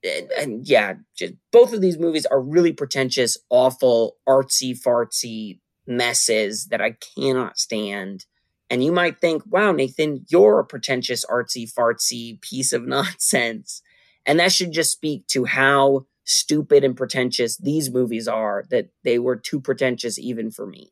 and, 0.05 0.31
and 0.33 0.69
yeah, 0.69 0.95
just, 1.17 1.35
both 1.51 1.73
of 1.73 1.81
these 1.81 1.99
movies 1.99 2.27
are 2.27 2.41
really 2.41 2.73
pretentious, 2.73 3.39
awful, 3.51 4.17
artsy 4.29 4.79
fartsy 4.79 5.61
messes 5.87 6.67
that 6.67 6.81
I 6.81 6.97
cannot 7.17 7.59
stand. 7.59 8.27
And 8.71 8.83
you 8.83 8.93
might 8.93 9.21
think, 9.21 9.43
wow, 9.47 9.73
Nathan, 9.73 10.25
you're 10.29 10.61
a 10.61 10.65
pretentious, 10.65 11.25
artsy 11.27 11.71
fartsy 11.71 12.41
piece 12.41 12.73
of 12.73 12.83
nonsense. 12.87 13.83
And 14.27 14.41
that 14.41 14.53
should 14.53 14.73
just 14.73 14.93
speak 14.93 15.27
to 15.29 15.45
how 15.45 16.07
stupid 16.25 16.85
and 16.85 16.97
pretentious 16.97 17.57
these 17.59 17.91
movies 17.91 18.27
are, 18.27 18.65
that 18.71 18.89
they 19.03 19.19
were 19.19 19.37
too 19.37 19.61
pretentious 19.61 20.19
even 20.19 20.51
for 20.51 20.67
me. 20.67 20.91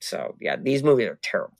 So, 0.00 0.36
yeah, 0.40 0.56
these 0.56 0.82
movies 0.82 1.08
are 1.08 1.18
terrible. 1.22 1.58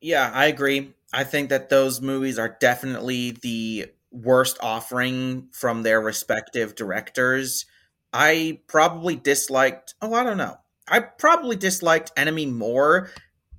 Yeah, 0.00 0.30
I 0.34 0.46
agree. 0.46 0.92
I 1.14 1.24
think 1.24 1.48
that 1.48 1.70
those 1.70 2.02
movies 2.02 2.38
are 2.38 2.56
definitely 2.60 3.30
the 3.30 3.86
worst 4.10 4.58
offering 4.62 5.48
from 5.52 5.82
their 5.82 6.00
respective 6.00 6.74
directors. 6.74 7.64
I 8.12 8.60
probably 8.66 9.16
disliked, 9.16 9.94
oh, 10.02 10.12
I 10.12 10.22
don't 10.22 10.36
know. 10.36 10.58
I 10.86 11.00
probably 11.00 11.56
disliked 11.56 12.12
Enemy 12.16 12.46
more 12.46 13.10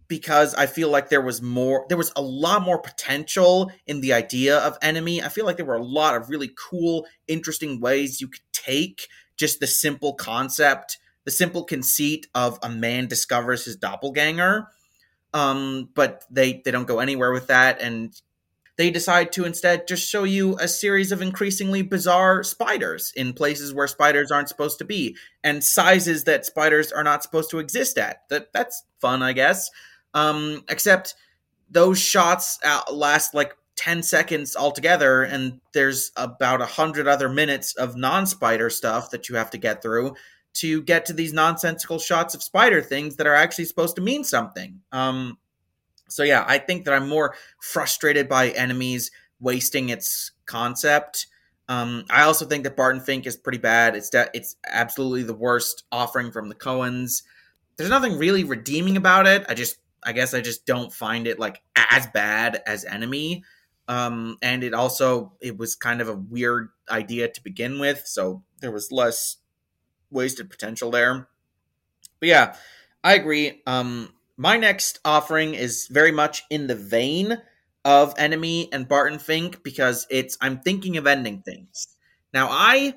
because 0.07 0.53
I 0.53 0.65
feel 0.65 0.89
like 0.89 1.09
there 1.09 1.21
was 1.21 1.41
more, 1.41 1.85
there 1.89 1.97
was 1.97 2.11
a 2.15 2.21
lot 2.21 2.61
more 2.61 2.79
potential 2.79 3.71
in 3.87 4.01
the 4.01 4.13
idea 4.13 4.57
of 4.57 4.77
Enemy. 4.81 5.23
I 5.23 5.29
feel 5.29 5.45
like 5.45 5.57
there 5.57 5.65
were 5.65 5.75
a 5.75 5.83
lot 5.83 6.15
of 6.15 6.29
really 6.29 6.51
cool, 6.55 7.07
interesting 7.27 7.79
ways 7.79 8.21
you 8.21 8.27
could 8.27 8.41
take 8.51 9.07
just 9.37 9.59
the 9.59 9.67
simple 9.67 10.13
concept, 10.13 10.97
the 11.23 11.31
simple 11.31 11.63
conceit 11.63 12.27
of 12.35 12.59
a 12.61 12.69
man 12.69 13.07
discovers 13.07 13.65
his 13.65 13.75
doppelganger. 13.75 14.67
Um, 15.33 15.89
but 15.93 16.23
they 16.29 16.61
they 16.63 16.71
don't 16.71 16.87
go 16.87 16.99
anywhere 16.99 17.33
with 17.33 17.47
that, 17.47 17.81
and 17.81 18.15
they 18.77 18.89
decide 18.89 19.31
to 19.33 19.45
instead 19.45 19.87
just 19.87 20.09
show 20.09 20.23
you 20.23 20.57
a 20.59 20.67
series 20.67 21.11
of 21.11 21.21
increasingly 21.21 21.81
bizarre 21.81 22.43
spiders 22.43 23.11
in 23.15 23.33
places 23.33 23.73
where 23.73 23.87
spiders 23.87 24.31
aren't 24.31 24.49
supposed 24.49 24.79
to 24.79 24.85
be 24.85 25.15
and 25.43 25.63
sizes 25.63 26.25
that 26.25 26.45
spiders 26.45 26.91
are 26.91 27.03
not 27.03 27.23
supposed 27.23 27.49
to 27.51 27.59
exist 27.59 27.97
at. 27.97 28.27
That 28.29 28.51
that's 28.53 28.83
fun, 28.99 29.21
I 29.23 29.33
guess. 29.33 29.69
Um, 30.15 30.63
except 30.69 31.13
those 31.69 31.99
shots 31.99 32.57
last 32.91 33.35
like 33.35 33.55
10 33.75 34.01
seconds 34.01 34.55
altogether 34.55 35.23
and 35.23 35.59
there's 35.73 36.11
about 36.15 36.61
a 36.61 36.65
hundred 36.65 37.07
other 37.07 37.27
minutes 37.27 37.75
of 37.75 37.97
non-spider 37.97 38.69
stuff 38.69 39.11
that 39.11 39.27
you 39.27 39.35
have 39.35 39.51
to 39.51 39.57
get 39.57 39.81
through 39.81 40.15
to 40.53 40.81
get 40.83 41.05
to 41.05 41.13
these 41.13 41.33
nonsensical 41.33 41.99
shots 41.99 42.33
of 42.33 42.41
spider 42.41 42.81
things 42.81 43.17
that 43.17 43.27
are 43.27 43.35
actually 43.35 43.65
supposed 43.65 43.97
to 43.97 44.01
mean 44.01 44.23
something 44.23 44.79
um, 44.93 45.37
so 46.07 46.23
yeah, 46.23 46.45
I 46.47 46.57
think 46.57 46.85
that 46.85 46.93
I'm 46.93 47.09
more 47.09 47.35
frustrated 47.59 48.29
by 48.29 48.49
Enemy's 48.49 49.11
wasting 49.39 49.89
its 49.89 50.31
concept. 50.45 51.27
Um, 51.67 52.05
I 52.09 52.23
also 52.23 52.45
think 52.45 52.63
that 52.63 52.75
Barton 52.77 53.01
Fink 53.01 53.25
is 53.25 53.35
pretty 53.35 53.57
bad. 53.57 53.95
It's 53.95 54.09
de- 54.09 54.29
it's 54.33 54.55
absolutely 54.67 55.23
the 55.23 55.33
worst 55.33 55.83
offering 55.91 56.31
from 56.31 56.49
the 56.49 56.55
Coens. 56.55 57.23
There's 57.77 57.89
nothing 57.89 58.17
really 58.17 58.43
redeeming 58.43 58.97
about 58.97 59.25
it. 59.25 59.45
I 59.49 59.55
just 59.55 59.77
I 60.05 60.13
guess 60.13 60.33
I 60.33 60.41
just 60.41 60.65
don't 60.65 60.93
find 60.93 61.27
it 61.27 61.39
like 61.39 61.61
as 61.75 62.07
bad 62.07 62.61
as 62.65 62.85
Enemy. 62.85 63.43
Um, 63.87 64.37
and 64.41 64.63
it 64.63 64.73
also 64.73 65.33
it 65.41 65.57
was 65.57 65.75
kind 65.75 66.01
of 66.01 66.09
a 66.09 66.15
weird 66.15 66.69
idea 66.89 67.27
to 67.27 67.43
begin 67.43 67.79
with, 67.79 68.03
so 68.05 68.43
there 68.59 68.71
was 68.71 68.91
less 68.91 69.37
wasted 70.09 70.49
potential 70.49 70.91
there. 70.91 71.27
But 72.19 72.29
yeah, 72.29 72.55
I 73.03 73.13
agree. 73.13 73.61
Um, 73.67 74.13
my 74.37 74.57
next 74.57 74.99
offering 75.05 75.53
is 75.53 75.87
very 75.87 76.11
much 76.11 76.43
in 76.49 76.67
the 76.67 76.75
vein 76.75 77.41
of 77.83 78.15
Enemy 78.17 78.69
and 78.73 78.87
Barton 78.87 79.19
Fink 79.19 79.63
because 79.63 80.07
it's 80.09 80.37
I'm 80.41 80.59
thinking 80.59 80.97
of 80.97 81.05
ending 81.05 81.41
things. 81.41 81.87
Now 82.33 82.47
I 82.49 82.95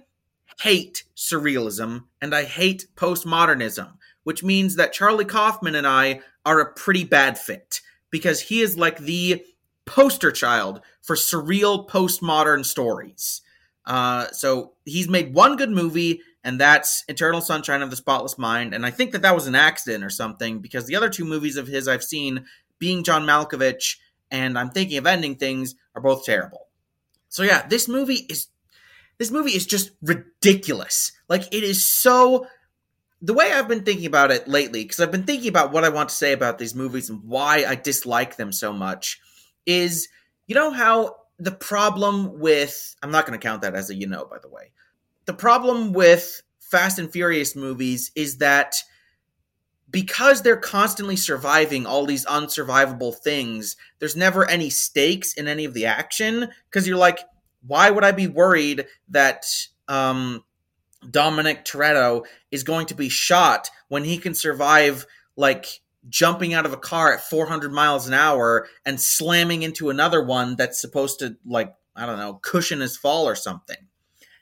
hate 0.60 1.04
surrealism 1.16 2.04
and 2.20 2.34
I 2.34 2.44
hate 2.44 2.86
postmodernism, 2.96 3.92
which 4.24 4.42
means 4.42 4.76
that 4.76 4.92
Charlie 4.92 5.24
Kaufman 5.24 5.74
and 5.74 5.86
I 5.86 6.20
are 6.48 6.60
a 6.60 6.72
pretty 6.72 7.04
bad 7.04 7.36
fit 7.38 7.82
because 8.08 8.40
he 8.40 8.60
is 8.60 8.78
like 8.78 8.98
the 8.98 9.44
poster 9.84 10.32
child 10.32 10.80
for 11.02 11.14
surreal 11.14 11.86
postmodern 11.86 12.64
stories. 12.64 13.42
Uh, 13.84 14.28
so 14.28 14.72
he's 14.86 15.10
made 15.10 15.34
one 15.34 15.56
good 15.56 15.70
movie 15.70 16.22
and 16.42 16.58
that's 16.58 17.04
Eternal 17.06 17.42
Sunshine 17.42 17.82
of 17.82 17.90
the 17.90 17.96
Spotless 17.96 18.38
Mind. 18.38 18.72
And 18.72 18.86
I 18.86 18.90
think 18.90 19.12
that 19.12 19.20
that 19.20 19.34
was 19.34 19.46
an 19.46 19.54
accident 19.54 20.02
or 20.02 20.08
something 20.08 20.60
because 20.60 20.86
the 20.86 20.96
other 20.96 21.10
two 21.10 21.26
movies 21.26 21.58
of 21.58 21.66
his 21.66 21.86
I've 21.86 22.02
seen, 22.02 22.46
being 22.78 23.04
John 23.04 23.26
Malkovich 23.26 23.98
and 24.30 24.58
I'm 24.58 24.70
thinking 24.70 24.96
of 24.96 25.06
ending 25.06 25.36
things, 25.36 25.74
are 25.94 26.00
both 26.00 26.24
terrible. 26.24 26.68
So 27.28 27.42
yeah, 27.42 27.66
this 27.66 27.88
movie 27.88 28.26
is 28.30 28.46
this 29.18 29.30
movie 29.30 29.50
is 29.50 29.66
just 29.66 29.90
ridiculous. 30.00 31.12
Like 31.28 31.52
it 31.52 31.62
is 31.62 31.84
so 31.84 32.46
the 33.20 33.34
way 33.34 33.52
I've 33.52 33.68
been 33.68 33.82
thinking 33.82 34.06
about 34.06 34.30
it 34.30 34.46
lately, 34.46 34.84
because 34.84 35.00
I've 35.00 35.12
been 35.12 35.24
thinking 35.24 35.48
about 35.48 35.72
what 35.72 35.84
I 35.84 35.88
want 35.88 36.08
to 36.10 36.14
say 36.14 36.32
about 36.32 36.58
these 36.58 36.74
movies 36.74 37.10
and 37.10 37.22
why 37.24 37.64
I 37.66 37.74
dislike 37.74 38.36
them 38.36 38.52
so 38.52 38.72
much, 38.72 39.20
is 39.66 40.08
you 40.46 40.54
know 40.54 40.70
how 40.70 41.16
the 41.38 41.52
problem 41.52 42.38
with 42.38 42.96
I'm 43.02 43.10
not 43.10 43.26
going 43.26 43.38
to 43.38 43.44
count 43.44 43.62
that 43.62 43.74
as 43.74 43.90
a 43.90 43.94
you 43.94 44.06
know, 44.06 44.24
by 44.24 44.38
the 44.40 44.48
way. 44.48 44.70
The 45.26 45.34
problem 45.34 45.92
with 45.92 46.42
Fast 46.58 46.98
and 46.98 47.10
Furious 47.10 47.56
movies 47.56 48.10
is 48.14 48.38
that 48.38 48.76
because 49.90 50.42
they're 50.42 50.56
constantly 50.56 51.16
surviving 51.16 51.86
all 51.86 52.04
these 52.04 52.26
unsurvivable 52.26 53.16
things, 53.16 53.76
there's 53.98 54.16
never 54.16 54.48
any 54.48 54.70
stakes 54.70 55.32
in 55.34 55.48
any 55.48 55.64
of 55.64 55.74
the 55.74 55.86
action 55.86 56.48
because 56.70 56.86
you're 56.86 56.98
like, 56.98 57.20
why 57.66 57.90
would 57.90 58.04
I 58.04 58.12
be 58.12 58.26
worried 58.26 58.86
that 59.08 59.44
um, 59.88 60.44
Dominic 61.08 61.64
Toretto 61.64 62.24
is 62.50 62.64
going 62.64 62.86
to 62.86 62.94
be 62.94 63.08
shot 63.08 63.70
when 63.88 64.04
he 64.04 64.18
can 64.18 64.34
survive 64.34 65.06
like 65.36 65.80
jumping 66.08 66.54
out 66.54 66.66
of 66.66 66.72
a 66.72 66.78
car 66.78 67.12
at 67.12 67.22
400 67.22 67.72
miles 67.72 68.06
an 68.06 68.14
hour 68.14 68.66
and 68.84 69.00
slamming 69.00 69.62
into 69.62 69.90
another 69.90 70.22
one 70.22 70.56
that's 70.56 70.80
supposed 70.80 71.18
to 71.20 71.36
like 71.44 71.74
I 71.94 72.06
don't 72.06 72.18
know 72.18 72.34
cushion 72.34 72.80
his 72.80 72.96
fall 72.96 73.28
or 73.28 73.34
something. 73.34 73.76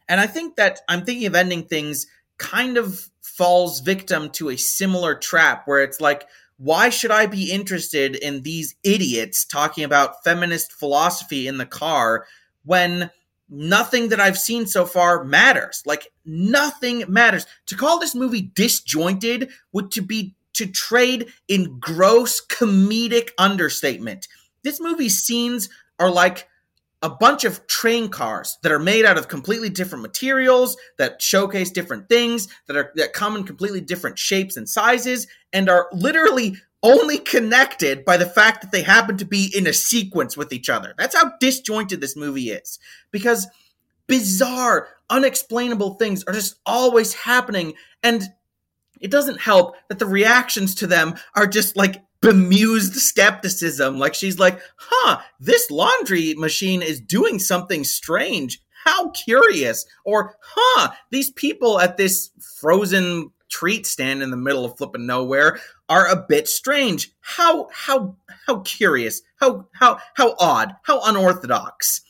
And 0.08 0.20
I 0.20 0.26
think 0.26 0.56
that 0.56 0.80
I'm 0.88 1.04
thinking 1.04 1.26
of 1.26 1.34
ending 1.34 1.64
things 1.64 2.06
kind 2.38 2.76
of 2.76 3.08
falls 3.22 3.80
victim 3.80 4.30
to 4.30 4.50
a 4.50 4.56
similar 4.56 5.14
trap 5.14 5.62
where 5.66 5.82
it's 5.82 6.00
like, 6.00 6.26
why 6.58 6.88
should 6.88 7.10
I 7.10 7.26
be 7.26 7.50
interested 7.50 8.16
in 8.16 8.42
these 8.42 8.74
idiots 8.82 9.44
talking 9.44 9.84
about 9.84 10.22
feminist 10.24 10.72
philosophy 10.72 11.46
in 11.46 11.58
the 11.58 11.66
car 11.66 12.26
when 12.64 13.10
nothing 13.48 14.08
that 14.08 14.20
I've 14.20 14.38
seen 14.38 14.66
so 14.66 14.84
far 14.84 15.24
matters? 15.24 15.82
Like 15.86 16.12
nothing 16.24 17.04
matters. 17.08 17.46
To 17.66 17.76
call 17.76 17.98
this 17.98 18.14
movie 18.14 18.50
disjointed 18.54 19.50
would 19.72 19.90
to 19.92 20.02
be 20.02 20.34
to 20.54 20.66
trade 20.66 21.26
in 21.48 21.78
gross 21.78 22.44
comedic 22.44 23.30
understatement. 23.38 24.26
This 24.62 24.80
movie's 24.80 25.22
scenes 25.22 25.68
are 25.98 26.10
like 26.10 26.48
a 27.02 27.10
bunch 27.10 27.44
of 27.44 27.66
train 27.66 28.08
cars 28.08 28.58
that 28.62 28.72
are 28.72 28.78
made 28.78 29.04
out 29.04 29.18
of 29.18 29.28
completely 29.28 29.68
different 29.68 30.02
materials 30.02 30.76
that 30.96 31.20
showcase 31.20 31.70
different 31.70 32.08
things 32.08 32.48
that 32.66 32.76
are 32.76 32.90
that 32.96 33.12
come 33.12 33.36
in 33.36 33.44
completely 33.44 33.80
different 33.80 34.18
shapes 34.18 34.56
and 34.56 34.68
sizes 34.68 35.26
and 35.52 35.68
are 35.68 35.88
literally 35.92 36.56
only 36.86 37.18
connected 37.18 38.04
by 38.04 38.16
the 38.16 38.26
fact 38.26 38.62
that 38.62 38.70
they 38.70 38.82
happen 38.82 39.16
to 39.16 39.24
be 39.24 39.52
in 39.54 39.66
a 39.66 39.72
sequence 39.72 40.36
with 40.36 40.52
each 40.52 40.70
other. 40.70 40.94
That's 40.96 41.16
how 41.16 41.32
disjointed 41.40 42.00
this 42.00 42.16
movie 42.16 42.50
is 42.50 42.78
because 43.10 43.48
bizarre, 44.06 44.88
unexplainable 45.10 45.94
things 45.94 46.22
are 46.24 46.32
just 46.32 46.60
always 46.64 47.12
happening 47.12 47.74
and 48.04 48.22
it 49.00 49.10
doesn't 49.10 49.40
help 49.40 49.74
that 49.88 49.98
the 49.98 50.06
reactions 50.06 50.76
to 50.76 50.86
them 50.86 51.16
are 51.34 51.48
just 51.48 51.76
like 51.76 52.02
bemused 52.20 52.94
skepticism. 52.94 53.98
Like 53.98 54.14
she's 54.14 54.38
like, 54.38 54.60
huh, 54.76 55.20
this 55.40 55.70
laundry 55.70 56.34
machine 56.34 56.82
is 56.82 57.00
doing 57.00 57.40
something 57.40 57.82
strange. 57.82 58.60
How 58.84 59.10
curious. 59.10 59.84
Or, 60.04 60.36
huh, 60.40 60.92
these 61.10 61.30
people 61.32 61.80
at 61.80 61.96
this 61.96 62.30
frozen 62.60 63.32
treat 63.56 63.86
stand 63.86 64.22
in 64.22 64.30
the 64.30 64.36
middle 64.36 64.64
of 64.64 64.76
flipping 64.76 65.06
nowhere 65.06 65.58
are 65.88 66.06
a 66.08 66.24
bit 66.28 66.46
strange. 66.46 67.10
How 67.20 67.68
how 67.72 68.16
how 68.46 68.60
curious. 68.60 69.22
How 69.36 69.68
how 69.72 69.98
how 70.14 70.34
odd. 70.38 70.74
How 70.82 71.00
unorthodox. 71.04 72.02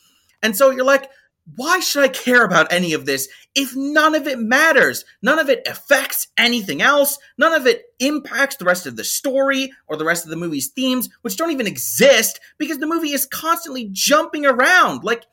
And 0.42 0.56
so 0.56 0.70
you're 0.70 0.84
like, 0.84 1.08
why 1.54 1.78
should 1.78 2.02
I 2.02 2.08
care 2.08 2.44
about 2.44 2.72
any 2.72 2.92
of 2.94 3.06
this 3.06 3.28
if 3.54 3.76
none 3.76 4.16
of 4.16 4.26
it 4.26 4.40
matters? 4.40 5.04
None 5.22 5.38
of 5.38 5.48
it 5.48 5.66
affects 5.68 6.26
anything 6.36 6.82
else. 6.82 7.18
None 7.38 7.52
of 7.52 7.66
it 7.66 7.84
impacts 8.00 8.56
the 8.56 8.64
rest 8.64 8.86
of 8.86 8.96
the 8.96 9.04
story 9.04 9.72
or 9.86 9.96
the 9.96 10.04
rest 10.04 10.24
of 10.24 10.30
the 10.30 10.36
movie's 10.36 10.68
themes, 10.68 11.08
which 11.22 11.36
don't 11.36 11.52
even 11.52 11.68
exist 11.68 12.40
because 12.58 12.78
the 12.78 12.86
movie 12.88 13.12
is 13.12 13.26
constantly 13.26 13.88
jumping 13.92 14.44
around. 14.44 15.04
Like, 15.04 15.24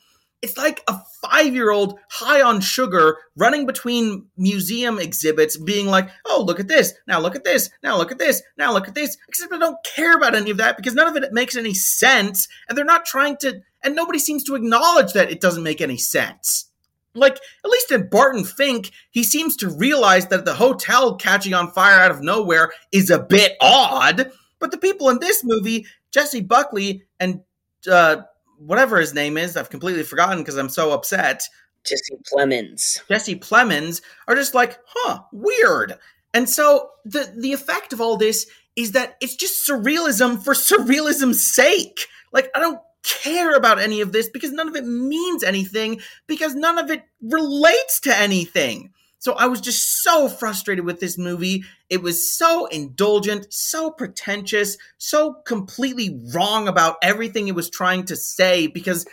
It's 0.43 0.57
like 0.57 0.83
a 0.89 0.99
five 1.21 1.55
year 1.55 1.71
old 1.71 1.97
high 2.09 2.41
on 2.41 2.59
sugar 2.59 3.17
running 3.37 3.65
between 3.65 4.25
museum 4.35 4.99
exhibits, 4.99 5.55
being 5.55 5.87
like, 5.87 6.09
oh, 6.25 6.43
look 6.45 6.59
at 6.59 6.67
this. 6.67 6.93
Now 7.07 7.21
look 7.21 7.37
at 7.37 7.45
this. 7.45 7.69
Now 7.81 7.97
look 7.97 8.11
at 8.11 8.19
this. 8.19 8.43
Now 8.57 8.73
look 8.73 8.89
at 8.89 8.93
this. 8.93 9.17
Except 9.29 9.53
I 9.53 9.57
don't 9.57 9.77
care 9.85 10.17
about 10.17 10.35
any 10.35 10.51
of 10.51 10.57
that 10.57 10.75
because 10.75 10.95
none 10.95 11.07
of 11.07 11.15
it 11.15 11.31
makes 11.31 11.55
any 11.55 11.73
sense. 11.73 12.49
And 12.67 12.77
they're 12.77 12.83
not 12.83 13.05
trying 13.05 13.37
to, 13.37 13.61
and 13.85 13.95
nobody 13.95 14.19
seems 14.19 14.43
to 14.43 14.55
acknowledge 14.55 15.13
that 15.13 15.31
it 15.31 15.39
doesn't 15.39 15.63
make 15.63 15.79
any 15.79 15.97
sense. 15.97 16.69
Like, 17.15 17.37
at 17.63 17.71
least 17.71 17.91
in 17.93 18.09
Barton 18.09 18.43
Fink, 18.43 18.91
he 19.11 19.23
seems 19.23 19.55
to 19.57 19.69
realize 19.69 20.27
that 20.27 20.43
the 20.43 20.55
hotel 20.55 21.15
catching 21.15 21.53
on 21.53 21.71
fire 21.71 22.01
out 22.01 22.11
of 22.11 22.21
nowhere 22.21 22.73
is 22.91 23.09
a 23.09 23.19
bit 23.19 23.53
odd. 23.61 24.29
But 24.59 24.71
the 24.71 24.77
people 24.77 25.09
in 25.09 25.19
this 25.19 25.41
movie, 25.41 25.85
Jessie 26.11 26.41
Buckley 26.41 27.03
and 27.17 27.43
uh, 27.89 28.23
whatever 28.65 28.99
his 28.99 29.13
name 29.13 29.37
is, 29.37 29.57
I've 29.57 29.69
completely 29.69 30.03
forgotten 30.03 30.39
because 30.39 30.57
I'm 30.57 30.69
so 30.69 30.91
upset. 30.91 31.43
Jesse 31.83 32.17
Plemons. 32.31 33.05
Jesse 33.07 33.35
Plemons 33.39 34.01
are 34.27 34.35
just 34.35 34.53
like, 34.53 34.79
huh, 34.87 35.21
weird. 35.31 35.97
And 36.33 36.49
so 36.49 36.89
the 37.05 37.33
the 37.37 37.53
effect 37.53 37.93
of 37.93 38.01
all 38.01 38.17
this 38.17 38.47
is 38.75 38.93
that 38.93 39.17
it's 39.21 39.35
just 39.35 39.67
surrealism 39.67 40.43
for 40.43 40.53
surrealism's 40.53 41.45
sake. 41.45 42.07
Like 42.31 42.49
I 42.55 42.59
don't 42.59 42.79
care 43.03 43.55
about 43.55 43.79
any 43.79 44.01
of 44.01 44.11
this 44.11 44.29
because 44.29 44.51
none 44.51 44.67
of 44.67 44.75
it 44.75 44.85
means 44.85 45.43
anything 45.43 45.99
because 46.25 46.55
none 46.55 46.77
of 46.77 46.89
it 46.89 47.03
relates 47.21 47.99
to 48.01 48.17
anything. 48.17 48.93
So 49.23 49.35
I 49.35 49.45
was 49.45 49.61
just 49.61 50.03
so 50.03 50.27
frustrated 50.27 50.83
with 50.83 50.99
this 50.99 51.17
movie. 51.17 51.63
It 51.89 52.01
was 52.01 52.29
so 52.29 52.65
indulgent, 52.65 53.53
so 53.53 53.89
pretentious, 53.89 54.77
so 54.97 55.35
completely 55.45 56.19
wrong 56.33 56.67
about 56.67 56.97
everything 57.01 57.47
it 57.47 57.55
was 57.55 57.69
trying 57.69 58.03
to 58.07 58.17
say 58.17 58.67
because 58.67 59.05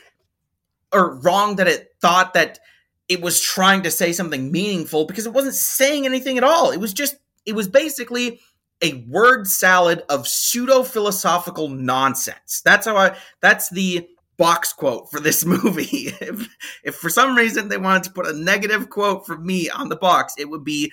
or 0.92 1.20
wrong 1.20 1.54
that 1.56 1.68
it 1.68 1.90
thought 2.00 2.34
that 2.34 2.58
it 3.08 3.20
was 3.20 3.40
trying 3.40 3.82
to 3.82 3.90
say 3.92 4.10
something 4.10 4.50
meaningful 4.50 5.04
because 5.04 5.26
it 5.26 5.32
wasn't 5.32 5.54
saying 5.54 6.06
anything 6.06 6.36
at 6.38 6.42
all. 6.42 6.72
It 6.72 6.80
was 6.80 6.92
just 6.92 7.14
it 7.46 7.54
was 7.54 7.68
basically 7.68 8.40
a 8.82 9.04
word 9.08 9.46
salad 9.46 10.02
of 10.08 10.26
pseudo 10.26 10.82
philosophical 10.82 11.68
nonsense. 11.68 12.62
That's 12.64 12.88
how 12.88 12.96
I. 12.96 13.16
That's 13.42 13.68
the 13.70 14.08
box 14.40 14.72
quote 14.72 15.10
for 15.10 15.20
this 15.20 15.44
movie. 15.64 16.14
if, 16.20 16.48
if 16.82 16.94
for 16.96 17.10
some 17.10 17.36
reason 17.36 17.68
they 17.68 17.76
wanted 17.76 18.02
to 18.04 18.10
put 18.10 18.26
a 18.26 18.32
negative 18.32 18.88
quote 18.90 19.26
from 19.26 19.46
me 19.46 19.68
on 19.68 19.90
the 19.90 19.96
box, 19.96 20.34
it 20.38 20.48
would 20.48 20.64
be 20.64 20.90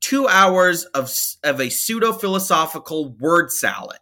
two 0.00 0.26
hours 0.26 0.84
of 0.86 1.10
of 1.44 1.60
a 1.60 1.70
pseudo 1.70 2.12
philosophical 2.12 3.10
word 3.12 3.52
salad. 3.52 4.00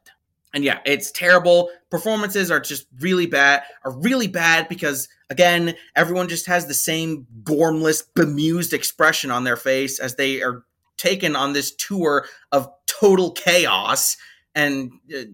And 0.54 0.64
yeah, 0.64 0.78
it's 0.86 1.10
terrible. 1.10 1.68
Performances 1.90 2.50
are 2.50 2.60
just 2.60 2.86
really 3.00 3.26
bad. 3.26 3.62
Are 3.84 3.92
really 3.92 4.28
bad 4.28 4.68
because 4.68 5.08
again, 5.28 5.74
everyone 5.94 6.28
just 6.28 6.46
has 6.46 6.66
the 6.66 6.74
same 6.74 7.26
gormless, 7.42 8.02
bemused 8.14 8.72
expression 8.72 9.30
on 9.30 9.44
their 9.44 9.56
face 9.56 10.00
as 10.00 10.14
they 10.14 10.40
are 10.42 10.64
taken 10.96 11.36
on 11.36 11.52
this 11.52 11.74
tour 11.74 12.24
of 12.50 12.70
total 12.86 13.32
chaos 13.32 14.16
and 14.54 14.92
uh, 15.14 15.24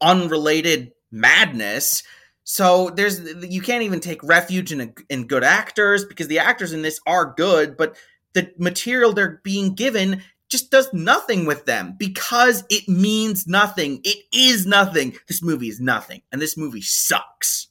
unrelated 0.00 0.92
madness. 1.12 2.02
So 2.44 2.90
there's 2.90 3.20
you 3.42 3.62
can't 3.62 3.82
even 3.82 4.00
take 4.00 4.22
refuge 4.22 4.70
in 4.70 4.94
in 5.08 5.26
good 5.26 5.42
actors 5.42 6.04
because 6.04 6.28
the 6.28 6.38
actors 6.38 6.72
in 6.72 6.82
this 6.82 7.00
are 7.06 7.32
good, 7.34 7.76
but 7.76 7.96
the 8.34 8.52
material 8.58 9.12
they're 9.12 9.40
being 9.42 9.74
given 9.74 10.22
just 10.50 10.70
does 10.70 10.92
nothing 10.92 11.46
with 11.46 11.64
them 11.64 11.96
because 11.98 12.64
it 12.68 12.86
means 12.86 13.46
nothing. 13.46 14.00
It 14.04 14.18
is 14.32 14.66
nothing. 14.66 15.16
This 15.26 15.42
movie 15.42 15.68
is 15.68 15.80
nothing, 15.80 16.20
and 16.30 16.40
this 16.40 16.56
movie 16.56 16.82
sucks. 16.82 17.68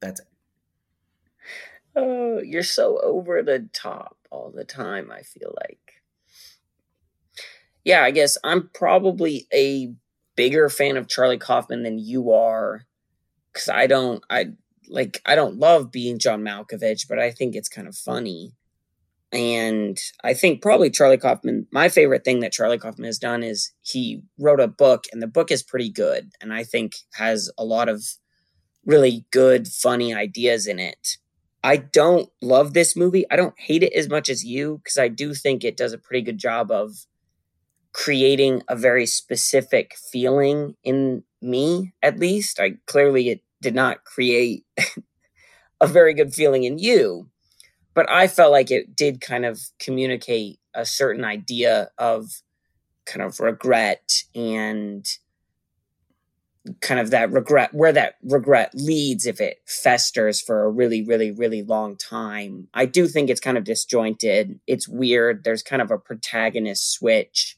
That's 0.00 0.20
it. 0.20 0.26
Oh, 1.96 2.38
you're 2.38 2.62
so 2.62 3.00
over 3.02 3.42
the 3.42 3.68
top 3.72 4.16
all 4.30 4.52
the 4.54 4.64
time. 4.64 5.10
I 5.10 5.22
feel 5.22 5.52
like 5.60 6.00
yeah, 7.84 8.04
I 8.04 8.12
guess 8.12 8.38
I'm 8.44 8.70
probably 8.72 9.48
a 9.52 9.92
bigger 10.36 10.68
fan 10.68 10.96
of 10.96 11.08
Charlie 11.08 11.38
Kaufman 11.38 11.82
than 11.82 11.98
you 11.98 12.30
are 12.32 12.86
because 13.60 13.74
I 13.76 13.86
don't, 13.86 14.24
I 14.30 14.52
like, 14.88 15.20
I 15.26 15.34
don't 15.34 15.58
love 15.58 15.92
being 15.92 16.18
John 16.18 16.42
Malkovich, 16.42 17.06
but 17.08 17.18
I 17.18 17.30
think 17.30 17.54
it's 17.54 17.68
kind 17.68 17.86
of 17.86 17.94
funny. 17.94 18.52
And 19.32 19.96
I 20.24 20.34
think 20.34 20.60
probably 20.60 20.90
Charlie 20.90 21.18
Kaufman, 21.18 21.66
my 21.70 21.88
favorite 21.88 22.24
thing 22.24 22.40
that 22.40 22.52
Charlie 22.52 22.78
Kaufman 22.78 23.04
has 23.04 23.18
done 23.18 23.42
is 23.44 23.72
he 23.80 24.22
wrote 24.38 24.60
a 24.60 24.66
book, 24.66 25.04
and 25.12 25.22
the 25.22 25.28
book 25.28 25.52
is 25.52 25.62
pretty 25.62 25.90
good. 25.90 26.32
And 26.40 26.52
I 26.52 26.64
think 26.64 26.96
has 27.14 27.50
a 27.56 27.64
lot 27.64 27.88
of 27.88 28.02
really 28.84 29.24
good, 29.30 29.68
funny 29.68 30.12
ideas 30.12 30.66
in 30.66 30.80
it. 30.80 31.18
I 31.62 31.76
don't 31.76 32.30
love 32.40 32.72
this 32.72 32.96
movie. 32.96 33.24
I 33.30 33.36
don't 33.36 33.58
hate 33.60 33.82
it 33.82 33.92
as 33.92 34.08
much 34.08 34.28
as 34.28 34.42
you 34.42 34.80
because 34.82 34.96
I 34.96 35.08
do 35.08 35.34
think 35.34 35.62
it 35.62 35.76
does 35.76 35.92
a 35.92 35.98
pretty 35.98 36.22
good 36.22 36.38
job 36.38 36.70
of 36.70 37.06
creating 37.92 38.62
a 38.68 38.74
very 38.74 39.06
specific 39.06 39.94
feeling 40.10 40.74
in 40.82 41.22
me, 41.42 41.92
at 42.02 42.18
least. 42.18 42.58
I 42.58 42.78
clearly 42.86 43.28
it 43.28 43.42
did 43.62 43.74
not 43.74 44.04
create 44.04 44.64
a 45.80 45.86
very 45.86 46.14
good 46.14 46.34
feeling 46.34 46.64
in 46.64 46.78
you, 46.78 47.28
but 47.94 48.08
I 48.10 48.26
felt 48.26 48.52
like 48.52 48.70
it 48.70 48.96
did 48.96 49.20
kind 49.20 49.44
of 49.44 49.60
communicate 49.78 50.58
a 50.74 50.84
certain 50.84 51.24
idea 51.24 51.90
of 51.98 52.26
kind 53.06 53.22
of 53.22 53.40
regret 53.40 54.22
and 54.34 55.06
kind 56.80 57.00
of 57.00 57.10
that 57.10 57.32
regret 57.32 57.72
where 57.72 57.92
that 57.92 58.16
regret 58.22 58.70
leads 58.74 59.26
if 59.26 59.40
it 59.40 59.58
festers 59.66 60.40
for 60.40 60.64
a 60.64 60.70
really 60.70 61.02
really 61.02 61.30
really 61.30 61.62
long 61.62 61.96
time. 61.96 62.68
I 62.74 62.86
do 62.86 63.08
think 63.08 63.30
it's 63.30 63.40
kind 63.40 63.56
of 63.56 63.64
disjointed. 63.64 64.60
It's 64.66 64.86
weird. 64.86 65.42
There's 65.42 65.62
kind 65.62 65.82
of 65.82 65.90
a 65.90 65.98
protagonist 65.98 66.92
switch 66.92 67.56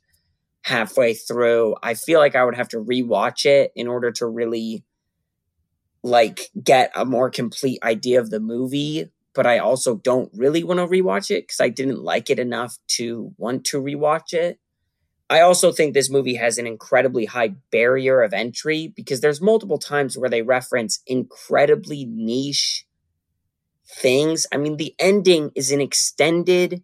halfway 0.63 1.15
through. 1.15 1.75
I 1.83 1.95
feel 1.95 2.21
like 2.21 2.37
I 2.37 2.45
would 2.45 2.55
have 2.55 2.69
to 2.69 2.79
rewatch 2.79 3.45
it 3.45 3.73
in 3.75 3.89
order 3.89 4.13
to 4.13 4.27
really 4.27 4.85
like 6.03 6.51
get 6.63 6.93
a 6.95 7.05
more 7.05 7.31
complete 7.31 7.79
idea 7.83 8.21
of 8.21 8.31
the 8.31 8.41
movie, 8.41 9.07
but 9.35 9.47
I 9.47 9.59
also 9.59 9.97
don't 9.97 10.31
really 10.35 10.65
want 10.65 10.79
to 10.79 10.87
rewatch 10.87 11.31
it 11.31 11.49
cuz 11.49 11.61
I 11.61 11.69
didn't 11.69 12.03
like 12.03 12.31
it 12.31 12.39
enough 12.39 12.79
to 12.99 13.33
want 13.39 13.65
to 13.67 13.81
rewatch 13.81 14.33
it. 14.33 14.59
I 15.31 15.41
also 15.41 15.73
think 15.73 15.95
this 15.95 16.11
movie 16.11 16.35
has 16.35 16.59
an 16.59 16.67
incredibly 16.67 17.25
high 17.25 17.55
barrier 17.71 18.21
of 18.21 18.35
entry 18.35 18.93
because 18.95 19.21
there's 19.23 19.41
multiple 19.41 19.79
times 19.79 20.19
where 20.19 20.29
they 20.29 20.43
reference 20.43 21.01
incredibly 21.07 22.05
niche 22.05 22.85
things. 23.89 24.47
I 24.53 24.59
mean, 24.59 24.77
the 24.77 24.95
ending 24.99 25.51
is 25.55 25.71
an 25.73 25.81
extended 25.81 26.83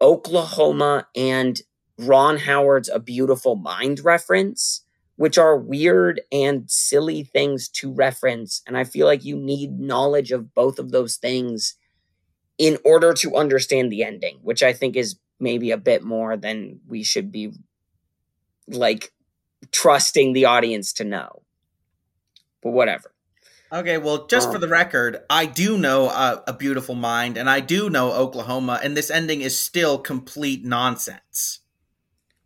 Oklahoma 0.00 1.06
and 1.16 1.60
Ron 1.98 2.38
Howard's 2.38 2.88
A 2.88 2.98
Beautiful 2.98 3.56
Mind 3.56 4.04
reference, 4.04 4.83
which 5.16 5.38
are 5.38 5.56
weird 5.56 6.20
and 6.32 6.68
silly 6.70 7.22
things 7.22 7.68
to 7.68 7.92
reference. 7.92 8.62
And 8.66 8.76
I 8.76 8.84
feel 8.84 9.06
like 9.06 9.24
you 9.24 9.36
need 9.36 9.78
knowledge 9.78 10.32
of 10.32 10.54
both 10.54 10.78
of 10.78 10.90
those 10.90 11.16
things 11.16 11.74
in 12.58 12.78
order 12.84 13.12
to 13.14 13.36
understand 13.36 13.90
the 13.90 14.04
ending, 14.04 14.38
which 14.42 14.62
I 14.62 14.72
think 14.72 14.96
is 14.96 15.16
maybe 15.40 15.70
a 15.70 15.76
bit 15.76 16.02
more 16.02 16.36
than 16.36 16.80
we 16.88 17.02
should 17.02 17.30
be 17.30 17.52
like 18.68 19.12
trusting 19.70 20.32
the 20.32 20.46
audience 20.46 20.92
to 20.94 21.04
know. 21.04 21.42
But 22.62 22.70
whatever. 22.70 23.12
Okay, 23.72 23.98
well, 23.98 24.26
just 24.26 24.48
um, 24.48 24.54
for 24.54 24.58
the 24.58 24.68
record, 24.68 25.18
I 25.28 25.46
do 25.46 25.76
know 25.76 26.06
uh, 26.06 26.42
A 26.46 26.52
Beautiful 26.52 26.94
Mind 26.94 27.36
and 27.36 27.50
I 27.50 27.60
do 27.60 27.90
know 27.90 28.12
Oklahoma, 28.12 28.78
and 28.82 28.96
this 28.96 29.10
ending 29.10 29.40
is 29.40 29.58
still 29.58 29.98
complete 29.98 30.64
nonsense. 30.64 31.60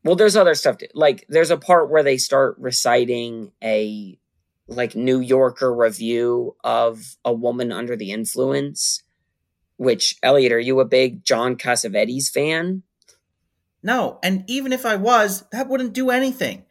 Well, 0.09 0.17
there's 0.17 0.37
other 0.37 0.55
stuff. 0.55 0.79
To, 0.79 0.89
like, 0.95 1.27
there's 1.29 1.51
a 1.51 1.59
part 1.59 1.91
where 1.91 2.03
they 2.03 2.17
start 2.17 2.57
reciting 2.59 3.53
a 3.63 4.19
like 4.67 4.97
New 4.97 5.21
Yorker 5.21 5.75
review 5.75 6.57
of 6.65 7.17
a 7.27 7.33
woman 7.35 7.73
under 7.73 7.95
the 7.95 8.13
influence. 8.13 9.03
Which 9.77 10.17
Elliot, 10.23 10.51
are 10.53 10.59
you 10.59 10.81
a 10.81 10.87
big 10.87 11.25
John 11.25 11.57
Cassavetes 11.57 12.31
fan? 12.31 12.85
No, 13.83 14.19
and 14.23 14.45
even 14.47 14.73
if 14.73 14.87
I 14.87 14.97
was, 14.97 15.45
that 15.53 15.69
wouldn't 15.69 15.93
do 15.93 16.09
anything. 16.09 16.65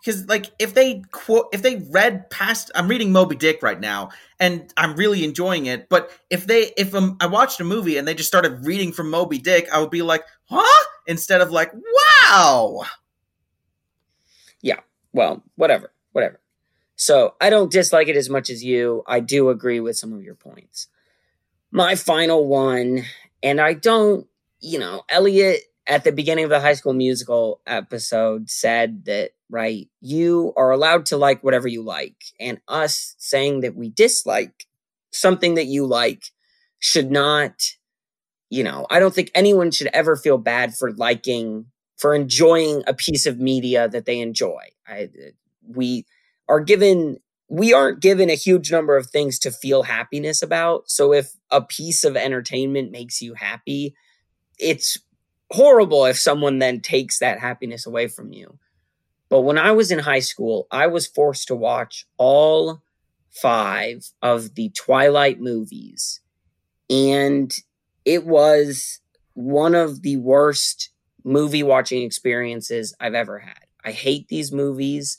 Because 0.00 0.28
like 0.28 0.46
if 0.60 0.72
they 0.72 1.02
quote 1.10 1.48
if 1.52 1.62
they 1.62 1.84
read 1.90 2.30
past 2.30 2.70
I'm 2.76 2.86
reading 2.86 3.10
Moby 3.10 3.34
Dick 3.34 3.60
right 3.60 3.80
now 3.80 4.10
and 4.38 4.72
I'm 4.76 4.94
really 4.94 5.24
enjoying 5.24 5.66
it, 5.66 5.88
but 5.88 6.12
if 6.30 6.46
they 6.46 6.72
if 6.76 6.94
um, 6.94 7.16
I 7.18 7.26
watched 7.26 7.58
a 7.58 7.64
movie 7.64 7.96
and 7.96 8.06
they 8.06 8.14
just 8.14 8.28
started 8.28 8.64
reading 8.64 8.92
from 8.92 9.10
Moby 9.10 9.38
Dick, 9.38 9.68
I 9.72 9.80
would 9.80 9.90
be 9.90 10.02
like, 10.02 10.22
"Huh?" 10.44 10.84
instead 11.08 11.40
of 11.40 11.50
like, 11.50 11.72
"Wow." 12.28 12.82
Yeah. 14.62 14.80
Well, 15.12 15.42
whatever. 15.56 15.92
Whatever. 16.12 16.40
So, 16.96 17.34
I 17.40 17.50
don't 17.50 17.70
dislike 17.70 18.08
it 18.08 18.16
as 18.16 18.28
much 18.28 18.50
as 18.50 18.64
you. 18.64 19.04
I 19.06 19.20
do 19.20 19.50
agree 19.50 19.80
with 19.80 19.96
some 19.96 20.12
of 20.12 20.22
your 20.22 20.34
points. 20.34 20.88
My 21.70 21.94
final 21.94 22.46
one, 22.46 23.04
and 23.42 23.60
I 23.60 23.74
don't, 23.74 24.26
you 24.60 24.78
know, 24.78 25.02
Elliot 25.08 25.60
at 25.86 26.04
the 26.04 26.12
beginning 26.12 26.44
of 26.44 26.50
the 26.50 26.60
high 26.60 26.74
school 26.74 26.92
musical 26.92 27.60
episode 27.66 28.50
said 28.50 29.04
that 29.06 29.30
right 29.50 29.88
you 30.02 30.52
are 30.56 30.70
allowed 30.70 31.06
to 31.06 31.16
like 31.16 31.42
whatever 31.42 31.66
you 31.66 31.82
like 31.82 32.22
and 32.38 32.60
us 32.68 33.14
saying 33.18 33.60
that 33.60 33.74
we 33.74 33.88
dislike 33.88 34.66
something 35.10 35.54
that 35.54 35.64
you 35.66 35.86
like 35.86 36.24
should 36.78 37.10
not, 37.10 37.62
you 38.50 38.62
know, 38.62 38.86
I 38.90 38.98
don't 39.00 39.14
think 39.14 39.30
anyone 39.34 39.70
should 39.70 39.88
ever 39.92 40.16
feel 40.16 40.38
bad 40.38 40.74
for 40.74 40.92
liking, 40.92 41.66
for 41.98 42.14
enjoying 42.14 42.82
a 42.86 42.94
piece 42.94 43.26
of 43.26 43.38
media 43.38 43.88
that 43.88 44.06
they 44.06 44.20
enjoy. 44.20 44.62
I, 44.86 45.04
uh, 45.04 45.30
we 45.66 46.06
are 46.48 46.60
given, 46.60 47.18
we 47.48 47.74
aren't 47.74 48.00
given 48.00 48.30
a 48.30 48.34
huge 48.34 48.70
number 48.72 48.96
of 48.96 49.08
things 49.08 49.38
to 49.40 49.50
feel 49.50 49.82
happiness 49.82 50.42
about. 50.42 50.88
So 50.88 51.12
if 51.12 51.32
a 51.50 51.60
piece 51.60 52.04
of 52.04 52.16
entertainment 52.16 52.92
makes 52.92 53.20
you 53.20 53.34
happy, 53.34 53.94
it's 54.58 54.96
horrible 55.50 56.04
if 56.06 56.18
someone 56.18 56.58
then 56.58 56.80
takes 56.80 57.18
that 57.18 57.40
happiness 57.40 57.86
away 57.86 58.06
from 58.06 58.32
you. 58.32 58.58
But 59.28 59.42
when 59.42 59.58
I 59.58 59.72
was 59.72 59.90
in 59.90 59.98
high 59.98 60.20
school, 60.20 60.66
I 60.70 60.86
was 60.86 61.06
forced 61.06 61.48
to 61.48 61.54
watch 61.54 62.06
all 62.16 62.80
five 63.30 64.10
of 64.22 64.54
the 64.54 64.70
Twilight 64.70 65.40
movies. 65.40 66.20
And 66.88 67.54
it 68.04 68.24
was 68.24 69.00
one 69.34 69.74
of 69.74 70.02
the 70.02 70.16
worst 70.16 70.90
movie 71.24 71.62
watching 71.62 72.02
experiences 72.02 72.94
I've 73.00 73.14
ever 73.14 73.38
had. 73.38 73.66
I 73.84 73.92
hate 73.92 74.28
these 74.28 74.52
movies. 74.52 75.18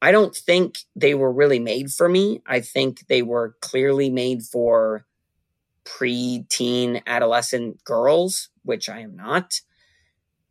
I 0.00 0.12
don't 0.12 0.34
think 0.34 0.78
they 0.94 1.14
were 1.14 1.32
really 1.32 1.58
made 1.58 1.90
for 1.90 2.08
me. 2.08 2.42
I 2.46 2.60
think 2.60 3.06
they 3.08 3.22
were 3.22 3.56
clearly 3.60 4.10
made 4.10 4.42
for 4.42 5.06
pre-teen 5.84 7.00
adolescent 7.06 7.82
girls, 7.84 8.50
which 8.64 8.88
I 8.88 9.00
am 9.00 9.16
not. 9.16 9.60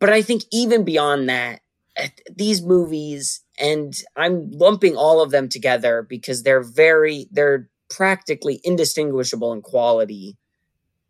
But 0.00 0.10
I 0.10 0.22
think 0.22 0.44
even 0.52 0.84
beyond 0.84 1.28
that, 1.28 1.60
eh, 1.96 2.08
these 2.34 2.62
movies, 2.62 3.42
and 3.58 3.94
I'm 4.16 4.50
lumping 4.50 4.96
all 4.96 5.20
of 5.20 5.30
them 5.30 5.48
together 5.48 6.06
because 6.08 6.42
they're 6.42 6.62
very, 6.62 7.28
they're 7.30 7.68
practically 7.90 8.60
indistinguishable 8.64 9.52
in 9.52 9.62
quality. 9.62 10.37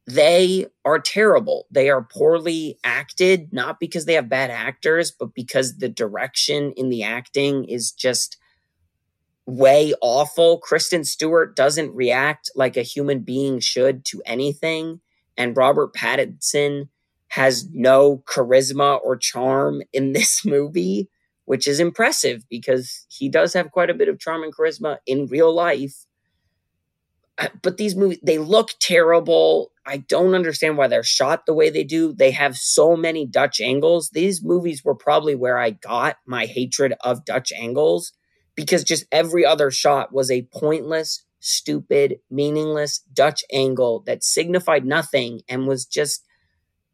They 0.08 0.64
are 0.86 0.98
terrible. 0.98 1.66
They 1.70 1.90
are 1.90 2.02
poorly 2.02 2.78
acted, 2.82 3.52
not 3.52 3.78
because 3.78 4.06
they 4.06 4.14
have 4.14 4.30
bad 4.30 4.50
actors, 4.50 5.10
but 5.10 5.34
because 5.34 5.76
the 5.76 5.88
direction 5.88 6.72
in 6.78 6.88
the 6.88 7.02
acting 7.02 7.64
is 7.64 7.92
just 7.92 8.38
way 9.44 9.92
awful. 10.00 10.60
Kristen 10.60 11.04
Stewart 11.04 11.54
doesn't 11.54 11.94
react 11.94 12.50
like 12.56 12.78
a 12.78 12.82
human 12.82 13.20
being 13.20 13.60
should 13.60 14.06
to 14.06 14.22
anything. 14.24 15.00
And 15.36 15.54
Robert 15.54 15.92
Pattinson 15.94 16.88
has 17.28 17.68
no 17.74 18.22
charisma 18.26 19.00
or 19.04 19.14
charm 19.14 19.82
in 19.92 20.12
this 20.14 20.42
movie, 20.42 21.10
which 21.44 21.66
is 21.66 21.80
impressive 21.80 22.48
because 22.48 23.04
he 23.10 23.28
does 23.28 23.52
have 23.52 23.72
quite 23.72 23.90
a 23.90 23.94
bit 23.94 24.08
of 24.08 24.18
charm 24.18 24.42
and 24.42 24.56
charisma 24.56 24.96
in 25.06 25.26
real 25.26 25.54
life. 25.54 26.06
Uh, 27.38 27.48
but 27.62 27.76
these 27.76 27.94
movies, 27.94 28.18
they 28.22 28.38
look 28.38 28.70
terrible. 28.80 29.70
I 29.88 29.96
don't 29.96 30.34
understand 30.34 30.76
why 30.76 30.86
they're 30.86 31.02
shot 31.02 31.46
the 31.46 31.54
way 31.54 31.70
they 31.70 31.82
do. 31.82 32.12
They 32.12 32.32
have 32.32 32.56
so 32.58 32.94
many 32.94 33.24
Dutch 33.24 33.58
angles. 33.58 34.10
These 34.10 34.44
movies 34.44 34.84
were 34.84 34.94
probably 34.94 35.34
where 35.34 35.58
I 35.58 35.70
got 35.70 36.18
my 36.26 36.44
hatred 36.44 36.92
of 37.00 37.24
Dutch 37.24 37.52
angles 37.52 38.12
because 38.54 38.84
just 38.84 39.06
every 39.10 39.46
other 39.46 39.70
shot 39.70 40.12
was 40.12 40.30
a 40.30 40.46
pointless, 40.52 41.24
stupid, 41.40 42.18
meaningless 42.30 42.98
Dutch 43.14 43.42
angle 43.50 44.02
that 44.06 44.22
signified 44.22 44.84
nothing 44.84 45.40
and 45.48 45.66
was 45.66 45.86
just 45.86 46.22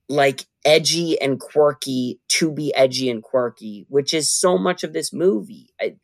like 0.09 0.47
edgy 0.65 1.21
and 1.21 1.41
quirky 1.41 2.21
to 2.29 2.53
be 2.53 2.73
edgy 2.77 3.11
and 3.11 3.25
quirky, 3.25 3.87
which 3.89 4.15
is 4.15 4.31
so 4.31 4.57
much 4.57 4.85
of 4.85 4.93
this 4.93 5.13
movie. 5.13 5.71
I, 5.81 5.97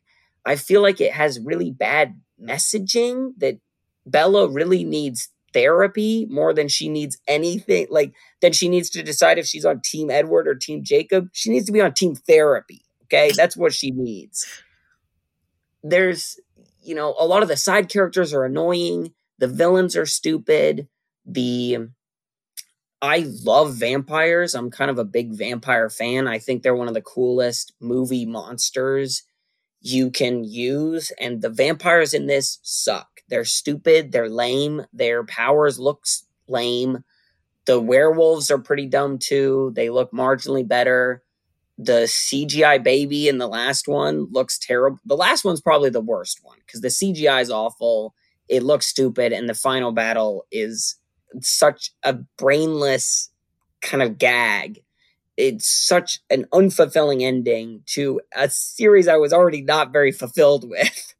I 0.45 0.57
feel 0.57 0.81
like 0.81 0.99
it 0.99 1.13
has 1.13 1.39
really 1.39 1.71
bad 1.71 2.19
messaging 2.41 3.31
that 3.37 3.59
Bella 4.05 4.49
really 4.49 4.83
needs 4.83 5.29
therapy 5.53 6.25
more 6.29 6.53
than 6.53 6.67
she 6.67 6.89
needs 6.89 7.17
anything 7.27 7.87
like 7.89 8.13
then 8.41 8.53
she 8.53 8.69
needs 8.69 8.89
to 8.89 9.03
decide 9.03 9.37
if 9.37 9.45
she's 9.45 9.65
on 9.65 9.81
team 9.83 10.09
Edward 10.09 10.47
or 10.47 10.55
team 10.55 10.83
Jacob. 10.83 11.29
She 11.33 11.49
needs 11.49 11.65
to 11.65 11.71
be 11.71 11.81
on 11.81 11.93
team 11.93 12.15
therapy. 12.15 12.83
Okay? 13.05 13.31
That's 13.35 13.57
what 13.57 13.73
she 13.73 13.91
needs 13.91 14.45
there's 15.83 16.39
you 16.83 16.95
know 16.95 17.15
a 17.19 17.25
lot 17.25 17.41
of 17.41 17.47
the 17.47 17.57
side 17.57 17.89
characters 17.89 18.33
are 18.33 18.45
annoying 18.45 19.13
the 19.39 19.47
villains 19.47 19.95
are 19.95 20.05
stupid 20.05 20.87
the 21.25 21.77
i 23.01 23.25
love 23.43 23.75
vampires 23.75 24.53
i'm 24.53 24.69
kind 24.69 24.91
of 24.91 24.99
a 24.99 25.05
big 25.05 25.31
vampire 25.31 25.89
fan 25.89 26.27
i 26.27 26.37
think 26.37 26.61
they're 26.61 26.75
one 26.75 26.87
of 26.87 26.93
the 26.93 27.01
coolest 27.01 27.73
movie 27.79 28.25
monsters 28.25 29.23
you 29.81 30.11
can 30.11 30.43
use 30.43 31.11
and 31.19 31.41
the 31.41 31.49
vampires 31.49 32.13
in 32.13 32.27
this 32.27 32.59
suck 32.61 33.10
they're 33.31 33.45
stupid 33.45 34.11
they're 34.11 34.29
lame 34.29 34.85
their 34.93 35.23
powers 35.23 35.79
looks 35.79 36.25
lame 36.47 37.03
the 37.65 37.79
werewolves 37.79 38.51
are 38.51 38.59
pretty 38.59 38.85
dumb 38.85 39.17
too 39.17 39.71
they 39.75 39.89
look 39.89 40.11
marginally 40.11 40.67
better 40.67 41.23
the 41.83 42.03
CGI 42.03 42.83
baby 42.83 43.27
in 43.27 43.39
the 43.39 43.47
last 43.47 43.87
one 43.87 44.27
looks 44.31 44.59
terrible. 44.59 44.99
The 45.05 45.15
last 45.17 45.43
one's 45.43 45.61
probably 45.61 45.89
the 45.89 45.99
worst 46.01 46.39
one 46.43 46.57
because 46.65 46.81
the 46.81 46.89
CGI 46.89 47.41
is 47.41 47.49
awful. 47.49 48.13
It 48.47 48.63
looks 48.63 48.85
stupid, 48.85 49.33
and 49.33 49.49
the 49.49 49.55
final 49.55 49.91
battle 49.91 50.45
is 50.51 50.97
such 51.41 51.91
a 52.03 52.13
brainless 52.37 53.31
kind 53.81 54.03
of 54.03 54.17
gag. 54.17 54.83
It's 55.37 55.67
such 55.67 56.19
an 56.29 56.45
unfulfilling 56.53 57.23
ending 57.23 57.81
to 57.87 58.21
a 58.35 58.49
series 58.49 59.07
I 59.07 59.17
was 59.17 59.33
already 59.33 59.61
not 59.61 59.91
very 59.91 60.11
fulfilled 60.11 60.65
with. 60.69 61.15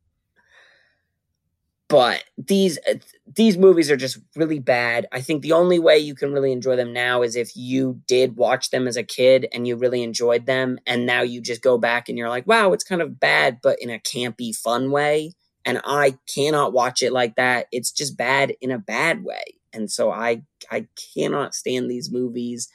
But 1.92 2.24
these 2.38 2.80
uh, 2.90 2.96
these 3.36 3.58
movies 3.58 3.92
are 3.92 3.98
just 3.98 4.18
really 4.38 4.60
bad. 4.60 5.08
I 5.12 5.22
think 5.22 5.42
the 5.42 5.52
only 5.52 5.78
way 5.78 5.98
you 6.00 6.16
can 6.16 6.32
really 6.32 6.54
enjoy 6.54 6.78
them 6.78 6.94
now 6.94 7.22
is 7.22 7.36
if 7.36 7.52
you 7.56 8.02
did 8.08 8.38
watch 8.38 8.70
them 8.70 8.88
as 8.88 8.96
a 8.98 9.04
kid 9.04 9.48
and 9.54 9.68
you 9.68 9.76
really 9.76 10.02
enjoyed 10.02 10.46
them 10.46 10.80
and 10.88 11.06
now 11.06 11.22
you 11.22 11.42
just 11.42 11.62
go 11.62 11.78
back 11.78 12.08
and 12.10 12.18
you're 12.18 12.30
like, 12.30 12.48
"Wow, 12.48 12.72
it's 12.74 12.86
kind 12.86 13.02
of 13.02 13.20
bad 13.20 13.60
but 13.62 13.82
in 13.82 13.90
a 13.90 14.00
campy 14.00 14.56
fun 14.56 14.90
way." 14.92 15.34
And 15.66 15.82
I 15.86 16.18
cannot 16.34 16.74
watch 16.74 17.04
it 17.04 17.12
like 17.14 17.36
that. 17.36 17.68
It's 17.74 17.92
just 17.92 18.18
bad 18.18 18.54
in 18.62 18.72
a 18.72 18.80
bad 18.80 19.24
way. 19.26 19.44
And 19.74 19.92
so 19.92 20.12
I 20.12 20.44
I 20.72 20.88
cannot 21.14 21.56
stand 21.56 21.92
these 21.92 22.12
movies. 22.12 22.70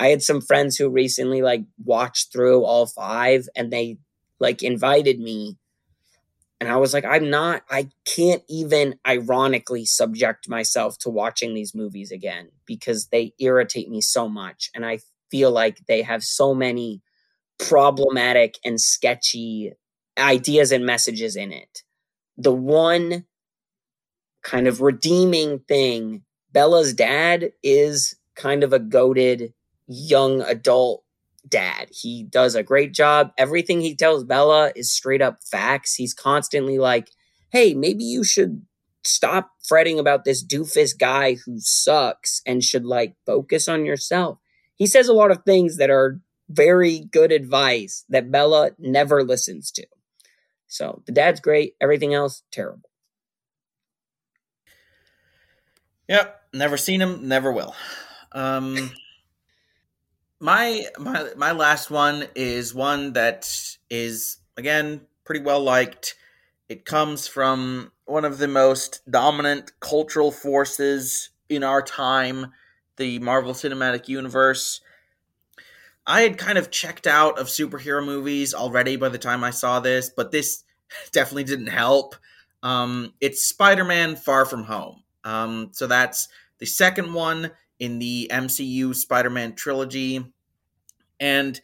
I 0.00 0.08
had 0.08 0.22
some 0.22 0.40
friends 0.40 0.76
who 0.76 0.88
recently 0.90 1.42
like 1.42 1.62
watched 1.84 2.32
through 2.32 2.64
all 2.64 2.86
5 2.86 3.48
and 3.56 3.72
they 3.72 3.98
like 4.40 4.62
invited 4.62 5.20
me 5.20 5.56
and 6.60 6.70
I 6.70 6.76
was 6.76 6.94
like, 6.94 7.04
I'm 7.04 7.28
not, 7.28 7.62
I 7.70 7.90
can't 8.06 8.42
even 8.48 8.98
ironically 9.06 9.84
subject 9.84 10.48
myself 10.48 10.96
to 10.98 11.10
watching 11.10 11.54
these 11.54 11.74
movies 11.74 12.10
again 12.10 12.48
because 12.64 13.08
they 13.08 13.34
irritate 13.38 13.90
me 13.90 14.00
so 14.00 14.28
much. 14.28 14.70
And 14.74 14.84
I 14.84 15.00
feel 15.30 15.50
like 15.50 15.86
they 15.86 16.02
have 16.02 16.22
so 16.22 16.54
many 16.54 17.02
problematic 17.58 18.58
and 18.64 18.80
sketchy 18.80 19.72
ideas 20.18 20.72
and 20.72 20.86
messages 20.86 21.36
in 21.36 21.52
it. 21.52 21.82
The 22.38 22.52
one 22.52 23.26
kind 24.42 24.66
of 24.66 24.80
redeeming 24.80 25.58
thing 25.60 26.22
Bella's 26.52 26.94
dad 26.94 27.52
is 27.62 28.16
kind 28.34 28.64
of 28.64 28.72
a 28.72 28.78
goaded 28.78 29.52
young 29.86 30.40
adult 30.40 31.04
dad. 31.48 31.88
He 31.90 32.22
does 32.24 32.54
a 32.54 32.62
great 32.62 32.92
job. 32.92 33.32
Everything 33.38 33.80
he 33.80 33.94
tells 33.94 34.24
Bella 34.24 34.72
is 34.74 34.92
straight 34.92 35.22
up 35.22 35.38
facts. 35.44 35.94
He's 35.94 36.14
constantly 36.14 36.78
like, 36.78 37.10
hey, 37.50 37.74
maybe 37.74 38.04
you 38.04 38.24
should 38.24 38.62
stop 39.04 39.52
fretting 39.62 39.98
about 39.98 40.24
this 40.24 40.44
doofus 40.44 40.98
guy 40.98 41.36
who 41.44 41.58
sucks 41.58 42.42
and 42.46 42.62
should 42.62 42.84
like 42.84 43.14
focus 43.24 43.68
on 43.68 43.84
yourself. 43.84 44.38
He 44.74 44.86
says 44.86 45.08
a 45.08 45.14
lot 45.14 45.30
of 45.30 45.44
things 45.44 45.76
that 45.76 45.90
are 45.90 46.20
very 46.48 47.00
good 47.10 47.32
advice 47.32 48.04
that 48.08 48.30
Bella 48.30 48.70
never 48.78 49.22
listens 49.22 49.70
to. 49.72 49.86
So 50.66 51.02
the 51.06 51.12
dad's 51.12 51.40
great. 51.40 51.74
Everything 51.80 52.14
else, 52.14 52.42
terrible. 52.50 52.90
Yep. 56.08 56.40
Never 56.52 56.76
seen 56.76 57.00
him, 57.00 57.28
never 57.28 57.52
will. 57.52 57.74
Um, 58.32 58.90
my 60.40 60.84
my 60.98 61.30
my 61.36 61.52
last 61.52 61.90
one 61.90 62.26
is 62.34 62.74
one 62.74 63.12
that 63.14 63.50
is 63.90 64.38
again 64.56 65.02
pretty 65.24 65.44
well 65.44 65.60
liked. 65.60 66.14
It 66.68 66.84
comes 66.84 67.28
from 67.28 67.92
one 68.06 68.24
of 68.24 68.38
the 68.38 68.48
most 68.48 69.00
dominant 69.10 69.72
cultural 69.80 70.32
forces 70.32 71.30
in 71.48 71.62
our 71.62 71.80
time, 71.80 72.52
the 72.96 73.18
Marvel 73.20 73.52
Cinematic 73.52 74.08
Universe. 74.08 74.80
I 76.06 76.20
had 76.22 76.38
kind 76.38 76.58
of 76.58 76.70
checked 76.70 77.06
out 77.06 77.38
of 77.38 77.48
superhero 77.48 78.04
movies 78.04 78.54
already 78.54 78.96
by 78.96 79.08
the 79.08 79.18
time 79.18 79.42
I 79.42 79.50
saw 79.50 79.80
this, 79.80 80.10
but 80.10 80.30
this 80.30 80.64
definitely 81.12 81.44
didn't 81.44 81.66
help. 81.68 82.16
Um, 82.62 83.12
it's 83.20 83.44
Spider 83.44 83.84
Man 83.84 84.16
Far 84.16 84.44
From 84.44 84.64
Home. 84.64 85.02
Um, 85.24 85.70
so 85.72 85.86
that's 85.86 86.28
the 86.58 86.66
second 86.66 87.12
one 87.12 87.50
in 87.78 87.98
the 87.98 88.30
MCU 88.32 88.94
Spider 88.94 89.30
Man 89.30 89.54
trilogy. 89.54 90.32
And 91.20 91.60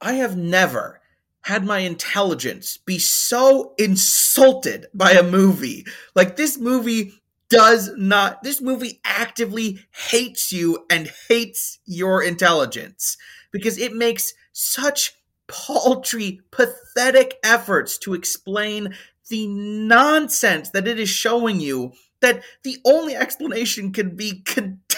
I 0.00 0.14
have 0.14 0.36
never 0.36 1.00
had 1.42 1.64
my 1.64 1.78
intelligence 1.78 2.76
be 2.76 2.98
so 2.98 3.74
insulted 3.78 4.86
by 4.94 5.12
a 5.12 5.22
movie. 5.22 5.86
Like, 6.14 6.36
this 6.36 6.58
movie 6.58 7.14
does 7.48 7.90
not, 7.96 8.42
this 8.42 8.60
movie 8.60 9.00
actively 9.04 9.80
hates 9.90 10.52
you 10.52 10.86
and 10.90 11.10
hates 11.28 11.78
your 11.86 12.22
intelligence 12.22 13.16
because 13.50 13.78
it 13.78 13.94
makes 13.94 14.34
such 14.52 15.14
paltry, 15.48 16.40
pathetic 16.50 17.38
efforts 17.42 17.98
to 17.98 18.14
explain 18.14 18.94
the 19.28 19.46
nonsense 19.48 20.70
that 20.70 20.86
it 20.86 21.00
is 21.00 21.08
showing 21.08 21.60
you 21.60 21.92
that 22.20 22.42
the 22.62 22.78
only 22.84 23.16
explanation 23.16 23.92
can 23.92 24.14
be 24.14 24.44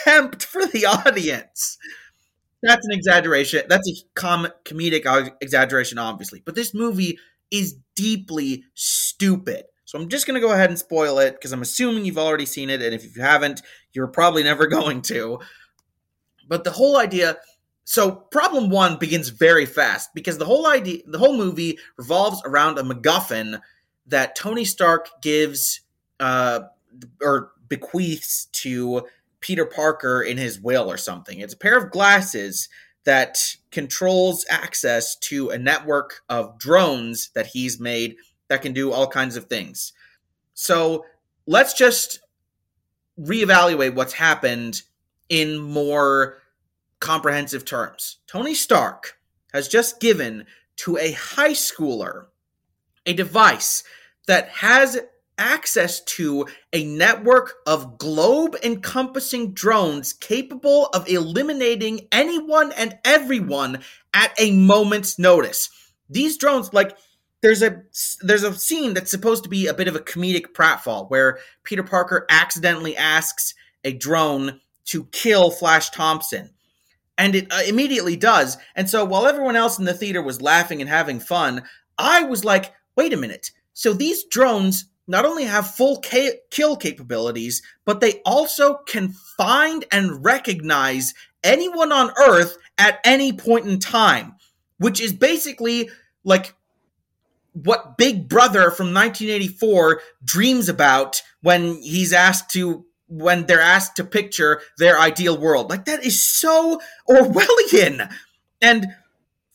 contempt 0.04 0.44
for 0.44 0.66
the 0.66 0.86
audience. 0.86 1.78
That's 2.62 2.86
an 2.86 2.92
exaggeration. 2.92 3.62
That's 3.68 3.88
a 3.88 3.94
com- 4.14 4.52
comedic 4.64 5.32
exaggeration, 5.40 5.98
obviously. 5.98 6.42
But 6.44 6.54
this 6.54 6.72
movie 6.72 7.18
is 7.50 7.76
deeply 7.94 8.64
stupid. 8.74 9.64
So 9.84 9.98
I'm 9.98 10.08
just 10.08 10.26
going 10.26 10.40
to 10.40 10.46
go 10.46 10.52
ahead 10.52 10.70
and 10.70 10.78
spoil 10.78 11.18
it 11.18 11.34
because 11.34 11.52
I'm 11.52 11.60
assuming 11.60 12.04
you've 12.04 12.18
already 12.18 12.46
seen 12.46 12.70
it. 12.70 12.80
And 12.80 12.94
if 12.94 13.16
you 13.16 13.22
haven't, 13.22 13.62
you're 13.92 14.06
probably 14.06 14.42
never 14.42 14.66
going 14.68 15.02
to. 15.02 15.40
But 16.48 16.64
the 16.64 16.70
whole 16.70 16.98
idea. 16.98 17.36
So 17.84 18.12
problem 18.12 18.70
one 18.70 18.96
begins 18.96 19.28
very 19.28 19.66
fast 19.66 20.10
because 20.14 20.38
the 20.38 20.44
whole 20.44 20.68
idea, 20.68 21.02
the 21.04 21.18
whole 21.18 21.36
movie 21.36 21.78
revolves 21.98 22.40
around 22.46 22.78
a 22.78 22.82
MacGuffin 22.82 23.60
that 24.06 24.36
Tony 24.36 24.64
Stark 24.64 25.08
gives 25.20 25.80
uh, 26.20 26.60
or 27.20 27.50
bequeaths 27.68 28.46
to 28.52 29.02
Peter 29.42 29.66
Parker 29.66 30.22
in 30.22 30.38
his 30.38 30.58
will 30.58 30.90
or 30.90 30.96
something. 30.96 31.40
It's 31.40 31.52
a 31.52 31.58
pair 31.58 31.76
of 31.76 31.90
glasses 31.90 32.68
that 33.04 33.38
controls 33.70 34.46
access 34.48 35.16
to 35.16 35.50
a 35.50 35.58
network 35.58 36.22
of 36.28 36.58
drones 36.58 37.30
that 37.34 37.48
he's 37.48 37.78
made 37.78 38.16
that 38.48 38.62
can 38.62 38.72
do 38.72 38.92
all 38.92 39.06
kinds 39.06 39.36
of 39.36 39.46
things. 39.46 39.92
So 40.54 41.04
let's 41.46 41.74
just 41.74 42.20
reevaluate 43.18 43.94
what's 43.94 44.14
happened 44.14 44.82
in 45.28 45.58
more 45.58 46.38
comprehensive 47.00 47.64
terms. 47.64 48.18
Tony 48.26 48.54
Stark 48.54 49.18
has 49.52 49.68
just 49.68 50.00
given 50.00 50.46
to 50.76 50.96
a 50.96 51.12
high 51.12 51.52
schooler 51.52 52.26
a 53.04 53.12
device 53.12 53.82
that 54.26 54.48
has 54.48 54.98
access 55.42 56.00
to 56.04 56.46
a 56.72 56.84
network 56.84 57.54
of 57.66 57.98
globe 57.98 58.56
encompassing 58.62 59.52
drones 59.52 60.12
capable 60.12 60.86
of 60.94 61.08
eliminating 61.08 62.06
anyone 62.12 62.70
and 62.72 62.96
everyone 63.04 63.80
at 64.14 64.32
a 64.38 64.52
moment's 64.52 65.18
notice. 65.18 65.68
These 66.08 66.38
drones, 66.38 66.72
like, 66.72 66.96
there's 67.42 67.60
a 67.62 67.82
there's 68.20 68.44
a 68.44 68.54
scene 68.54 68.94
that's 68.94 69.10
supposed 69.10 69.42
to 69.42 69.50
be 69.50 69.66
a 69.66 69.74
bit 69.74 69.88
of 69.88 69.96
a 69.96 70.00
comedic 70.00 70.52
pratfall 70.54 71.10
where 71.10 71.40
Peter 71.64 71.82
Parker 71.82 72.24
accidentally 72.30 72.96
asks 72.96 73.54
a 73.82 73.92
drone 73.92 74.60
to 74.86 75.06
kill 75.06 75.50
Flash 75.50 75.90
Thompson. 75.90 76.50
And 77.18 77.34
it 77.34 77.52
uh, 77.52 77.62
immediately 77.66 78.16
does. 78.16 78.58
And 78.76 78.88
so 78.88 79.04
while 79.04 79.26
everyone 79.26 79.56
else 79.56 79.78
in 79.78 79.84
the 79.86 79.92
theater 79.92 80.22
was 80.22 80.40
laughing 80.40 80.80
and 80.80 80.88
having 80.88 81.18
fun, 81.18 81.64
I 81.98 82.22
was 82.22 82.44
like, 82.44 82.72
wait 82.96 83.12
a 83.12 83.16
minute. 83.16 83.50
So 83.72 83.92
these 83.92 84.24
drones 84.24 84.86
not 85.06 85.24
only 85.24 85.44
have 85.44 85.74
full 85.74 86.00
ca- 86.00 86.38
kill 86.50 86.76
capabilities, 86.76 87.62
but 87.84 88.00
they 88.00 88.20
also 88.24 88.74
can 88.86 89.12
find 89.36 89.84
and 89.90 90.24
recognize 90.24 91.14
anyone 91.42 91.92
on 91.92 92.12
Earth 92.18 92.56
at 92.78 93.00
any 93.04 93.32
point 93.32 93.66
in 93.66 93.78
time, 93.78 94.36
which 94.78 95.00
is 95.00 95.12
basically 95.12 95.90
like 96.24 96.54
what 97.52 97.98
Big 97.98 98.28
Brother 98.28 98.70
from 98.70 98.94
1984 98.94 100.00
dreams 100.24 100.68
about 100.68 101.22
when 101.42 101.76
he's 101.82 102.12
asked 102.12 102.50
to 102.52 102.86
when 103.08 103.44
they're 103.44 103.60
asked 103.60 103.96
to 103.96 104.04
picture 104.04 104.62
their 104.78 104.98
ideal 104.98 105.36
world. 105.36 105.68
Like 105.68 105.84
that 105.84 106.02
is 106.02 106.22
so 106.22 106.80
Orwellian. 107.08 108.10
And 108.62 108.86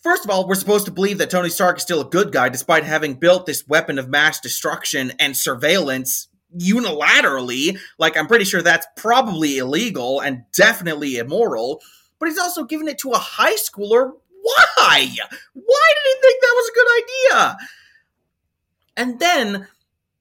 First 0.08 0.24
of 0.24 0.32
all, 0.32 0.48
we're 0.48 0.56
supposed 0.56 0.86
to 0.86 0.92
believe 0.92 1.18
that 1.18 1.30
Tony 1.30 1.50
Stark 1.50 1.76
is 1.76 1.84
still 1.84 2.00
a 2.00 2.10
good 2.10 2.32
guy 2.32 2.48
despite 2.48 2.86
having 2.86 3.16
built 3.16 3.46
this 3.46 3.68
weapon 3.68 4.00
of 4.00 4.08
mass 4.08 4.40
destruction 4.40 5.12
and 5.20 5.36
surveillance 5.36 6.30
unilaterally. 6.58 7.78
Like, 8.00 8.16
I'm 8.16 8.26
pretty 8.26 8.46
sure 8.46 8.62
that's 8.62 8.88
probably 8.96 9.58
illegal 9.58 10.22
and 10.22 10.44
definitely 10.56 11.18
immoral. 11.18 11.82
But 12.20 12.30
he's 12.30 12.38
also 12.38 12.64
given 12.64 12.88
it 12.88 13.00
to 13.00 13.12
a 13.12 13.18
high 13.18 13.56
schooler. 13.56 14.14
Why? 14.44 15.10
Why 15.54 15.94
did 15.94 16.06
he 16.06 16.22
think 16.22 16.42
that 16.42 16.54
was 16.56 16.70
a 16.70 16.74
good 16.74 16.88
idea? 17.04 17.58
And 18.96 19.20
then, 19.20 19.68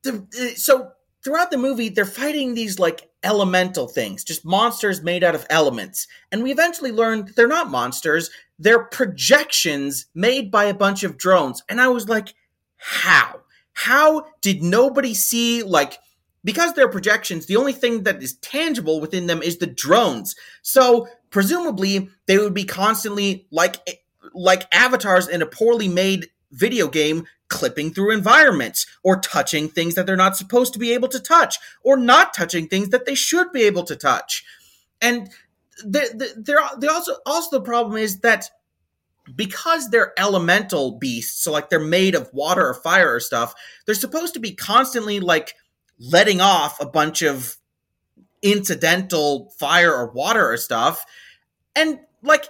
the, 0.03 0.55
so 0.57 0.91
throughout 1.23 1.53
the 1.53 1.59
movie, 1.59 1.91
they're 1.91 2.05
fighting 2.05 2.55
these 2.55 2.81
like 2.81 3.09
elemental 3.27 3.89
things, 3.89 4.25
just 4.25 4.45
monsters 4.45 5.03
made 5.03 5.25
out 5.25 5.35
of 5.35 5.47
elements. 5.51 6.07
And 6.31 6.43
we 6.43 6.53
eventually 6.53 6.93
learn 6.93 7.33
they're 7.37 7.49
not 7.49 7.71
monsters, 7.71 8.31
they're 8.59 8.85
projections 8.85 10.07
made 10.15 10.51
by 10.51 10.65
a 10.65 10.75
bunch 10.75 11.03
of 11.03 11.19
drones. 11.19 11.63
And 11.69 11.81
I 11.81 11.89
was 11.89 12.09
like, 12.09 12.35
how? 12.77 13.41
How 13.73 14.27
did 14.41 14.63
nobody 14.63 15.13
see, 15.13 15.63
like, 15.63 15.99
because 16.45 16.73
they're 16.75 16.89
projections, 16.89 17.47
the 17.47 17.57
only 17.57 17.73
thing 17.73 18.05
that 18.05 18.23
is 18.23 18.37
tangible 18.37 19.01
within 19.01 19.27
them 19.27 19.43
is 19.43 19.59
the 19.59 19.67
drones. 19.67 20.37
So 20.63 21.09
presumably 21.31 22.09
they 22.27 22.39
would 22.39 22.55
be 22.55 22.65
constantly 22.65 23.47
like 23.51 23.77
like 24.33 24.63
avatars 24.73 25.29
in 25.29 25.43
a 25.43 25.47
poorly 25.47 25.89
made 25.89 26.29
video 26.57 26.89
game 26.89 27.25
clipping 27.49 27.93
through 27.93 28.13
environments 28.13 28.87
or 29.03 29.21
touching 29.21 29.69
things 29.69 29.95
that 29.95 30.07
they're 30.07 30.17
not 30.17 30.37
supposed 30.37 30.73
to 30.73 30.79
be 30.79 30.93
able 30.93 31.09
to 31.09 31.21
touch 31.21 31.59
or 31.83 31.97
not 31.97 32.35
touching 32.35 32.67
things 32.67 32.89
that 32.89 33.07
they 33.07 33.15
should 33.15 33.53
be 33.53 33.63
able 33.63 33.85
to 33.85 33.95
touch. 33.95 34.45
And 35.01 35.31
they're, 35.85 36.09
they're, 36.37 36.91
also 36.91 37.17
also 37.25 37.59
the 37.59 37.65
problem 37.65 37.97
is 37.97 38.21
that 38.21 38.51
because 39.35 39.91
they're 39.91 40.13
elemental 40.19 40.99
beasts, 40.99 41.43
so 41.43 41.53
like 41.53 41.69
they're 41.69 41.81
made 41.81 42.15
of 42.15 42.33
water 42.33 42.67
or 42.67 42.75
fire 42.75 43.15
or 43.15 43.21
stuff, 43.21 43.55
they're 43.85 43.95
supposed 43.95 44.35
to 44.35 44.41
be 44.41 44.55
constantly 44.55 45.21
like 45.21 45.55
letting 45.99 46.41
off 46.41 46.81
a 46.81 46.87
bunch 46.87 47.23
of 47.23 47.57
incidental 48.43 49.53
fire 49.59 49.93
or 49.93 50.13
water 50.13 50.53
or 50.53 50.57
stuff. 50.57 51.05
And 51.75 51.99
like 52.23 52.49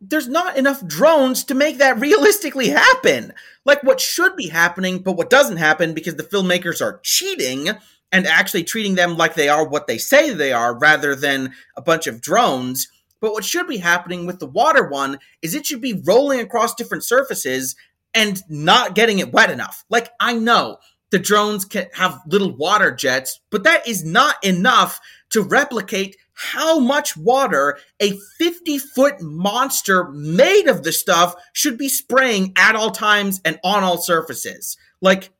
there's 0.00 0.28
not 0.28 0.56
enough 0.56 0.86
drones 0.86 1.44
to 1.44 1.54
make 1.54 1.78
that 1.78 2.00
realistically 2.00 2.68
happen. 2.68 3.32
Like 3.64 3.82
what 3.82 4.00
should 4.00 4.36
be 4.36 4.48
happening, 4.48 4.98
but 4.98 5.16
what 5.16 5.30
doesn't 5.30 5.56
happen 5.56 5.94
because 5.94 6.16
the 6.16 6.22
filmmakers 6.22 6.80
are 6.80 7.00
cheating 7.02 7.70
and 8.12 8.26
actually 8.26 8.64
treating 8.64 8.94
them 8.94 9.16
like 9.16 9.34
they 9.34 9.48
are 9.48 9.66
what 9.66 9.86
they 9.86 9.98
say 9.98 10.32
they 10.32 10.52
are 10.52 10.78
rather 10.78 11.14
than 11.14 11.54
a 11.76 11.82
bunch 11.82 12.06
of 12.06 12.20
drones. 12.20 12.88
But 13.20 13.32
what 13.32 13.44
should 13.44 13.66
be 13.66 13.78
happening 13.78 14.26
with 14.26 14.38
the 14.38 14.46
water 14.46 14.88
one 14.88 15.18
is 15.42 15.54
it 15.54 15.66
should 15.66 15.80
be 15.80 16.02
rolling 16.04 16.40
across 16.40 16.74
different 16.74 17.04
surfaces 17.04 17.74
and 18.14 18.42
not 18.48 18.94
getting 18.94 19.18
it 19.18 19.32
wet 19.32 19.50
enough. 19.50 19.84
Like 19.88 20.10
I 20.20 20.34
know 20.34 20.78
the 21.10 21.18
drones 21.18 21.64
can 21.64 21.86
have 21.94 22.20
little 22.26 22.54
water 22.56 22.90
jets, 22.90 23.40
but 23.50 23.64
that 23.64 23.86
is 23.88 24.04
not 24.04 24.36
enough 24.44 25.00
to 25.30 25.42
replicate 25.42 26.16
how 26.36 26.78
much 26.78 27.16
water 27.16 27.78
a 27.98 28.12
50 28.38 28.78
foot 28.78 29.20
monster 29.22 30.04
made 30.10 30.68
of 30.68 30.82
the 30.82 30.92
stuff 30.92 31.34
should 31.54 31.78
be 31.78 31.88
spraying 31.88 32.52
at 32.56 32.76
all 32.76 32.90
times 32.90 33.40
and 33.44 33.58
on 33.64 33.82
all 33.82 33.96
surfaces. 33.98 34.76
Like, 35.00 35.30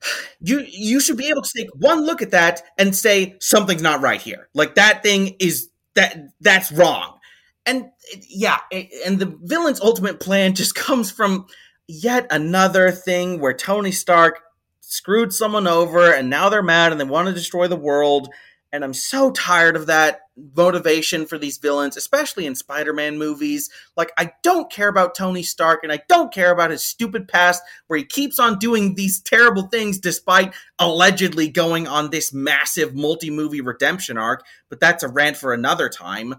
you 0.40 0.64
you 0.68 1.00
should 1.00 1.16
be 1.16 1.28
able 1.28 1.42
to 1.42 1.50
take 1.56 1.68
one 1.74 2.06
look 2.06 2.22
at 2.22 2.30
that 2.30 2.62
and 2.78 2.94
say 2.94 3.36
something's 3.40 3.82
not 3.82 4.00
right 4.00 4.20
here. 4.20 4.48
Like 4.54 4.76
that 4.76 5.02
thing 5.02 5.36
is 5.40 5.68
that 5.94 6.16
that's 6.40 6.70
wrong. 6.70 7.18
And 7.66 7.90
yeah, 8.28 8.58
and 9.04 9.18
the 9.18 9.36
villain's 9.42 9.80
ultimate 9.80 10.20
plan 10.20 10.54
just 10.54 10.74
comes 10.76 11.10
from 11.10 11.46
yet 11.88 12.26
another 12.30 12.92
thing 12.92 13.40
where 13.40 13.54
Tony 13.54 13.90
Stark 13.90 14.40
screwed 14.80 15.32
someone 15.32 15.66
over 15.66 16.12
and 16.12 16.30
now 16.30 16.48
they're 16.48 16.62
mad 16.62 16.92
and 16.92 17.00
they 17.00 17.04
want 17.04 17.26
to 17.26 17.34
destroy 17.34 17.66
the 17.66 17.74
world 17.74 18.28
and 18.74 18.82
I'm 18.82 18.92
so 18.92 19.30
tired 19.30 19.76
of 19.76 19.86
that 19.86 20.22
motivation 20.36 21.26
for 21.26 21.38
these 21.38 21.58
villains, 21.58 21.96
especially 21.96 22.44
in 22.44 22.56
Spider 22.56 22.92
Man 22.92 23.18
movies. 23.18 23.70
Like, 23.96 24.10
I 24.18 24.32
don't 24.42 24.68
care 24.68 24.88
about 24.88 25.14
Tony 25.14 25.44
Stark 25.44 25.84
and 25.84 25.92
I 25.92 26.02
don't 26.08 26.34
care 26.34 26.50
about 26.50 26.72
his 26.72 26.82
stupid 26.82 27.28
past 27.28 27.62
where 27.86 28.00
he 28.00 28.04
keeps 28.04 28.40
on 28.40 28.58
doing 28.58 28.96
these 28.96 29.20
terrible 29.20 29.68
things 29.68 30.00
despite 30.00 30.54
allegedly 30.80 31.48
going 31.48 31.86
on 31.86 32.10
this 32.10 32.32
massive 32.32 32.96
multi 32.96 33.30
movie 33.30 33.60
redemption 33.60 34.18
arc. 34.18 34.44
But 34.68 34.80
that's 34.80 35.04
a 35.04 35.08
rant 35.08 35.36
for 35.36 35.54
another 35.54 35.88
time. 35.88 36.34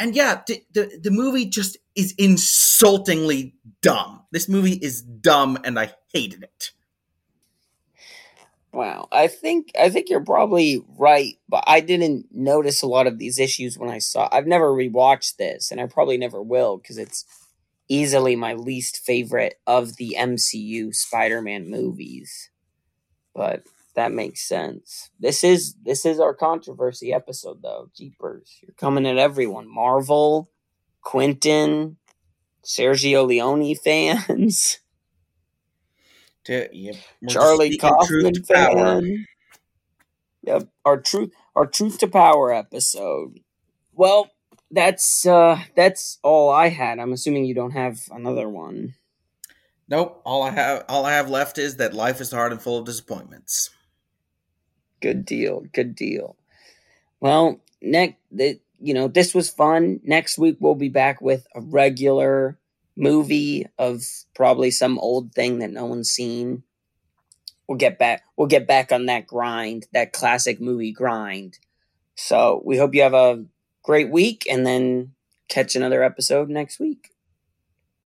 And 0.00 0.16
yeah, 0.16 0.40
the, 0.46 0.64
the, 0.72 1.00
the 1.02 1.10
movie 1.10 1.44
just 1.44 1.76
is 1.94 2.14
insultingly 2.16 3.56
dumb. 3.82 4.22
This 4.32 4.48
movie 4.48 4.78
is 4.80 5.02
dumb 5.02 5.58
and 5.64 5.78
I 5.78 5.92
hated 6.14 6.44
it. 6.44 6.70
Wow, 8.74 9.06
I 9.12 9.28
think 9.28 9.70
I 9.78 9.88
think 9.88 10.10
you're 10.10 10.24
probably 10.24 10.84
right, 10.98 11.36
but 11.48 11.62
I 11.64 11.78
didn't 11.78 12.26
notice 12.32 12.82
a 12.82 12.88
lot 12.88 13.06
of 13.06 13.20
these 13.20 13.38
issues 13.38 13.78
when 13.78 13.88
I 13.88 13.98
saw. 13.98 14.28
I've 14.32 14.48
never 14.48 14.72
rewatched 14.72 15.36
this, 15.36 15.70
and 15.70 15.80
I 15.80 15.86
probably 15.86 16.18
never 16.18 16.42
will 16.42 16.78
because 16.78 16.98
it's 16.98 17.24
easily 17.88 18.34
my 18.34 18.54
least 18.54 18.98
favorite 18.98 19.60
of 19.68 19.94
the 19.96 20.16
MCU 20.18 20.92
Spider-Man 20.92 21.70
movies. 21.70 22.50
But 23.32 23.62
that 23.94 24.10
makes 24.10 24.40
sense. 24.48 25.08
This 25.20 25.44
is 25.44 25.76
this 25.84 26.04
is 26.04 26.18
our 26.18 26.34
controversy 26.34 27.12
episode 27.12 27.62
though. 27.62 27.90
Jeepers. 27.96 28.58
You're 28.60 28.74
coming 28.74 29.06
at 29.06 29.18
everyone. 29.18 29.72
Marvel, 29.72 30.50
Quentin, 31.00 31.98
Sergio 32.64 33.24
Leone 33.24 33.76
fans. 33.76 34.80
To, 36.44 36.68
yep, 36.72 36.96
Charlie 37.28 37.78
Kaufman 37.78 38.34
to 38.34 38.42
power. 38.42 39.00
fan. 39.00 39.26
Yep, 40.42 40.68
our 40.84 41.00
truth 41.00 41.32
our 41.56 41.66
truth 41.66 41.98
to 41.98 42.08
power 42.08 42.52
episode. 42.52 43.40
Well, 43.92 44.30
that's 44.70 45.24
uh 45.26 45.60
that's 45.74 46.18
all 46.22 46.50
I 46.50 46.68
had. 46.68 46.98
I'm 46.98 47.12
assuming 47.12 47.46
you 47.46 47.54
don't 47.54 47.70
have 47.70 48.00
another 48.10 48.48
one. 48.48 48.94
Nope. 49.88 50.20
All 50.24 50.42
I 50.42 50.50
have, 50.50 50.84
all 50.88 51.04
I 51.04 51.12
have 51.12 51.28
left 51.28 51.58
is 51.58 51.76
that 51.76 51.94
life 51.94 52.20
is 52.20 52.32
hard 52.32 52.52
and 52.52 52.60
full 52.60 52.78
of 52.78 52.86
disappointments. 52.86 53.70
Good 55.00 55.24
deal. 55.24 55.64
Good 55.72 55.94
deal. 55.94 56.36
Well, 57.20 57.60
next, 57.82 58.16
you 58.30 58.94
know, 58.94 59.08
this 59.08 59.34
was 59.34 59.50
fun. 59.50 60.00
Next 60.02 60.38
week 60.38 60.56
we'll 60.58 60.74
be 60.74 60.88
back 60.88 61.20
with 61.20 61.46
a 61.54 61.60
regular 61.60 62.58
movie 62.96 63.66
of 63.78 64.04
probably 64.34 64.70
some 64.70 64.98
old 64.98 65.32
thing 65.32 65.58
that 65.58 65.70
no 65.70 65.86
one's 65.86 66.10
seen. 66.10 66.62
We'll 67.68 67.78
get 67.78 67.98
back. 67.98 68.24
We'll 68.36 68.46
get 68.46 68.66
back 68.66 68.92
on 68.92 69.06
that 69.06 69.26
grind, 69.26 69.86
that 69.92 70.12
classic 70.12 70.60
movie 70.60 70.92
grind. 70.92 71.58
So 72.14 72.62
we 72.64 72.76
hope 72.76 72.94
you 72.94 73.02
have 73.02 73.14
a 73.14 73.44
great 73.82 74.10
week, 74.10 74.46
and 74.50 74.66
then 74.66 75.12
catch 75.48 75.76
another 75.76 76.02
episode 76.02 76.48
next 76.48 76.78
week. 76.78 77.13